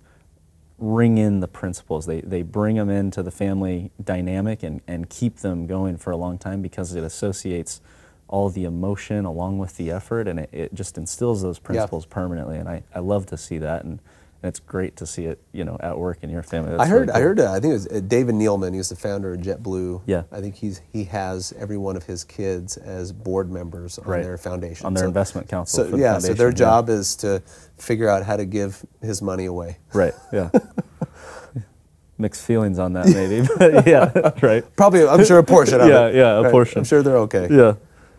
ring 0.77 1.17
in 1.17 1.41
the 1.41 1.49
principles. 1.49 2.05
They 2.05 2.21
they 2.21 2.43
bring 2.43 2.77
them 2.77 2.91
into 2.91 3.23
the 3.23 3.31
family 3.31 3.91
dynamic 4.05 4.63
and 4.63 4.83
and 4.87 5.09
keep 5.09 5.39
them 5.39 5.67
going 5.67 5.97
for 5.97 6.11
a 6.11 6.17
long 6.17 6.37
time 6.37 6.61
because 6.61 6.95
it 6.95 7.03
associates 7.03 7.81
all 8.29 8.51
the 8.51 8.65
emotion 8.65 9.25
along 9.25 9.57
with 9.59 9.79
the 9.79 9.91
effort 9.91 10.29
and 10.29 10.39
it, 10.39 10.51
it 10.53 10.75
just 10.75 10.99
instills 10.99 11.41
those 11.41 11.59
principles 11.59 12.05
permanently 12.05 12.59
and 12.59 12.69
I, 12.69 12.83
I 12.95 12.99
love 12.99 13.25
to 13.27 13.39
see 13.39 13.57
that 13.57 13.85
and, 13.85 14.01
and 14.43 14.49
it's 14.49 14.61
great 14.61 14.95
to 14.97 15.05
see 15.07 15.25
it 15.25 15.41
you 15.53 15.65
know 15.65 15.77
at 15.81 15.99
work 15.99 16.19
in 16.23 16.31
your 16.31 16.43
family 16.45 16.71
That's 16.71 16.83
I 16.83 16.87
heard. 16.87 17.09
really 17.09 17.13
I 17.13 17.21
heard. 17.21 17.41
Uh, 17.41 17.51
I 17.53 17.61
think 17.61 17.71
it 17.71 17.75
was 17.75 17.89
uh, 17.89 18.01
David 18.07 18.35
Neeleman. 18.37 18.75
He's 18.75 18.89
the 18.89 18.97
founder 18.97 19.33
of 19.35 19.41
JetBlue. 19.41 20.03
Yeah. 20.07 20.23
I 20.31 20.41
think 20.41 20.55
he's 20.55 20.81
he 20.93 21.05
has 21.05 21.53
every 21.59 21.77
one 21.77 21.97
of 21.97 22.05
his 22.05 22.23
kids 22.25 22.77
as 22.77 23.13
board 23.13 23.51
members 23.51 23.99
on 23.99 24.05
Right. 24.07 24.23
their 24.23 24.39
foundation. 24.39 24.87
On 24.87 24.95
their 24.95 25.07
investment 25.07 25.49
council 25.49 25.85
So 25.85 25.91
for 25.91 25.97
the 25.97 26.03
yeah. 26.03 26.19
So 26.19 26.35
their 26.35 26.49
yeah. 26.51 26.55
job 26.55 26.89
is 26.89 27.17
to 27.17 27.43
figure 27.79 28.09
out 28.09 28.25
how 28.25 28.37
to 28.37 28.45
give 28.45 28.85
his 29.03 29.21
money 29.23 29.47
away. 29.47 29.79
Right. 29.93 30.15
Yeah. 30.33 30.51
Mixed 32.21 32.45
feelings 32.45 32.81
on 32.81 32.95
that, 32.95 33.07
maybe. 33.07 33.47
but 33.59 33.87
yeah. 33.87 34.33
Right. 34.43 34.65
Probably, 34.77 35.07
I'm 35.07 35.25
sure 35.25 35.39
a 35.39 35.45
portion 35.45 35.81
of 35.81 35.89
Yeah, 35.89 36.07
it. 36.09 36.15
yeah, 36.17 36.39
a 36.39 36.43
Right. 36.43 36.51
portion. 36.51 36.79
I'm 36.79 36.85
sure 36.85 37.03
they're 37.03 37.19
okay. 37.19 37.47
Yeah. 37.51 37.75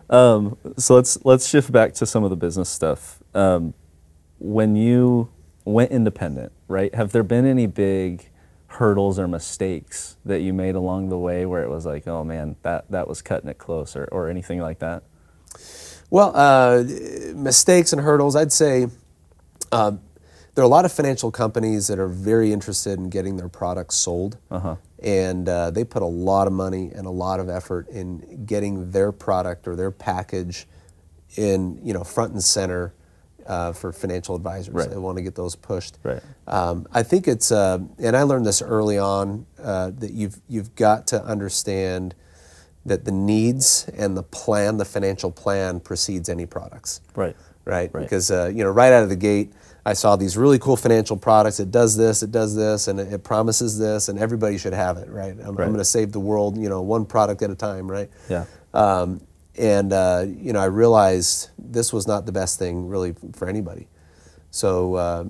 Um, 0.08 0.56
so 0.78 0.94
let's 0.96 1.22
let's 1.24 1.46
shift 1.46 1.70
back 1.70 1.92
to 1.94 2.06
some 2.06 2.24
of 2.24 2.30
the 2.30 2.36
business 2.36 2.68
stuff. 2.68 3.22
Um, 3.34 3.74
when 4.38 4.74
you 4.74 5.28
went 5.72 5.90
independent, 5.90 6.52
right? 6.68 6.94
Have 6.94 7.12
there 7.12 7.22
been 7.22 7.46
any 7.46 7.66
big 7.66 8.28
hurdles 8.66 9.18
or 9.18 9.26
mistakes 9.26 10.16
that 10.24 10.40
you 10.42 10.52
made 10.52 10.74
along 10.74 11.08
the 11.08 11.18
way 11.18 11.44
where 11.46 11.62
it 11.62 11.68
was 11.68 11.84
like, 11.86 12.06
oh 12.06 12.22
man, 12.24 12.56
that 12.62 12.90
that 12.90 13.08
was 13.08 13.20
cutting 13.22 13.48
it 13.50 13.58
close, 13.58 13.96
or, 13.96 14.04
or 14.12 14.28
anything 14.28 14.60
like 14.60 14.78
that? 14.80 15.02
Well, 16.10 16.32
uh, 16.34 16.84
mistakes 17.34 17.92
and 17.92 18.02
hurdles. 18.02 18.34
I'd 18.36 18.52
say 18.52 18.88
uh, 19.72 19.92
there 20.54 20.62
are 20.62 20.66
a 20.66 20.68
lot 20.68 20.84
of 20.84 20.92
financial 20.92 21.30
companies 21.30 21.86
that 21.86 21.98
are 21.98 22.08
very 22.08 22.52
interested 22.52 22.98
in 22.98 23.10
getting 23.10 23.36
their 23.36 23.48
products 23.48 23.94
sold, 23.96 24.36
Uh-huh. 24.50 24.76
and 25.00 25.48
uh, 25.48 25.70
they 25.70 25.84
put 25.84 26.02
a 26.02 26.06
lot 26.06 26.46
of 26.46 26.52
money 26.52 26.90
and 26.94 27.06
a 27.06 27.10
lot 27.10 27.38
of 27.40 27.48
effort 27.48 27.88
in 27.88 28.44
getting 28.44 28.90
their 28.90 29.12
product 29.12 29.66
or 29.68 29.76
their 29.76 29.90
package 29.92 30.66
in 31.36 31.80
you 31.84 31.92
know 31.94 32.02
front 32.02 32.32
and 32.32 32.42
center 32.42 32.92
uh, 33.50 33.72
for 33.72 33.92
financial 33.92 34.36
advisors. 34.36 34.72
Right. 34.72 34.88
They 34.88 34.96
want 34.96 35.16
to 35.18 35.22
get 35.22 35.34
those 35.34 35.56
pushed. 35.56 35.98
Right. 36.04 36.22
Um, 36.46 36.86
I 36.92 37.02
think 37.02 37.26
it's, 37.26 37.50
uh, 37.50 37.78
and 37.98 38.16
I 38.16 38.22
learned 38.22 38.46
this 38.46 38.62
early 38.62 38.96
on 38.98 39.46
uh, 39.62 39.90
that 39.98 40.12
you've 40.12 40.38
you've 40.48 40.72
got 40.76 41.06
to 41.08 41.22
understand 41.24 42.14
that 42.86 43.04
the 43.04 43.12
needs 43.12 43.90
and 43.96 44.16
the 44.16 44.22
plan, 44.22 44.76
the 44.78 44.84
financial 44.84 45.30
plan, 45.30 45.80
precedes 45.80 46.28
any 46.28 46.46
products 46.46 47.00
Right. 47.16 47.36
right? 47.64 47.90
Right. 47.92 48.02
Because 48.02 48.30
uh, 48.30 48.50
you 48.54 48.62
know, 48.64 48.70
right 48.70 48.92
out 48.92 49.02
of 49.02 49.08
the 49.08 49.16
gate, 49.16 49.52
I 49.84 49.94
saw 49.94 50.16
these 50.16 50.36
really 50.36 50.58
cool 50.58 50.76
financial 50.76 51.16
products. 51.16 51.58
It 51.58 51.70
does 51.70 51.96
this, 51.96 52.22
it 52.22 52.30
does 52.30 52.54
this, 52.54 52.86
and 52.88 53.00
it, 53.00 53.12
it 53.12 53.24
promises 53.24 53.78
this, 53.78 54.08
and 54.08 54.18
everybody 54.18 54.58
should 54.58 54.74
have 54.74 54.96
it, 54.98 55.08
right? 55.08 55.32
I'm, 55.32 55.56
Right. 55.56 55.64
I'm 55.64 55.72
going 55.72 55.78
to 55.78 55.84
save 55.84 56.12
the 56.12 56.20
world, 56.20 56.56
you 56.56 56.68
know, 56.68 56.82
one 56.82 57.04
product 57.04 57.42
at 57.42 57.50
a 57.50 57.54
time, 57.56 57.90
right? 57.90 58.10
Yeah. 58.28 58.44
Um, 58.74 59.20
and 59.58 59.92
uh, 59.92 60.26
you 60.26 60.52
know, 60.52 60.60
I 60.60 60.66
realized 60.66 61.50
this 61.58 61.92
was 61.92 62.06
not 62.06 62.26
the 62.26 62.32
best 62.32 62.58
thing 62.58 62.88
really 62.88 63.14
for 63.32 63.48
anybody. 63.48 63.88
So 64.50 64.94
uh, 64.94 65.24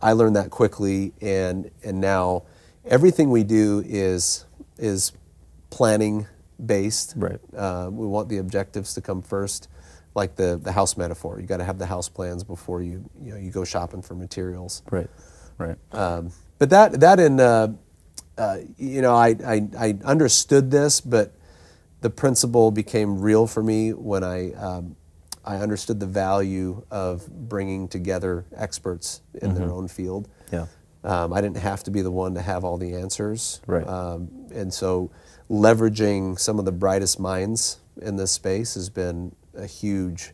I 0.00 0.12
learned 0.12 0.36
that 0.36 0.50
quickly, 0.50 1.12
and 1.20 1.70
and 1.82 2.00
now 2.00 2.44
everything 2.84 3.30
we 3.30 3.44
do 3.44 3.82
is 3.86 4.44
is 4.78 5.12
planning 5.70 6.26
based. 6.64 7.14
Right. 7.16 7.40
Uh, 7.56 7.88
we 7.90 8.06
want 8.06 8.28
the 8.28 8.38
objectives 8.38 8.94
to 8.94 9.00
come 9.00 9.22
first, 9.22 9.68
like 10.14 10.36
the 10.36 10.60
the 10.62 10.72
house 10.72 10.96
metaphor. 10.96 11.40
You 11.40 11.46
got 11.46 11.58
to 11.58 11.64
have 11.64 11.78
the 11.78 11.86
house 11.86 12.08
plans 12.08 12.44
before 12.44 12.82
you 12.82 13.08
you 13.20 13.32
know 13.32 13.38
you 13.38 13.50
go 13.50 13.64
shopping 13.64 14.02
for 14.02 14.14
materials. 14.14 14.82
Right. 14.90 15.10
Right. 15.58 15.76
Um, 15.92 16.32
but 16.58 16.70
that 16.70 17.00
that 17.00 17.20
in 17.20 17.40
uh, 17.40 17.74
uh, 18.38 18.58
you 18.78 19.02
know 19.02 19.14
I, 19.14 19.36
I 19.44 19.68
I 19.78 19.98
understood 20.04 20.70
this, 20.70 21.00
but 21.00 21.34
the 22.02 22.10
principle 22.10 22.70
became 22.70 23.20
real 23.20 23.46
for 23.46 23.62
me 23.62 23.92
when 23.92 24.22
I 24.22 24.52
um, 24.52 24.96
I 25.44 25.56
understood 25.56 25.98
the 25.98 26.06
value 26.06 26.84
of 26.90 27.26
bringing 27.48 27.88
together 27.88 28.44
experts 28.54 29.22
in 29.34 29.54
their 29.54 29.72
own 29.72 29.88
field. 29.88 30.28
yeah. 30.52 30.66
Um, 31.04 31.32
I 31.32 31.40
didn't 31.40 31.56
have 31.56 31.82
to 31.84 31.90
be 31.90 32.00
the 32.00 32.12
one 32.12 32.34
to 32.34 32.40
have 32.40 32.62
all 32.64 32.78
the 32.78 32.94
answers. 32.94 33.60
Right. 33.66 33.84
Um, 33.84 34.28
and 34.54 34.72
so 34.72 35.10
leveraging 35.50 36.38
some 36.38 36.60
of 36.60 36.64
the 36.64 36.70
brightest 36.70 37.18
minds 37.18 37.80
in 38.00 38.14
this 38.14 38.30
space 38.30 38.74
has 38.74 38.88
been 38.88 39.34
a 39.54 39.66
huge, 39.66 40.32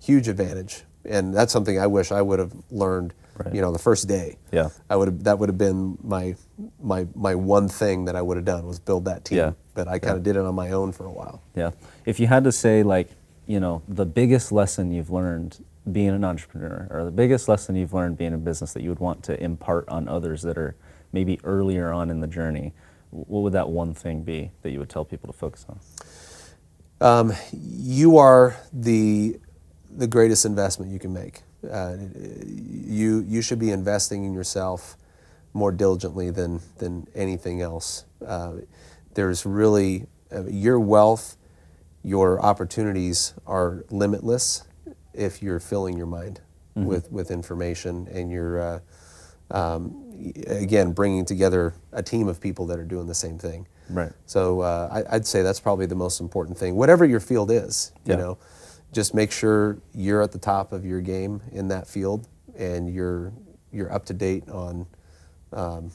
huge 0.00 0.26
advantage. 0.26 0.84
And 1.04 1.34
that's 1.34 1.52
something 1.52 1.78
I 1.78 1.86
wish 1.86 2.10
I 2.12 2.22
would 2.22 2.38
have 2.38 2.54
learned, 2.70 3.12
Right. 3.38 3.54
you 3.54 3.60
know, 3.60 3.70
the 3.70 3.78
first 3.78 4.08
day. 4.08 4.38
Yeah. 4.50 4.70
I 4.88 4.96
would 4.96 5.08
have, 5.08 5.24
that 5.24 5.38
would 5.38 5.48
have 5.50 5.58
been 5.58 5.98
my, 6.02 6.36
my, 6.82 7.06
my 7.14 7.34
one 7.34 7.68
thing 7.68 8.06
that 8.06 8.16
I 8.16 8.22
would 8.22 8.36
have 8.36 8.46
done 8.46 8.66
was 8.66 8.78
build 8.78 9.04
that 9.04 9.26
team. 9.26 9.38
Yeah. 9.38 9.52
But 9.74 9.88
I 9.88 9.98
kind 9.98 10.16
of 10.16 10.22
did 10.22 10.36
it 10.36 10.42
on 10.42 10.54
my 10.54 10.70
own 10.70 10.92
for 10.92 11.04
a 11.04 11.12
while. 11.12 11.42
Yeah. 11.54 11.72
If 12.06 12.18
you 12.18 12.26
had 12.26 12.44
to 12.44 12.52
say, 12.52 12.82
like, 12.82 13.10
you 13.46 13.60
know, 13.60 13.82
the 13.86 14.06
biggest 14.06 14.52
lesson 14.52 14.90
you've 14.90 15.10
learned 15.10 15.62
being 15.92 16.08
an 16.08 16.24
entrepreneur, 16.24 16.88
or 16.90 17.04
the 17.04 17.10
biggest 17.10 17.46
lesson 17.48 17.76
you've 17.76 17.92
learned 17.92 18.16
being 18.16 18.32
in 18.32 18.42
business 18.42 18.72
that 18.72 18.82
you 18.82 18.88
would 18.88 18.98
want 18.98 19.22
to 19.24 19.40
impart 19.42 19.88
on 19.88 20.08
others 20.08 20.42
that 20.42 20.56
are 20.56 20.74
maybe 21.12 21.38
earlier 21.44 21.92
on 21.92 22.10
in 22.10 22.20
the 22.20 22.26
journey, 22.26 22.72
what 23.10 23.40
would 23.40 23.52
that 23.52 23.68
one 23.68 23.94
thing 23.94 24.22
be 24.22 24.50
that 24.62 24.70
you 24.70 24.78
would 24.78 24.88
tell 24.88 25.04
people 25.04 25.32
to 25.32 25.38
focus 25.38 25.64
on? 25.68 25.78
Um, 27.00 27.32
you 27.52 28.16
are 28.16 28.56
the 28.72 29.38
the 29.90 30.06
greatest 30.06 30.44
investment 30.44 30.90
you 30.90 30.98
can 30.98 31.12
make. 31.12 31.42
Uh, 31.70 31.96
you 32.46 33.24
you 33.26 33.42
should 33.42 33.58
be 33.58 33.70
investing 33.70 34.24
in 34.24 34.34
yourself 34.34 34.96
more 35.52 35.72
diligently 35.72 36.30
than 36.30 36.60
than 36.78 37.06
anything 37.14 37.60
else. 37.60 38.04
Uh, 38.24 38.54
there's 39.14 39.46
really 39.46 40.06
uh, 40.34 40.44
your 40.46 40.78
wealth, 40.78 41.36
your 42.02 42.40
opportunities 42.40 43.34
are 43.46 43.84
limitless 43.90 44.64
if 45.14 45.42
you're 45.42 45.60
filling 45.60 45.96
your 45.96 46.06
mind 46.06 46.40
with 46.74 47.10
with 47.10 47.30
information 47.30 48.06
and 48.12 48.30
you're 48.30 48.60
uh, 48.60 48.80
um, 49.50 50.04
again 50.46 50.92
bringing 50.92 51.24
together 51.24 51.74
a 51.92 52.02
team 52.02 52.28
of 52.28 52.38
people 52.40 52.66
that 52.66 52.78
are 52.78 52.84
doing 52.84 53.06
the 53.06 53.14
same 53.14 53.38
thing. 53.38 53.66
Right. 53.88 54.12
So 54.26 54.60
uh, 54.60 54.88
I, 54.92 55.16
I'd 55.16 55.26
say 55.26 55.42
that's 55.42 55.60
probably 55.60 55.86
the 55.86 55.94
most 55.94 56.20
important 56.20 56.58
thing. 56.58 56.74
Whatever 56.76 57.04
your 57.04 57.20
field 57.20 57.50
is, 57.50 57.92
you 58.04 58.16
know, 58.16 58.38
just 58.96 59.14
make 59.14 59.30
sure 59.30 59.76
you're 59.94 60.22
at 60.22 60.32
the 60.32 60.38
top 60.38 60.72
of 60.72 60.84
your 60.86 61.02
game 61.02 61.42
in 61.52 61.68
that 61.68 61.86
field, 61.86 62.26
and 62.56 62.92
you're 62.92 63.30
you're 63.70 63.92
up 63.92 64.06
to 64.06 64.14
date 64.14 64.48
on 64.48 64.86
um, 65.52 65.90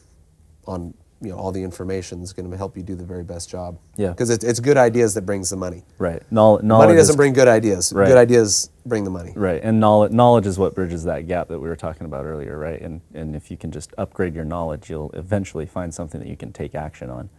on 0.67 0.93
you 1.19 1.29
know 1.29 1.35
all 1.35 1.51
the 1.51 1.63
information 1.63 2.21
is 2.21 2.31
going 2.31 2.49
to 2.49 2.55
help 2.55 2.77
you 2.77 2.83
do 2.83 2.93
the 2.93 3.03
very 3.03 3.23
best 3.23 3.49
job. 3.49 3.79
Yeah. 3.97 4.09
Because 4.09 4.29
it's, 4.29 4.43
it's 4.45 4.59
good 4.59 4.77
ideas 4.77 5.15
that 5.15 5.23
brings 5.23 5.49
the 5.49 5.55
money. 5.55 5.83
Right. 5.97 6.21
Knowl- 6.31 6.59
knowledge 6.61 6.87
money 6.89 6.97
doesn't 6.97 7.13
is- 7.13 7.17
bring 7.17 7.33
good 7.33 7.47
ideas. 7.47 7.91
Right. 7.91 8.07
Good 8.07 8.17
ideas 8.19 8.69
bring 8.85 9.03
the 9.03 9.09
money. 9.09 9.33
Right, 9.35 9.61
and 9.63 9.79
knowledge, 9.79 10.11
knowledge 10.11 10.45
is 10.45 10.59
what 10.59 10.75
bridges 10.75 11.03
that 11.05 11.27
gap 11.27 11.47
that 11.47 11.59
we 11.59 11.67
were 11.67 11.75
talking 11.75 12.05
about 12.05 12.25
earlier, 12.25 12.55
right? 12.57 12.79
And 12.79 13.01
and 13.15 13.35
if 13.35 13.49
you 13.49 13.57
can 13.57 13.71
just 13.71 13.91
upgrade 13.97 14.35
your 14.35 14.45
knowledge, 14.45 14.91
you'll 14.91 15.11
eventually 15.13 15.65
find 15.65 15.91
something 15.91 16.21
that 16.21 16.29
you 16.29 16.37
can 16.37 16.53
take 16.53 16.75
action 16.75 17.09
on. 17.09 17.29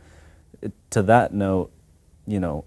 It- 0.60 0.72
to 0.90 1.02
that 1.02 1.32
note, 1.32 1.70
you 2.26 2.40
know, 2.40 2.64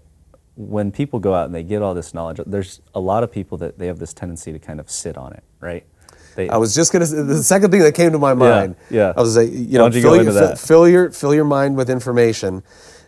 when 0.56 0.90
people 0.90 1.20
go 1.20 1.34
out 1.34 1.46
and 1.46 1.54
they 1.54 1.62
get 1.62 1.82
all 1.82 1.94
this 1.94 2.14
knowledge, 2.14 2.40
there's 2.46 2.80
a 2.94 3.00
lot 3.00 3.22
of 3.22 3.30
people 3.30 3.58
that 3.58 3.78
they 3.78 3.86
have 3.86 3.98
this 3.98 4.14
tendency 4.14 4.52
to 4.52 4.58
kind 4.58 4.80
of 4.80 4.90
sit 4.90 5.16
on 5.16 5.32
it, 5.34 5.44
right? 5.60 5.86
They, 6.34 6.48
I 6.48 6.56
was 6.56 6.74
just 6.74 6.92
gonna. 6.92 7.06
say 7.06 7.22
The 7.22 7.42
second 7.42 7.70
thing 7.70 7.80
that 7.80 7.94
came 7.94 8.12
to 8.12 8.18
my 8.18 8.34
mind. 8.34 8.76
yeah. 8.90 9.08
yeah. 9.08 9.12
I 9.16 9.20
was 9.20 9.36
like, 9.36 9.50
you 9.52 9.78
know, 9.78 9.86
you 9.86 10.02
fill, 10.02 10.22
your, 10.22 10.56
fill 10.56 10.88
your 10.88 11.10
fill 11.10 11.34
your 11.34 11.44
mind 11.44 11.76
with 11.76 11.88
information. 11.88 12.62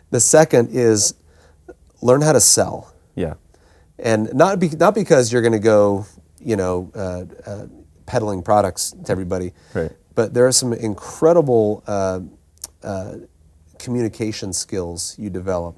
The 0.09 0.19
second 0.19 0.69
is 0.71 1.13
learn 2.01 2.21
how 2.21 2.31
to 2.31 2.39
sell, 2.39 2.91
yeah, 3.15 3.35
and 3.99 4.33
not 4.33 4.59
be, 4.59 4.69
not 4.69 4.95
because 4.95 5.31
you're 5.31 5.43
going 5.43 5.53
to 5.53 5.59
go, 5.59 6.05
you 6.39 6.55
know, 6.55 6.91
uh, 6.95 7.25
uh, 7.45 7.67
peddling 8.07 8.41
products 8.41 8.95
to 9.05 9.11
everybody. 9.11 9.53
Right. 9.75 9.91
But 10.15 10.33
there 10.33 10.47
are 10.47 10.51
some 10.51 10.73
incredible 10.73 11.83
uh, 11.85 12.21
uh, 12.83 13.15
communication 13.77 14.53
skills 14.53 15.15
you 15.19 15.29
develop 15.29 15.77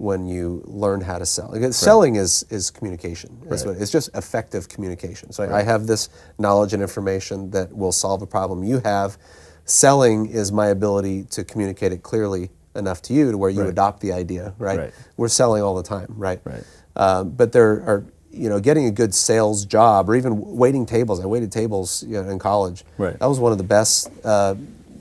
when 0.00 0.26
you 0.26 0.62
learn 0.64 1.02
how 1.02 1.18
to 1.18 1.26
sell. 1.26 1.50
Because 1.52 1.76
Selling 1.76 2.16
is 2.16 2.44
is 2.48 2.70
communication. 2.70 3.36
Right. 3.44 3.60
what, 3.66 3.76
it's 3.76 3.90
just 3.92 4.08
effective 4.16 4.66
communication. 4.68 5.30
So 5.30 5.42
I 5.54 5.62
have 5.62 5.86
this 5.86 6.08
knowledge 6.38 6.72
and 6.72 6.82
information 6.82 7.50
that 7.50 7.70
will 7.76 7.92
solve 7.92 8.22
a 8.22 8.26
problem 8.26 8.64
you 8.64 8.80
have. 8.80 9.18
Selling 9.66 10.26
is 10.26 10.50
my 10.50 10.68
ability 10.68 11.24
to 11.24 11.44
communicate 11.44 11.92
it 11.92 12.02
clearly 12.02 12.50
enough 12.74 13.02
to 13.02 13.12
you 13.12 13.30
to 13.30 13.36
where 13.38 13.50
you 13.50 13.60
Right. 13.60 13.68
adopt 13.68 14.00
the 14.00 14.12
idea. 14.12 14.54
Right. 14.58 14.78
Right. 14.78 14.92
We're 15.18 15.28
selling 15.28 15.62
all 15.62 15.74
the 15.76 15.82
time. 15.82 16.14
Right. 16.16 16.40
Right. 16.44 16.64
Um, 16.96 17.30
but 17.30 17.52
there 17.52 17.70
are 17.86 18.04
you 18.32 18.48
know 18.48 18.58
getting 18.58 18.86
a 18.86 18.90
good 18.90 19.14
sales 19.14 19.66
job 19.66 20.08
or 20.08 20.14
even 20.16 20.56
waiting 20.56 20.86
tables. 20.86 21.20
I 21.20 21.26
waited 21.26 21.52
tables 21.52 22.02
you 22.04 22.22
know, 22.22 22.28
in 22.30 22.38
college. 22.38 22.84
Right. 22.96 23.18
That 23.18 23.26
was 23.26 23.38
one 23.38 23.52
of 23.52 23.58
the 23.58 23.64
best 23.64 24.10
uh, 24.24 24.54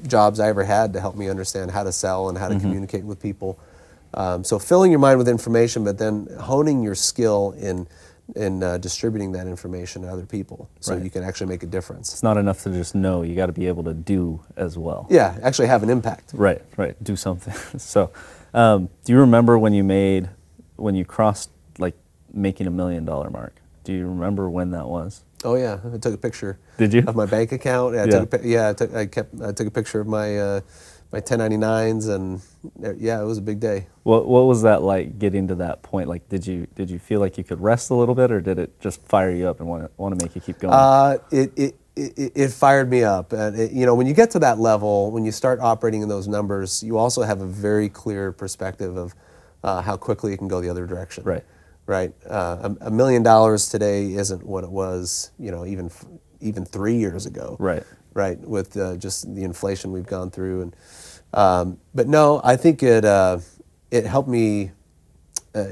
jobs 0.07 0.39
I 0.41 0.49
ever 0.49 0.63
had 0.65 0.91
to 0.93 0.99
help 0.99 1.15
me 1.15 1.29
understand 1.29 1.71
how 1.71 1.83
to 1.83 1.91
sell 1.93 2.27
and 2.27 2.37
how 2.37 2.49
Mm-hmm. 2.49 2.57
to 2.57 2.63
communicate 2.65 3.05
with 3.05 3.21
people. 3.21 3.57
Um, 4.13 4.43
so 4.43 4.57
filling 4.59 4.91
your 4.91 4.99
mind 4.99 5.17
with 5.17 5.27
information, 5.29 5.83
but 5.83 5.97
then 5.97 6.27
honing 6.39 6.81
your 6.83 6.95
skill 6.95 7.53
in 7.57 7.87
in 8.35 8.61
uh, 8.61 8.77
distributing 8.77 9.31
that 9.31 9.47
information 9.47 10.03
to 10.03 10.07
other 10.07 10.23
people, 10.25 10.69
so 10.81 10.93
Right. 10.93 11.03
you 11.03 11.09
can 11.09 11.23
actually 11.23 11.47
make 11.47 11.63
a 11.63 11.65
difference. 11.65 12.13
it's 12.13 12.21
not 12.21 12.37
enough 12.37 12.61
to 12.61 12.69
just 12.69 12.93
know. 12.93 13.23
You 13.23 13.35
got 13.35 13.47
to 13.47 13.51
be 13.51 13.65
able 13.67 13.83
to 13.85 13.93
do 13.95 14.41
as 14.55 14.77
well. 14.77 15.07
Yeah, 15.09 15.35
actually 15.41 15.67
have 15.67 15.81
an 15.81 15.89
impact. 15.89 16.31
Right, 16.35 16.61
right. 16.77 16.95
Do 17.03 17.15
something. 17.15 17.55
so, 17.79 18.11
um, 18.53 18.89
do 19.03 19.13
you 19.13 19.19
remember 19.19 19.57
when 19.57 19.73
you 19.73 19.83
made, 19.83 20.29
when 20.75 20.93
you 20.93 21.05
crossed 21.05 21.49
like 21.79 21.95
making 22.31 22.67
a 22.67 22.71
million 22.71 23.03
dollar 23.03 23.31
mark? 23.31 23.55
Do 23.83 23.93
you 23.93 24.07
remember 24.07 24.47
when 24.47 24.69
that 24.71 24.87
was? 24.87 25.23
Oh 25.43 25.55
yeah, 25.55 25.79
I 25.91 25.97
took 25.97 26.13
a 26.13 26.17
picture. 26.17 26.59
Did 26.77 26.93
you? 26.93 27.03
Of 27.07 27.15
my 27.15 27.25
bank 27.25 27.51
account. 27.51 27.95
Yeah, 27.95 28.01
I 28.01 28.05
Yeah. 28.05 28.19
took 28.19 28.33
a, 28.43 28.47
yeah, 28.47 28.69
I 28.69 28.73
took, 28.73 28.93
I 28.93 29.05
kept, 29.07 29.41
I 29.41 29.51
took 29.53 29.65
a 29.65 29.71
picture 29.71 30.01
of 30.01 30.07
my 30.07 30.37
uh, 30.37 30.61
my 31.11 31.19
1099s, 31.19 32.07
and 32.13 32.41
yeah, 33.01 33.21
it 33.21 33.25
was 33.25 33.39
a 33.39 33.41
big 33.41 33.59
day. 33.59 33.87
What 34.03 34.27
What 34.27 34.45
was 34.45 34.61
that 34.61 34.83
like 34.83 35.17
getting 35.17 35.47
to 35.47 35.55
that 35.55 35.81
point? 35.81 36.07
Like, 36.07 36.29
did 36.29 36.45
you 36.45 36.67
did 36.75 36.89
you 36.89 36.99
feel 36.99 37.19
like 37.19 37.37
you 37.37 37.43
could 37.43 37.61
rest 37.61 37.89
a 37.89 37.95
little 37.95 38.15
bit, 38.15 38.31
or 38.31 38.41
did 38.41 38.59
it 38.59 38.79
just 38.79 39.01
fire 39.07 39.31
you 39.31 39.47
up 39.47 39.59
and 39.59 39.67
want 39.67 39.83
to 39.83 39.91
want 39.97 40.17
to 40.17 40.23
make 40.23 40.35
you 40.35 40.41
keep 40.41 40.59
going? 40.59 40.73
Uh, 40.73 41.17
it, 41.31 41.51
it, 41.57 41.75
it, 41.95 42.31
it 42.35 42.51
fired 42.51 42.89
me 42.89 43.03
up. 43.03 43.33
And 43.33 43.59
it, 43.59 43.71
you 43.71 43.85
know, 43.85 43.95
when 43.95 44.07
you 44.07 44.13
get 44.13 44.31
to 44.31 44.39
that 44.39 44.59
level, 44.59 45.11
when 45.11 45.25
you 45.25 45.31
start 45.31 45.59
operating 45.59 46.01
in 46.01 46.09
those 46.09 46.27
numbers, 46.27 46.83
you 46.83 46.97
also 46.97 47.23
have 47.23 47.41
a 47.41 47.47
very 47.47 47.89
clear 47.89 48.31
perspective 48.31 48.95
of 48.95 49.15
uh, 49.63 49.81
how 49.81 49.97
quickly 49.97 50.33
it 50.33 50.37
can 50.37 50.47
go 50.47 50.61
the 50.61 50.69
other 50.69 50.85
direction. 50.85 51.23
Right. 51.23 51.43
Right. 51.85 52.13
Uh, 52.29 52.69
a, 52.81 52.87
a 52.87 52.91
million 52.91 53.23
dollars 53.23 53.67
today 53.67 54.13
isn't 54.13 54.45
what 54.45 54.63
it 54.63 54.69
was, 54.69 55.31
you 55.39 55.49
know, 55.49 55.65
even 55.65 55.89
even 56.39 56.63
three 56.63 56.95
years 56.95 57.25
ago. 57.25 57.57
Right. 57.59 57.83
Right. 58.13 58.39
With 58.39 58.75
uh, 58.75 58.97
just 58.97 59.33
the 59.33 59.43
inflation 59.43 59.91
we've 59.91 60.07
gone 60.07 60.31
through, 60.31 60.61
and 60.61 60.75
um, 61.33 61.77
but 61.93 62.07
no, 62.07 62.41
I 62.43 62.55
think 62.55 62.81
it 62.83 63.05
uh, 63.05 63.39
it 63.91 64.05
helped 64.05 64.29
me 64.29 64.71
uh, 65.55 65.65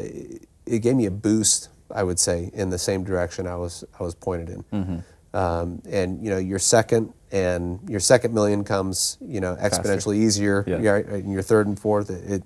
it 0.66 0.80
gave 0.82 0.96
me 0.96 1.06
a 1.06 1.12
boost, 1.12 1.70
I 1.92 2.04
would 2.04 2.20
say, 2.20 2.52
in 2.54 2.70
the 2.70 2.78
same 2.78 3.04
direction 3.04 3.48
I 3.48 3.56
was 3.56 3.84
I 4.00 4.04
was 4.04 4.16
pointed 4.16 4.50
in. 4.50 4.64
Mm-hmm. 4.64 5.38
Um, 5.38 5.82
and 5.90 6.24
you 6.24 6.30
know, 6.30 6.38
your 6.38 6.60
second 6.60 7.14
and 7.32 7.80
your 7.90 8.00
second 8.00 8.34
million 8.34 8.64
comes, 8.64 9.18
you 9.22 9.42
know, 9.42 9.56
exponentially 9.56 10.18
easier. 10.18 10.64
Yeah. 10.68 10.90
Right, 10.90 11.06
And 11.06 11.32
your 11.32 11.42
third 11.42 11.68
and 11.68 11.80
fourth, 11.80 12.10
it, 12.10 12.32
it 12.32 12.44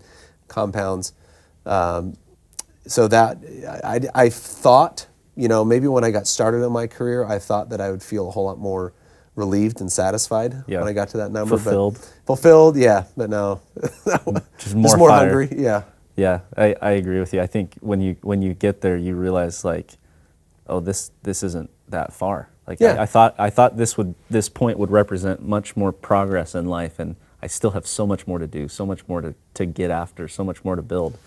compounds. 0.48 1.14
Um, 1.66 2.18
so 2.88 3.08
that 3.08 3.38
I, 3.84 4.02
I 4.16 4.30
thought, 4.30 5.08
you 5.36 5.48
know, 5.48 5.64
maybe 5.64 5.88
when 5.88 6.04
I 6.04 6.12
got 6.12 6.26
started 6.28 6.64
in 6.64 6.72
my 6.72 6.88
career, 6.88 7.24
I 7.24 7.38
thought 7.38 7.70
that 7.70 7.80
I 7.80 7.92
would 7.92 8.02
feel 8.02 8.28
a 8.28 8.32
whole 8.32 8.46
lot 8.46 8.58
more 8.58 8.94
relieved 9.36 9.80
and 9.82 9.92
satisfied 9.92 10.64
Yeah. 10.68 10.80
when 10.80 10.88
I 10.90 10.94
got 10.94 11.10
to 11.10 11.18
that 11.18 11.32
number. 11.32 11.56
but- 11.56 11.64
Fulfilled. 11.64 11.98
fulfilled, 12.26 12.78
yeah, 12.78 13.06
but 13.16 13.30
no, 13.30 13.62
Just 14.58 14.76
more 14.76 14.98
more 14.98 15.10
fire. 15.10 15.28
hungry, 15.28 15.50
yeah. 15.58 15.84
Yeah, 16.18 16.42
I, 16.58 16.76
I 16.82 16.92
agree 16.92 17.20
with 17.20 17.34
you. 17.34 17.42
I 17.42 17.48
think 17.48 17.76
when 17.80 18.02
you 18.02 18.18
when 18.22 18.42
you 18.42 18.54
get 18.54 18.82
there, 18.82 18.98
you 18.98 19.16
realize 19.16 19.64
like, 19.64 19.92
oh, 20.68 20.80
this 20.82 21.12
this 21.24 21.42
isn't 21.44 21.70
that 21.90 22.12
far. 22.14 22.50
Like 22.68 22.80
Yeah. 22.80 22.96
I, 22.96 23.04
I 23.04 23.06
thought 23.06 23.36
I 23.40 23.50
thought 23.50 23.78
this 23.78 23.98
would 23.98 24.14
this 24.30 24.50
point 24.50 24.78
would 24.78 24.92
represent 24.92 25.42
much 25.42 25.76
more 25.78 25.92
progress 25.94 26.54
in 26.54 26.66
life, 26.66 27.00
and 27.00 27.16
I 27.42 27.48
still 27.48 27.72
have 27.72 27.88
so 27.88 28.06
much 28.06 28.28
more 28.28 28.38
to 28.40 28.46
do, 28.48 28.68
so 28.68 28.86
much 28.86 29.08
more 29.08 29.22
to, 29.22 29.34
to 29.56 29.66
get 29.66 29.90
after, 29.90 30.28
so 30.28 30.44
much 30.44 30.64
more 30.66 30.76
to 30.76 30.82
build. 30.82 31.18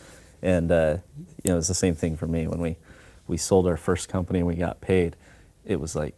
And 0.42 0.70
uh, 0.70 0.98
you 1.42 1.50
know, 1.50 1.58
it's 1.58 1.68
the 1.68 1.74
same 1.74 1.94
thing 1.94 2.16
for 2.16 2.26
me 2.26 2.46
when 2.46 2.60
we 2.60 2.76
we 3.26 3.38
sold 3.38 3.66
our 3.66 3.78
first 3.78 4.10
company 4.10 4.40
and 4.40 4.46
we 4.46 4.54
got 4.54 4.82
paid. 4.82 5.16
It 5.64 5.80
was 5.80 5.96
like, 5.96 6.14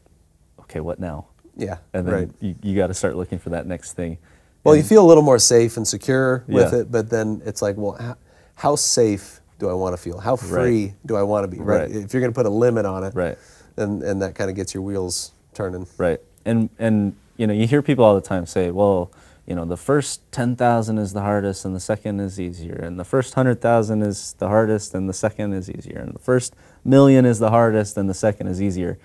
okay, 0.62 0.80
what 0.80 0.98
now? 0.98 1.26
Yeah, 1.56 1.78
And 1.94 2.06
then 2.06 2.14
right. 2.14 2.30
you, 2.40 2.54
you 2.62 2.76
got 2.76 2.88
to 2.88 2.94
start 2.94 3.16
looking 3.16 3.38
for 3.38 3.50
that 3.50 3.66
next 3.66 3.92
thing. 3.94 4.18
Well, 4.64 4.76
you 4.76 4.82
feel 4.82 5.04
a 5.04 5.06
little 5.06 5.22
more 5.22 5.38
safe 5.38 5.76
and 5.76 5.86
secure 5.86 6.44
with 6.48 6.72
Yeah. 6.72 6.80
it, 6.80 6.92
but 6.92 7.08
then 7.08 7.40
it's 7.46 7.62
like, 7.62 7.76
well, 7.76 7.92
how, 7.92 8.16
how 8.56 8.76
safe 8.76 9.40
do 9.58 9.68
I 9.70 9.72
want 9.72 9.94
to 9.94 9.96
feel? 10.02 10.18
How 10.18 10.36
free 10.36 10.94
do 11.06 11.16
I 11.16 11.22
want 11.22 11.44
to 11.44 11.48
be? 11.48 11.58
Right. 11.62 11.82
Right. 11.82 11.90
If 11.90 12.12
you're 12.12 12.20
going 12.20 12.32
to 12.32 12.36
put 12.36 12.46
a 12.46 12.50
limit 12.50 12.84
on 12.84 13.04
it, 13.04 13.14
Right. 13.14 13.38
and 13.76 14.02
and 14.02 14.20
that 14.22 14.34
kind 14.34 14.50
of 14.50 14.56
gets 14.56 14.74
your 14.74 14.82
wheels 14.82 15.32
turning. 15.54 15.86
Right. 15.96 16.20
And 16.44 16.68
and 16.78 17.14
you 17.36 17.46
know, 17.46 17.54
you 17.54 17.66
hear 17.66 17.80
people 17.80 18.04
all 18.04 18.14
the 18.14 18.20
time 18.20 18.44
say, 18.44 18.70
well, 18.70 19.10
you 19.46 19.54
know, 19.54 19.64
the 19.64 19.76
first 19.76 20.20
10,000 20.32 20.98
is 20.98 21.12
the 21.12 21.20
hardest 21.20 21.64
and 21.64 21.74
the 21.76 21.80
second 21.80 22.18
is 22.20 22.40
easier. 22.40 22.74
And 22.74 22.98
the 22.98 23.04
first 23.04 23.36
100,000 23.36 24.02
is 24.02 24.34
the 24.38 24.48
hardest 24.48 24.94
and 24.94 25.08
the 25.08 25.12
second 25.12 25.52
is 25.52 25.70
easier. 25.70 25.98
And 26.00 26.12
the 26.14 26.18
first 26.18 26.54
million 26.84 27.24
is 27.24 27.38
the 27.38 27.50
hardest 27.50 27.96
and 27.96 28.08
the 28.10 28.14
second 28.14 28.48
is 28.48 28.60
easier. 28.60 28.98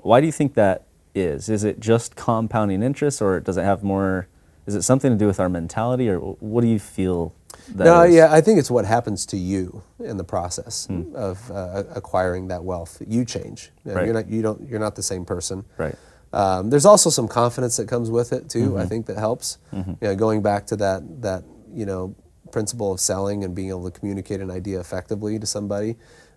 Why 0.00 0.20
do 0.20 0.26
you 0.26 0.32
think 0.32 0.54
that 0.54 0.86
is? 1.14 1.48
Is 1.48 1.64
it 1.64 1.80
just 1.80 2.16
compounding 2.16 2.82
interest 2.82 3.20
or 3.22 3.40
does 3.40 3.56
it 3.56 3.62
have 3.64 3.82
more 3.82 4.28
is 4.66 4.74
it 4.74 4.82
something 4.82 5.10
to 5.10 5.16
do 5.18 5.26
with 5.26 5.38
our 5.40 5.50
mentality 5.50 6.08
or 6.08 6.18
what 6.18 6.62
do 6.62 6.66
you 6.68 6.78
feel 6.78 7.34
that 7.74 7.84
no, 7.84 8.02
is? 8.02 8.14
yeah, 8.14 8.32
I 8.32 8.40
think 8.40 8.58
it's 8.58 8.70
what 8.70 8.86
happens 8.86 9.26
to 9.26 9.36
you 9.36 9.82
in 9.98 10.16
the 10.16 10.24
process 10.24 10.86
Hmm. 10.86 11.14
of 11.14 11.50
uh, 11.50 11.84
acquiring 11.94 12.48
that 12.48 12.64
wealth. 12.64 13.00
You 13.06 13.24
change. 13.26 13.70
Right. 13.84 14.04
You're 14.06 14.14
not. 14.14 14.28
You 14.28 14.42
don't. 14.42 14.66
You're 14.68 14.80
not 14.80 14.96
the 14.96 15.02
same 15.02 15.24
person. 15.24 15.64
Right. 15.76 15.94
Um, 16.32 16.70
there's 16.70 16.86
also 16.86 17.10
some 17.10 17.28
confidence 17.28 17.76
that 17.76 17.88
comes 17.88 18.10
with 18.10 18.32
it 18.32 18.48
too. 18.48 18.70
Mm-hmm. 18.70 18.78
I 18.78 18.86
think 18.86 19.06
that 19.06 19.18
helps. 19.18 19.58
You 19.72 19.96
know, 20.00 20.16
going 20.16 20.42
back 20.42 20.66
to 20.68 20.76
that 20.76 21.22
that 21.22 21.44
you 21.72 21.86
know 21.86 22.14
principle 22.50 22.90
of 22.92 23.00
selling 23.00 23.44
and 23.44 23.54
being 23.54 23.68
able 23.68 23.84
to 23.90 23.98
communicate 23.98 24.40
an 24.40 24.50
idea 24.50 24.80
effectively 24.80 25.38
to 25.38 25.46
somebody. 25.46 25.96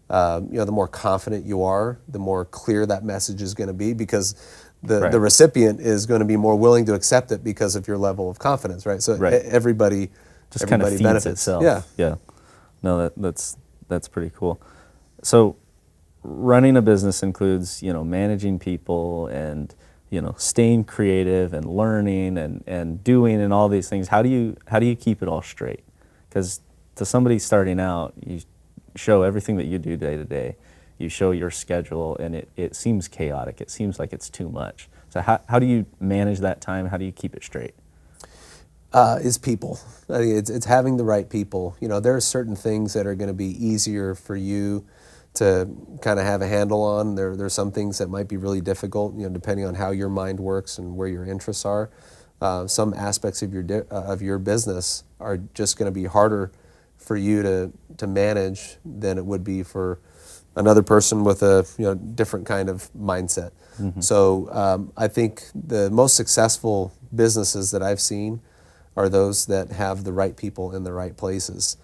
Um, 0.09 0.47
you 0.51 0.57
know, 0.57 0.63
the 0.65 0.71
more 0.71 0.87
confident 0.87 1.45
you 1.45 1.63
are, 1.63 1.99
the 2.07 2.19
more 2.19 2.45
clear 2.45 2.85
that 2.85 3.03
message 3.03 3.41
is 3.41 3.53
going 3.53 3.67
to 3.67 3.73
be 3.73 3.93
because 3.93 4.35
the, 4.83 5.01
Right. 5.01 5.11
the 5.11 5.19
recipient 5.19 5.79
is 5.79 6.05
going 6.05 6.19
to 6.19 6.25
be 6.25 6.37
more 6.37 6.55
willing 6.55 6.85
to 6.85 6.93
accept 6.93 7.31
it 7.31 7.43
because 7.43 7.75
of 7.75 7.87
your 7.87 7.97
level 7.97 8.29
of 8.29 8.39
confidence, 8.39 8.85
right? 8.85 9.01
So 9.01 9.15
Right. 9.15 9.33
everybody 9.33 10.09
just 10.51 10.67
kind 10.67 10.81
of 10.81 10.89
feeds 10.89 11.01
benefits. 11.01 11.25
itself. 11.41 11.63
Yeah. 11.63 11.81
Yeah. 11.97 12.15
No, 12.83 12.97
that, 12.99 13.13
that's 13.17 13.57
that's 13.87 14.07
pretty 14.07 14.31
cool. 14.35 14.61
So, 15.23 15.55
running 16.23 16.75
a 16.77 16.81
business 16.81 17.23
includes 17.23 17.81
you 17.81 17.91
know 17.93 18.03
managing 18.03 18.59
people 18.59 19.27
and 19.27 19.73
you 20.09 20.21
know 20.21 20.35
staying 20.37 20.83
creative 20.83 21.53
and 21.53 21.65
learning 21.65 22.37
and 22.37 22.63
and 22.67 23.03
doing 23.03 23.41
and 23.41 23.51
all 23.51 23.67
these 23.69 23.89
things. 23.89 24.09
How 24.09 24.21
do 24.21 24.29
you 24.29 24.55
how 24.67 24.79
do 24.79 24.85
you 24.85 24.95
keep 24.95 25.21
it 25.23 25.27
all 25.27 25.41
straight? 25.41 25.83
Because 26.29 26.61
to 26.95 27.05
somebody 27.05 27.39
starting 27.39 27.79
out, 27.79 28.13
you 28.25 28.41
show 28.95 29.23
everything 29.23 29.57
that 29.57 29.65
you 29.65 29.79
do 29.79 29.97
day 29.97 30.15
to 30.17 30.23
day. 30.23 30.55
You 30.97 31.09
show 31.09 31.31
your 31.31 31.51
schedule, 31.51 32.17
and 32.17 32.35
it, 32.35 32.49
it 32.55 32.75
seems 32.75 33.07
chaotic. 33.07 33.61
It 33.61 33.69
seems 33.69 33.99
like 33.99 34.13
it's 34.13 34.29
too 34.29 34.49
much. 34.49 34.89
So 35.09 35.21
how, 35.21 35.41
how 35.47 35.59
do 35.59 35.65
you 35.65 35.85
manage 35.99 36.39
that 36.39 36.61
time? 36.61 36.87
How 36.87 36.97
do 36.97 37.05
you 37.05 37.11
keep 37.11 37.35
it 37.35 37.43
straight? 37.43 37.75
uh, 38.93 39.19
is 39.21 39.37
people. 39.37 39.79
I 40.09 40.19
think 40.19 40.37
it's, 40.37 40.49
it's 40.49 40.65
having 40.65 40.97
the 40.97 41.03
right 41.03 41.29
people. 41.29 41.75
You 41.79 41.87
know, 41.87 41.99
there 41.99 42.15
are 42.15 42.21
certain 42.21 42.55
things 42.55 42.93
that 42.93 43.05
are 43.05 43.15
going 43.15 43.27
to 43.27 43.33
be 43.33 43.65
easier 43.65 44.15
for 44.15 44.35
you 44.35 44.85
to 45.35 45.69
kind 46.01 46.19
of 46.19 46.25
have 46.25 46.41
a 46.41 46.47
handle 46.47 46.81
on. 46.81 47.15
There, 47.15 47.31
are 47.43 47.49
some 47.49 47.71
things 47.71 47.97
that 47.99 48.09
might 48.09 48.27
be 48.27 48.37
really 48.37 48.61
difficult, 48.61 49.15
you 49.15 49.23
know, 49.23 49.29
depending 49.29 49.65
on 49.65 49.75
how 49.75 49.91
your 49.91 50.09
mind 50.09 50.39
works 50.39 50.77
and 50.77 50.95
where 50.95 51.07
your 51.07 51.25
interests 51.25 51.65
are. 51.65 51.89
Uh, 52.41 52.67
some 52.67 52.93
aspects 52.93 53.41
of 53.41 53.53
your 53.53 53.63
di- 53.63 53.81
uh, 53.91 54.03
of 54.03 54.21
your 54.21 54.37
business 54.37 55.03
are 55.19 55.37
just 55.53 55.77
going 55.77 55.91
to 55.91 55.91
be 55.91 56.05
harder 56.05 56.51
for 56.95 57.15
you 57.15 57.41
to 57.41 57.71
to 57.97 58.05
manage 58.05 58.77
than 58.85 59.17
it 59.17 59.25
would 59.25 59.43
be 59.43 59.63
for 59.63 59.99
another 60.57 60.83
person 60.83 61.23
with 61.23 61.41
a 61.43 61.65
you 61.77 61.85
know 61.85 61.95
different 61.95 62.45
kind 62.45 62.69
of 62.69 62.89
mindset. 62.93 63.51
So 63.99 64.49
um, 64.51 64.91
I 64.97 65.07
think 65.07 65.43
the 65.53 65.89
most 65.91 66.15
successful 66.15 66.91
businesses 67.15 67.69
that 67.71 67.83
I've 67.83 68.01
seen 68.01 68.41
are 68.95 69.07
those 69.07 69.45
that 69.45 69.71
have 69.71 70.03
the 70.03 70.11
right 70.11 70.35
people 70.35 70.75
in 70.75 70.83
the 70.83 70.91
right 70.91 71.15
places. 71.15 71.77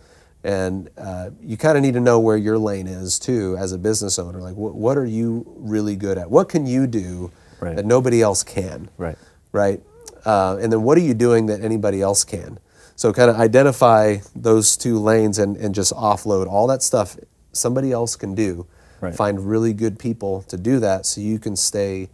And 0.43 0.89
uh, 0.97 1.30
you 1.39 1.55
kind 1.55 1.78
of 1.78 1.84
need 1.84 1.93
to 1.93 1.99
know 1.99 2.19
where 2.19 2.36
your 2.36 2.57
lane 2.57 2.88
is 2.88 3.19
too, 3.19 3.55
as 3.59 3.71
a 3.74 3.78
business 3.78 4.17
owner. 4.17 4.41
Like, 4.41 4.55
wh- 4.55 4.76
what 4.76 4.97
are 4.97 5.05
you 5.05 5.45
really 5.55 5.95
good 5.95 6.17
at? 6.17 6.30
What 6.32 6.49
can 6.49 6.65
you 6.65 6.88
do 6.88 7.32
Right. 7.61 7.76
that 7.78 7.86
nobody 7.86 8.21
else 8.21 8.41
can? 8.43 8.89
Right. 8.97 9.17
right? 9.53 9.80
Uh, 10.26 10.57
and 10.59 10.69
then 10.74 10.82
what 10.82 10.97
are 10.97 11.01
you 11.01 11.13
doing 11.13 11.45
that 11.45 11.61
anybody 11.61 12.01
else 12.01 12.24
can? 12.26 12.57
So 12.95 13.13
kind 13.13 13.30
of 13.30 13.38
identify 13.39 14.17
those 14.36 14.76
two 14.76 14.97
lanes 14.99 15.38
and, 15.39 15.55
and 15.57 15.74
just 15.76 15.93
offload 15.93 16.47
all 16.47 16.65
that 16.67 16.82
stuff 16.82 17.15
somebody 17.54 17.91
else 17.91 18.16
can 18.16 18.36
do. 18.36 18.68
Right. 19.01 19.16
Find 19.16 19.49
really 19.49 19.74
good 19.74 19.99
people 19.99 20.43
to 20.43 20.58
do 20.58 20.80
that 20.80 21.06
so 21.06 21.22
you 21.22 21.39
can 21.39 21.56
stay 21.56 22.10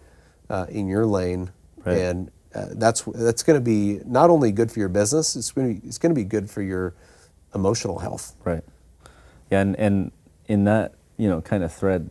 uh, 0.50 0.66
in 0.70 0.88
your 0.88 1.06
lane. 1.06 1.52
Right. 1.86 1.98
And 1.98 2.32
uh, 2.54 2.68
that's 2.72 3.04
that's 3.14 3.44
going 3.44 3.60
to 3.60 3.64
be 3.64 4.02
not 4.06 4.30
only 4.30 4.52
good 4.52 4.72
for 4.72 4.80
your 4.80 4.90
business, 4.90 5.36
it's 5.36 5.52
going 5.52 5.76
to 5.76 5.82
be, 5.82 5.88
it's 5.88 5.98
going 5.98 6.14
to 6.14 6.20
be 6.20 6.26
good 6.26 6.50
for 6.50 6.62
your 6.62 6.96
emotional 7.54 8.00
health. 8.00 8.36
Right. 8.44 8.64
Yeah, 9.52 9.62
and, 9.62 9.76
and 9.78 10.12
in 10.48 10.64
that, 10.66 10.94
you 11.18 11.30
know, 11.30 11.42
kind 11.42 11.64
of 11.64 11.74
thread, 11.74 12.10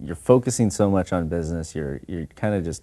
you're 0.00 0.16
focusing 0.16 0.70
so 0.70 0.90
much 0.90 1.12
on 1.12 1.28
business, 1.28 1.74
you're 1.74 2.00
you're 2.06 2.26
kind 2.36 2.54
of 2.54 2.64
just 2.64 2.82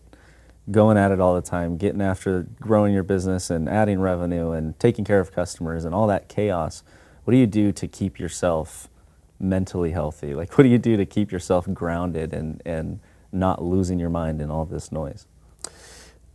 going 0.71 0.97
at 0.97 1.11
it 1.11 1.19
all 1.19 1.35
the 1.35 1.41
time, 1.41 1.77
getting 1.77 2.01
after 2.01 2.47
growing 2.59 2.93
your 2.93 3.03
business 3.03 3.51
and 3.51 3.69
adding 3.69 3.99
revenue 3.99 4.51
and 4.51 4.79
taking 4.79 5.05
care 5.05 5.19
of 5.19 5.31
customers 5.31 5.85
and 5.85 5.93
all 5.93 6.07
that 6.07 6.27
chaos. 6.27 6.83
What 7.23 7.31
do 7.31 7.37
you 7.37 7.47
do 7.47 7.71
to 7.71 7.87
keep 7.87 8.19
yourself 8.19 8.89
mentally 9.39 9.91
healthy? 9.91 10.33
Like 10.33 10.57
what 10.57 10.63
do 10.63 10.69
you 10.69 10.77
do 10.77 10.97
to 10.97 11.05
keep 11.05 11.31
yourself 11.31 11.67
grounded 11.73 12.33
and, 12.33 12.61
and 12.65 12.99
not 13.31 13.61
losing 13.63 13.99
your 13.99 14.09
mind 14.09 14.41
in 14.41 14.49
all 14.49 14.65
this 14.65 14.91
noise? 14.91 15.27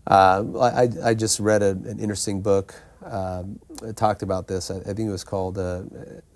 Uh, 0.07 0.45
I, 0.61 0.89
I- 1.11 1.15
just 1.15 1.41
read 1.41 1.63
a, 1.63 1.71
an 1.71 1.99
interesting 2.01 2.41
book. 2.43 2.75
Um, 3.05 3.59
it 3.83 3.97
talked 3.97 4.23
about 4.23 4.49
this. 4.49 4.71
I, 4.71 4.77
I 4.79 4.93
think 4.95 5.01
it 5.09 5.11
was 5.13 5.25
called 5.25 5.57
uh, 5.59 5.83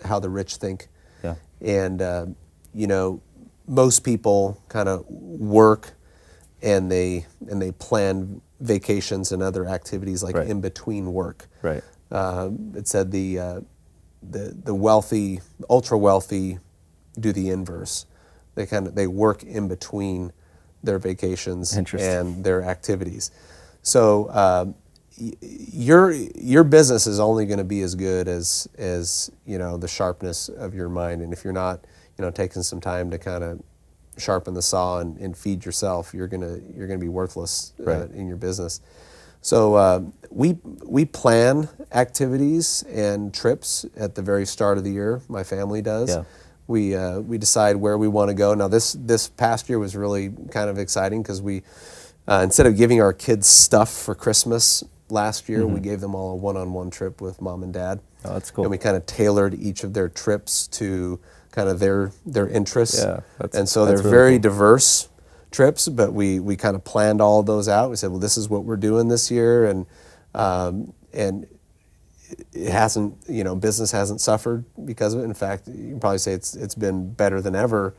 "How 0.05 0.19
the 0.21 0.31
Rich 0.31 0.57
Think." 0.57 0.89
Yeah. 1.23 1.35
And 1.61 2.01
uh, 2.01 2.27
you 2.75 2.87
know, 2.87 3.21
most 3.67 4.01
people 4.01 4.61
kind 4.69 4.89
of 4.89 5.05
work, 5.09 5.93
and 6.63 6.91
they 6.91 7.27
and 7.51 7.61
they 7.61 7.73
plan 7.73 8.41
vacations 8.61 9.33
and 9.33 9.43
other 9.43 9.67
activities 9.67 10.23
like 10.23 10.37
Right. 10.37 10.49
in 10.49 10.61
between 10.61 11.13
work. 11.13 11.49
Right. 11.63 11.83
Uh, 12.11 12.51
it 12.75 12.87
said 12.89 13.11
the 13.11 13.39
uh, 13.39 13.61
the 14.31 14.55
the 14.65 14.75
wealthy, 14.75 15.41
ultra 15.71 15.99
wealthy, 15.99 16.59
do 17.19 17.33
the 17.33 17.51
inverse. 17.51 18.07
They 18.55 18.67
kind 18.67 18.87
of 18.87 18.95
they 18.95 19.07
work 19.07 19.43
in 19.43 19.69
between 19.69 20.33
their 20.83 20.99
vacations 20.99 21.73
and 22.03 22.45
their 22.45 22.63
activities. 22.63 23.31
So 23.83 24.31
um, 24.31 24.75
y- 25.21 25.33
your 25.41 26.13
your 26.13 26.65
business 26.65 27.07
is 27.07 27.21
only 27.21 27.47
going 27.47 27.59
to 27.59 27.65
be 27.65 27.83
as 27.83 27.95
good 27.95 28.29
as 28.29 28.69
as 28.79 29.31
you 29.47 29.59
know 29.59 29.77
the 29.77 29.89
sharpness 29.89 30.49
of 30.49 30.75
your 30.75 30.89
mind. 30.89 31.23
And 31.23 31.33
if 31.33 31.45
you're 31.45 31.53
not, 31.53 31.85
you 32.19 32.25
know, 32.25 32.31
taking 32.31 32.63
some 32.63 32.81
time 32.81 33.11
to 33.11 33.19
kind 33.19 33.45
of 33.45 33.63
sharpen 34.17 34.55
the 34.55 34.63
saw 34.63 35.01
and, 35.01 35.19
and 35.19 35.37
feed 35.37 35.65
yourself, 35.65 36.15
you're 36.15 36.29
gonna 36.29 36.59
you're 36.75 36.87
gonna 36.87 36.99
be 37.01 37.09
worthless 37.09 37.73
uh, 37.81 38.09
in 38.15 38.29
your 38.29 38.37
business. 38.37 38.81
So 39.45 39.75
uh, 39.75 40.01
we 40.31 40.57
we 40.83 41.05
plan 41.05 41.69
activities 41.93 42.83
and 42.89 43.33
trips 43.35 43.85
at 43.95 44.15
the 44.15 44.23
very 44.23 44.47
start 44.47 44.79
of 44.79 44.85
the 44.85 44.91
year. 44.91 45.21
My 45.29 45.45
family 45.45 45.83
does. 45.83 46.09
Yeah. 46.09 46.25
We 46.67 46.95
uh, 46.97 47.21
we 47.21 47.37
decide 47.37 47.77
where 47.77 47.99
we 47.99 48.09
want 48.09 48.31
to 48.31 48.35
go. 48.35 48.55
Now 48.55 48.69
this 48.69 48.95
this 48.99 49.29
past 49.29 49.69
year 49.69 49.79
was 49.79 49.95
really 49.95 50.31
kind 50.51 50.71
of 50.71 50.79
exciting 50.79 51.23
because 51.23 51.43
we 51.43 51.63
uh, 52.27 52.41
instead 52.43 52.65
of 52.65 52.75
giving 52.79 53.03
our 53.03 53.13
kids 53.13 53.47
stuff 53.47 53.93
for 53.93 54.15
Christmas 54.15 54.83
last 55.11 55.47
year, 55.47 55.67
we 55.67 55.79
gave 55.81 56.01
them 56.01 56.15
all 56.15 56.33
a 56.33 56.37
one-on-one 56.37 56.89
trip 56.91 57.21
with 57.21 57.43
mom 57.43 57.63
and 57.63 57.75
dad. 57.75 57.99
Mm-hmm. 57.99 58.29
Oh, 58.29 58.33
that's 58.33 58.51
cool. 58.51 58.65
And 58.65 58.71
we 58.71 58.79
kind 58.79 58.97
of 58.97 59.05
tailored 59.05 59.53
each 59.53 59.85
of 59.85 59.93
their 59.93 60.09
trips 60.09 60.67
to 60.69 61.21
kind 61.53 61.69
of 61.69 61.81
their 61.81 62.13
their 62.25 62.49
interests. 62.49 62.97
Yeah, 62.99 63.21
that's- 63.39 63.55
and 63.61 63.69
so 63.69 63.85
they're 63.85 63.99
really 63.99 64.11
very 64.11 64.33
cool. 64.39 64.43
diverse 64.51 65.09
trips, 65.55 65.89
but 65.89 66.13
we 66.13 66.39
we 66.41 66.57
kind 66.57 66.77
of 66.77 66.85
planned 66.85 67.21
all 67.23 67.41
of 67.41 67.47
those 67.47 67.69
out. 67.69 67.89
We 67.91 67.97
said, 67.97 68.11
well, 68.11 68.21
this 68.21 68.37
is 68.37 68.49
what 68.49 68.65
we're 68.65 68.77
doing 68.77 69.09
this 69.09 69.31
year, 69.31 69.65
and 69.65 69.87
um, 70.35 70.93
and 71.13 71.47
it 72.53 72.71
hasn't, 72.71 73.15
you 73.29 73.45
know, 73.45 73.55
business 73.55 73.93
hasn't 73.93 74.21
suffered 74.21 74.65
because 74.85 75.15
of 75.15 75.21
it. 75.21 75.25
In 75.25 75.35
fact, 75.35 75.69
you 75.69 75.91
can 75.91 76.01
probably 76.01 76.19
say 76.19 76.33
it's 76.33 76.55
it's 76.57 76.75
been 76.75 77.13
better 77.13 77.41
than 77.41 77.55
ever, 77.55 77.95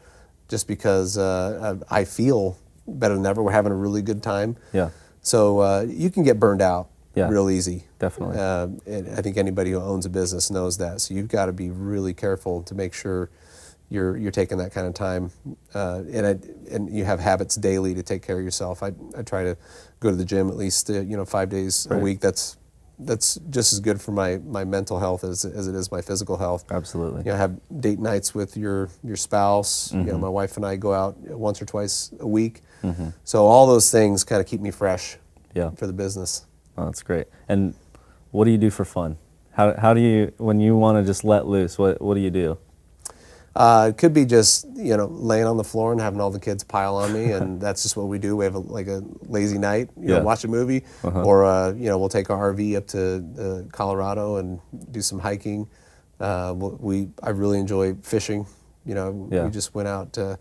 just 0.49 0.67
because 0.67 1.17
uh, 1.17 1.77
I 1.89 2.03
feel 2.05 2.57
better 2.87 3.15
than 3.15 3.25
ever. 3.25 3.41
We're 3.41 3.51
having 3.51 3.71
a 3.71 3.75
really 3.75 4.01
good 4.01 4.21
time. 4.21 4.57
Yeah. 4.73 4.89
So 5.21 5.59
uh, 5.59 5.85
you 5.89 6.11
can 6.11 6.21
get 6.23 6.39
burned 6.39 6.61
out 6.61 6.89
Yeah, 7.15 7.29
real 7.29 7.49
easy. 7.49 7.85
definitely. 7.97 8.37
Uh, 8.37 8.67
and 8.85 9.09
I 9.17 9.21
think 9.23 9.37
anybody 9.37 9.71
who 9.71 9.79
owns 9.79 10.05
a 10.05 10.09
business 10.09 10.51
knows 10.51 10.77
that. 10.77 11.01
So 11.01 11.15
you've 11.15 11.29
got 11.29 11.47
to 11.47 11.53
be 11.53 11.69
really 11.71 12.13
careful 12.13 12.61
to 12.63 12.75
make 12.75 12.93
sure 12.93 13.29
you're 13.89 14.17
you're 14.17 14.31
taking 14.31 14.57
that 14.57 14.71
kind 14.73 14.87
of 14.87 14.93
time, 14.93 15.31
uh, 15.73 16.01
and 16.11 16.25
I, 16.25 16.35
and 16.73 16.89
you 16.93 17.05
have 17.05 17.19
habits 17.19 17.55
daily 17.55 17.93
to 17.95 18.03
take 18.03 18.21
care 18.23 18.37
of 18.37 18.43
yourself. 18.43 18.81
I, 18.83 18.91
I 19.17 19.21
try 19.21 19.43
to 19.43 19.55
go 19.99 20.09
to 20.09 20.15
the 20.15 20.25
gym 20.25 20.49
at 20.49 20.57
least 20.57 20.89
uh, 20.89 21.01
you 21.01 21.15
know 21.17 21.25
five 21.25 21.49
days 21.49 21.87
Right. 21.89 21.97
a 21.99 22.03
week. 22.03 22.19
That's 22.19 22.57
that's 22.97 23.35
just 23.49 23.73
as 23.73 23.81
good 23.81 23.99
for 24.01 24.13
my, 24.13 24.37
my 24.37 24.63
mental 24.63 24.99
health 24.99 25.25
as, 25.25 25.43
as 25.43 25.67
it 25.67 25.75
is 25.75 25.91
my 25.91 25.99
physical 26.01 26.37
health. 26.37 26.63
Absolutely. 26.71 27.23
You 27.25 27.31
know, 27.31 27.35
have 27.35 27.59
date 27.81 27.99
nights 27.99 28.33
with 28.33 28.55
your 28.55 28.89
your 29.03 29.17
spouse. 29.17 29.91
You 29.91 29.99
Mm-hmm. 29.99 30.07
know, 30.11 30.17
my 30.17 30.29
wife 30.29 30.55
and 30.55 30.65
I 30.65 30.77
go 30.77 30.93
out 30.93 31.17
once 31.17 31.61
or 31.61 31.65
twice 31.65 32.11
a 32.21 32.27
week. 32.27 32.61
So 33.23 33.45
all 33.47 33.65
those 33.67 33.89
things 33.91 34.23
kind 34.23 34.39
of 34.39 34.47
keep 34.47 34.61
me 34.61 34.69
fresh 34.71 35.17
Yeah. 35.55 35.71
for 35.71 35.87
the 35.87 35.93
business. 35.93 36.45
Oh, 36.77 36.85
that's 36.85 37.01
great. 37.03 37.25
And 37.49 37.73
what 38.31 38.45
do 38.45 38.51
you 38.51 38.57
do 38.59 38.69
for 38.69 38.85
fun? 38.85 39.17
How, 39.53 39.73
how 39.77 39.93
do 39.95 40.01
you, 40.01 40.31
when 40.37 40.59
you 40.59 40.75
want 40.77 40.97
to 40.99 41.03
just 41.03 41.23
let 41.23 41.47
loose, 41.47 41.77
what, 41.79 41.99
what 42.01 42.13
do 42.13 42.19
you 42.21 42.29
do? 42.29 42.57
Uh, 43.55 43.87
it 43.89 43.97
could 43.97 44.13
be 44.13 44.25
just 44.25 44.65
you 44.75 44.97
know 44.97 45.05
laying 45.05 45.45
on 45.45 45.55
the 45.55 45.63
floor 45.63 45.91
and 45.93 46.01
having 46.01 46.19
all 46.19 46.29
the 46.29 46.39
kids 46.39 46.63
pile 46.63 46.95
on 46.97 47.13
me, 47.13 47.31
and 47.37 47.61
that's 47.61 47.83
just 47.83 47.95
what 47.95 48.07
we 48.07 48.19
do. 48.19 48.35
We 48.35 48.43
have 48.45 48.55
a, 48.55 48.59
like 48.59 48.87
a 48.87 49.01
lazy 49.27 49.57
night, 49.57 49.89
you 49.97 50.09
Yeah. 50.09 50.17
know, 50.19 50.25
watch 50.25 50.43
a 50.43 50.47
movie, 50.49 50.83
or 51.03 51.45
uh, 51.45 51.71
you 51.71 51.85
know 51.87 51.97
we'll 51.97 52.09
take 52.09 52.29
our 52.29 52.53
RV 52.53 52.75
up 52.75 52.87
to 52.87 53.23
uh, 53.39 53.71
Colorado 53.71 54.35
and 54.37 54.59
do 54.91 55.01
some 55.01 55.19
hiking. 55.19 55.67
Uh, 56.19 56.53
we'll- 56.55 57.09
I 57.23 57.29
really 57.29 57.59
enjoy 57.59 57.95
fishing. 58.03 58.45
You 58.85 58.95
know, 58.95 59.27
Yeah. 59.31 59.45
we 59.45 59.51
just 59.51 59.73
went 59.73 59.87
out 59.87 60.17
uh, 60.17 60.35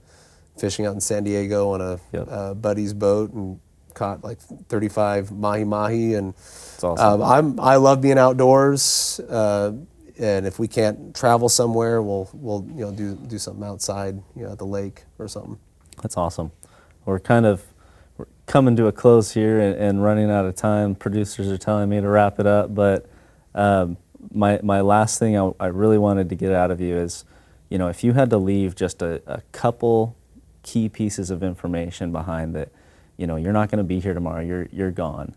fishing 0.58 0.84
out 0.86 0.94
in 0.94 1.00
San 1.00 1.24
Diego 1.24 1.70
on 1.70 1.80
a 1.80 1.98
Yep. 2.12 2.28
uh, 2.30 2.54
buddy's 2.54 2.92
boat 2.94 3.32
and 3.32 3.58
caught 3.94 4.24
like 4.24 4.38
35 4.68 5.30
mahi 5.30 5.62
mahi 5.64 6.14
and 6.14 6.34
awesome. 6.82 6.98
um, 6.98 7.22
I'm 7.22 7.60
I 7.60 7.76
love 7.76 8.00
being 8.00 8.18
outdoors, 8.18 9.20
uh, 9.30 9.70
and 10.18 10.46
if 10.46 10.58
we 10.58 10.68
can't 10.68 11.14
travel 11.14 11.48
somewhere, 11.48 12.00
we'll 12.00 12.28
we'll 12.32 12.64
you 12.68 12.84
know 12.84 12.92
do 12.92 13.14
do 13.14 13.38
something 13.38 13.64
outside, 13.64 14.22
you 14.36 14.44
know, 14.44 14.52
at 14.52 14.58
the 14.58 14.66
lake 14.66 15.04
or 15.18 15.28
something. 15.28 15.58
That's 16.02 16.16
awesome. 16.16 16.52
We're 17.04 17.18
kind 17.18 17.46
of 17.46 17.64
we're 18.16 18.26
coming 18.46 18.76
to 18.76 18.86
a 18.86 18.92
close 18.92 19.32
here 19.32 19.60
and, 19.60 19.76
and 19.76 20.04
running 20.04 20.30
out 20.30 20.44
of 20.44 20.54
time. 20.54 20.94
Producers 20.94 21.48
are 21.48 21.58
telling 21.58 21.88
me 21.88 22.00
to 22.00 22.08
wrap 22.08 22.38
it 22.38 22.46
up, 22.46 22.74
but 22.74 23.08
um, 23.54 23.96
my 24.32 24.60
my 24.62 24.80
last 24.80 25.18
thing 25.18 25.36
I, 25.36 25.52
I 25.58 25.66
really 25.66 25.98
wanted 25.98 26.28
to 26.28 26.34
get 26.34 26.52
out 26.52 26.70
of 26.70 26.80
you 26.80 26.96
is, 26.96 27.24
you 27.68 27.78
know, 27.78 27.88
if 27.88 28.04
you 28.04 28.12
had 28.12 28.30
to 28.30 28.38
leave 28.38 28.74
just 28.74 29.02
a, 29.02 29.20
a 29.26 29.42
couple 29.52 30.16
key 30.62 30.88
pieces 30.88 31.30
of 31.30 31.42
information 31.42 32.10
behind 32.10 32.54
that, 32.54 32.70
you 33.16 33.26
know, 33.26 33.36
you're 33.36 33.52
not 33.52 33.70
going 33.70 33.78
to 33.78 33.84
be 33.84 34.00
here 34.00 34.14
tomorrow. 34.14 34.42
You're 34.42 34.68
you're 34.70 34.92
gone, 34.92 35.34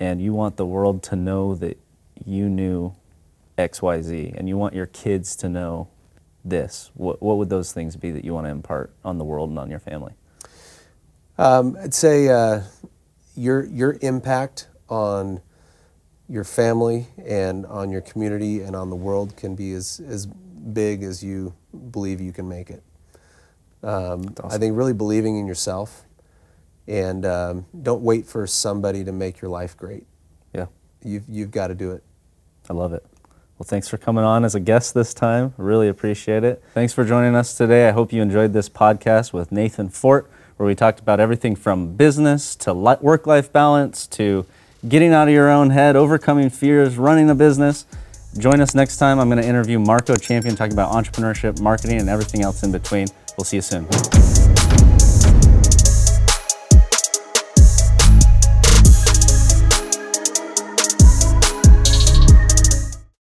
and 0.00 0.20
you 0.20 0.32
want 0.32 0.56
the 0.56 0.66
world 0.66 1.02
to 1.04 1.16
know 1.16 1.54
that 1.54 1.78
you 2.24 2.48
knew 2.48 2.94
X 3.60 3.82
Y 3.82 4.02
Z, 4.02 4.34
and 4.36 4.48
you 4.48 4.58
want 4.58 4.74
your 4.74 4.86
kids 4.86 5.36
to 5.36 5.48
know 5.48 5.88
this. 6.44 6.90
What 6.94 7.22
what 7.22 7.38
would 7.38 7.50
those 7.50 7.72
things 7.72 7.96
be 7.96 8.10
that 8.12 8.24
you 8.24 8.34
want 8.34 8.46
to 8.46 8.50
impart 8.50 8.92
on 9.04 9.18
the 9.18 9.24
world 9.24 9.50
and 9.50 9.58
on 9.58 9.70
your 9.70 9.80
family? 9.80 10.14
Um, 11.38 11.76
I'd 11.82 11.94
say 11.94 12.28
uh, 12.28 12.62
your 13.36 13.64
your 13.66 13.98
impact 14.02 14.68
on 14.88 15.40
your 16.28 16.44
family 16.44 17.08
and 17.24 17.66
on 17.66 17.90
your 17.90 18.00
community 18.02 18.62
and 18.62 18.76
on 18.76 18.90
the 18.90 18.96
world 18.96 19.36
can 19.36 19.54
be 19.54 19.72
as 19.72 20.00
as 20.06 20.26
big 20.26 21.02
as 21.02 21.22
you 21.24 21.54
believe 21.90 22.20
you 22.20 22.32
can 22.32 22.48
make 22.48 22.70
it. 22.70 22.82
Um, 23.82 24.34
I 24.44 24.58
think 24.58 24.76
really 24.76 24.92
believing 24.92 25.38
in 25.38 25.46
yourself, 25.46 26.04
and 26.86 27.24
um, 27.26 27.66
don't 27.82 28.02
wait 28.02 28.26
for 28.26 28.46
somebody 28.46 29.04
to 29.04 29.12
make 29.12 29.40
your 29.40 29.50
life 29.50 29.76
great. 29.76 30.06
Yeah, 30.54 30.66
You've 31.04 31.24
you've 31.28 31.50
got 31.50 31.68
to 31.68 31.74
do 31.74 31.92
it. 31.92 32.04
I 32.68 32.74
love 32.74 32.92
it. 32.92 33.04
Well, 33.60 33.66
thanks 33.66 33.88
for 33.88 33.98
coming 33.98 34.24
on 34.24 34.46
as 34.46 34.54
a 34.54 34.60
guest 34.60 34.94
this 34.94 35.12
time. 35.12 35.52
Really 35.58 35.88
appreciate 35.88 36.44
it. 36.44 36.64
Thanks 36.72 36.94
for 36.94 37.04
joining 37.04 37.34
us 37.34 37.54
today. 37.54 37.88
I 37.88 37.90
hope 37.90 38.10
you 38.10 38.22
enjoyed 38.22 38.54
this 38.54 38.70
podcast 38.70 39.34
with 39.34 39.52
Nathan 39.52 39.90
Fort, 39.90 40.30
where 40.56 40.66
we 40.66 40.74
talked 40.74 40.98
about 40.98 41.20
everything 41.20 41.54
from 41.54 41.94
business 41.94 42.56
to 42.56 42.72
work 42.72 43.26
life 43.26 43.52
balance 43.52 44.06
to 44.06 44.46
getting 44.88 45.12
out 45.12 45.28
of 45.28 45.34
your 45.34 45.50
own 45.50 45.68
head, 45.68 45.94
overcoming 45.94 46.48
fears, 46.48 46.96
running 46.96 47.28
a 47.28 47.34
business. 47.34 47.84
Join 48.38 48.62
us 48.62 48.74
next 48.74 48.96
time. 48.96 49.18
I'm 49.18 49.28
going 49.28 49.42
to 49.42 49.46
interview 49.46 49.78
Marco 49.78 50.16
Champion 50.16 50.56
talking 50.56 50.72
about 50.72 50.92
entrepreneurship, 50.92 51.60
marketing, 51.60 52.00
and 52.00 52.08
everything 52.08 52.40
else 52.40 52.62
in 52.62 52.72
between. 52.72 53.08
We'll 53.36 53.44
see 53.44 53.58
you 53.58 53.62
soon. 53.62 53.86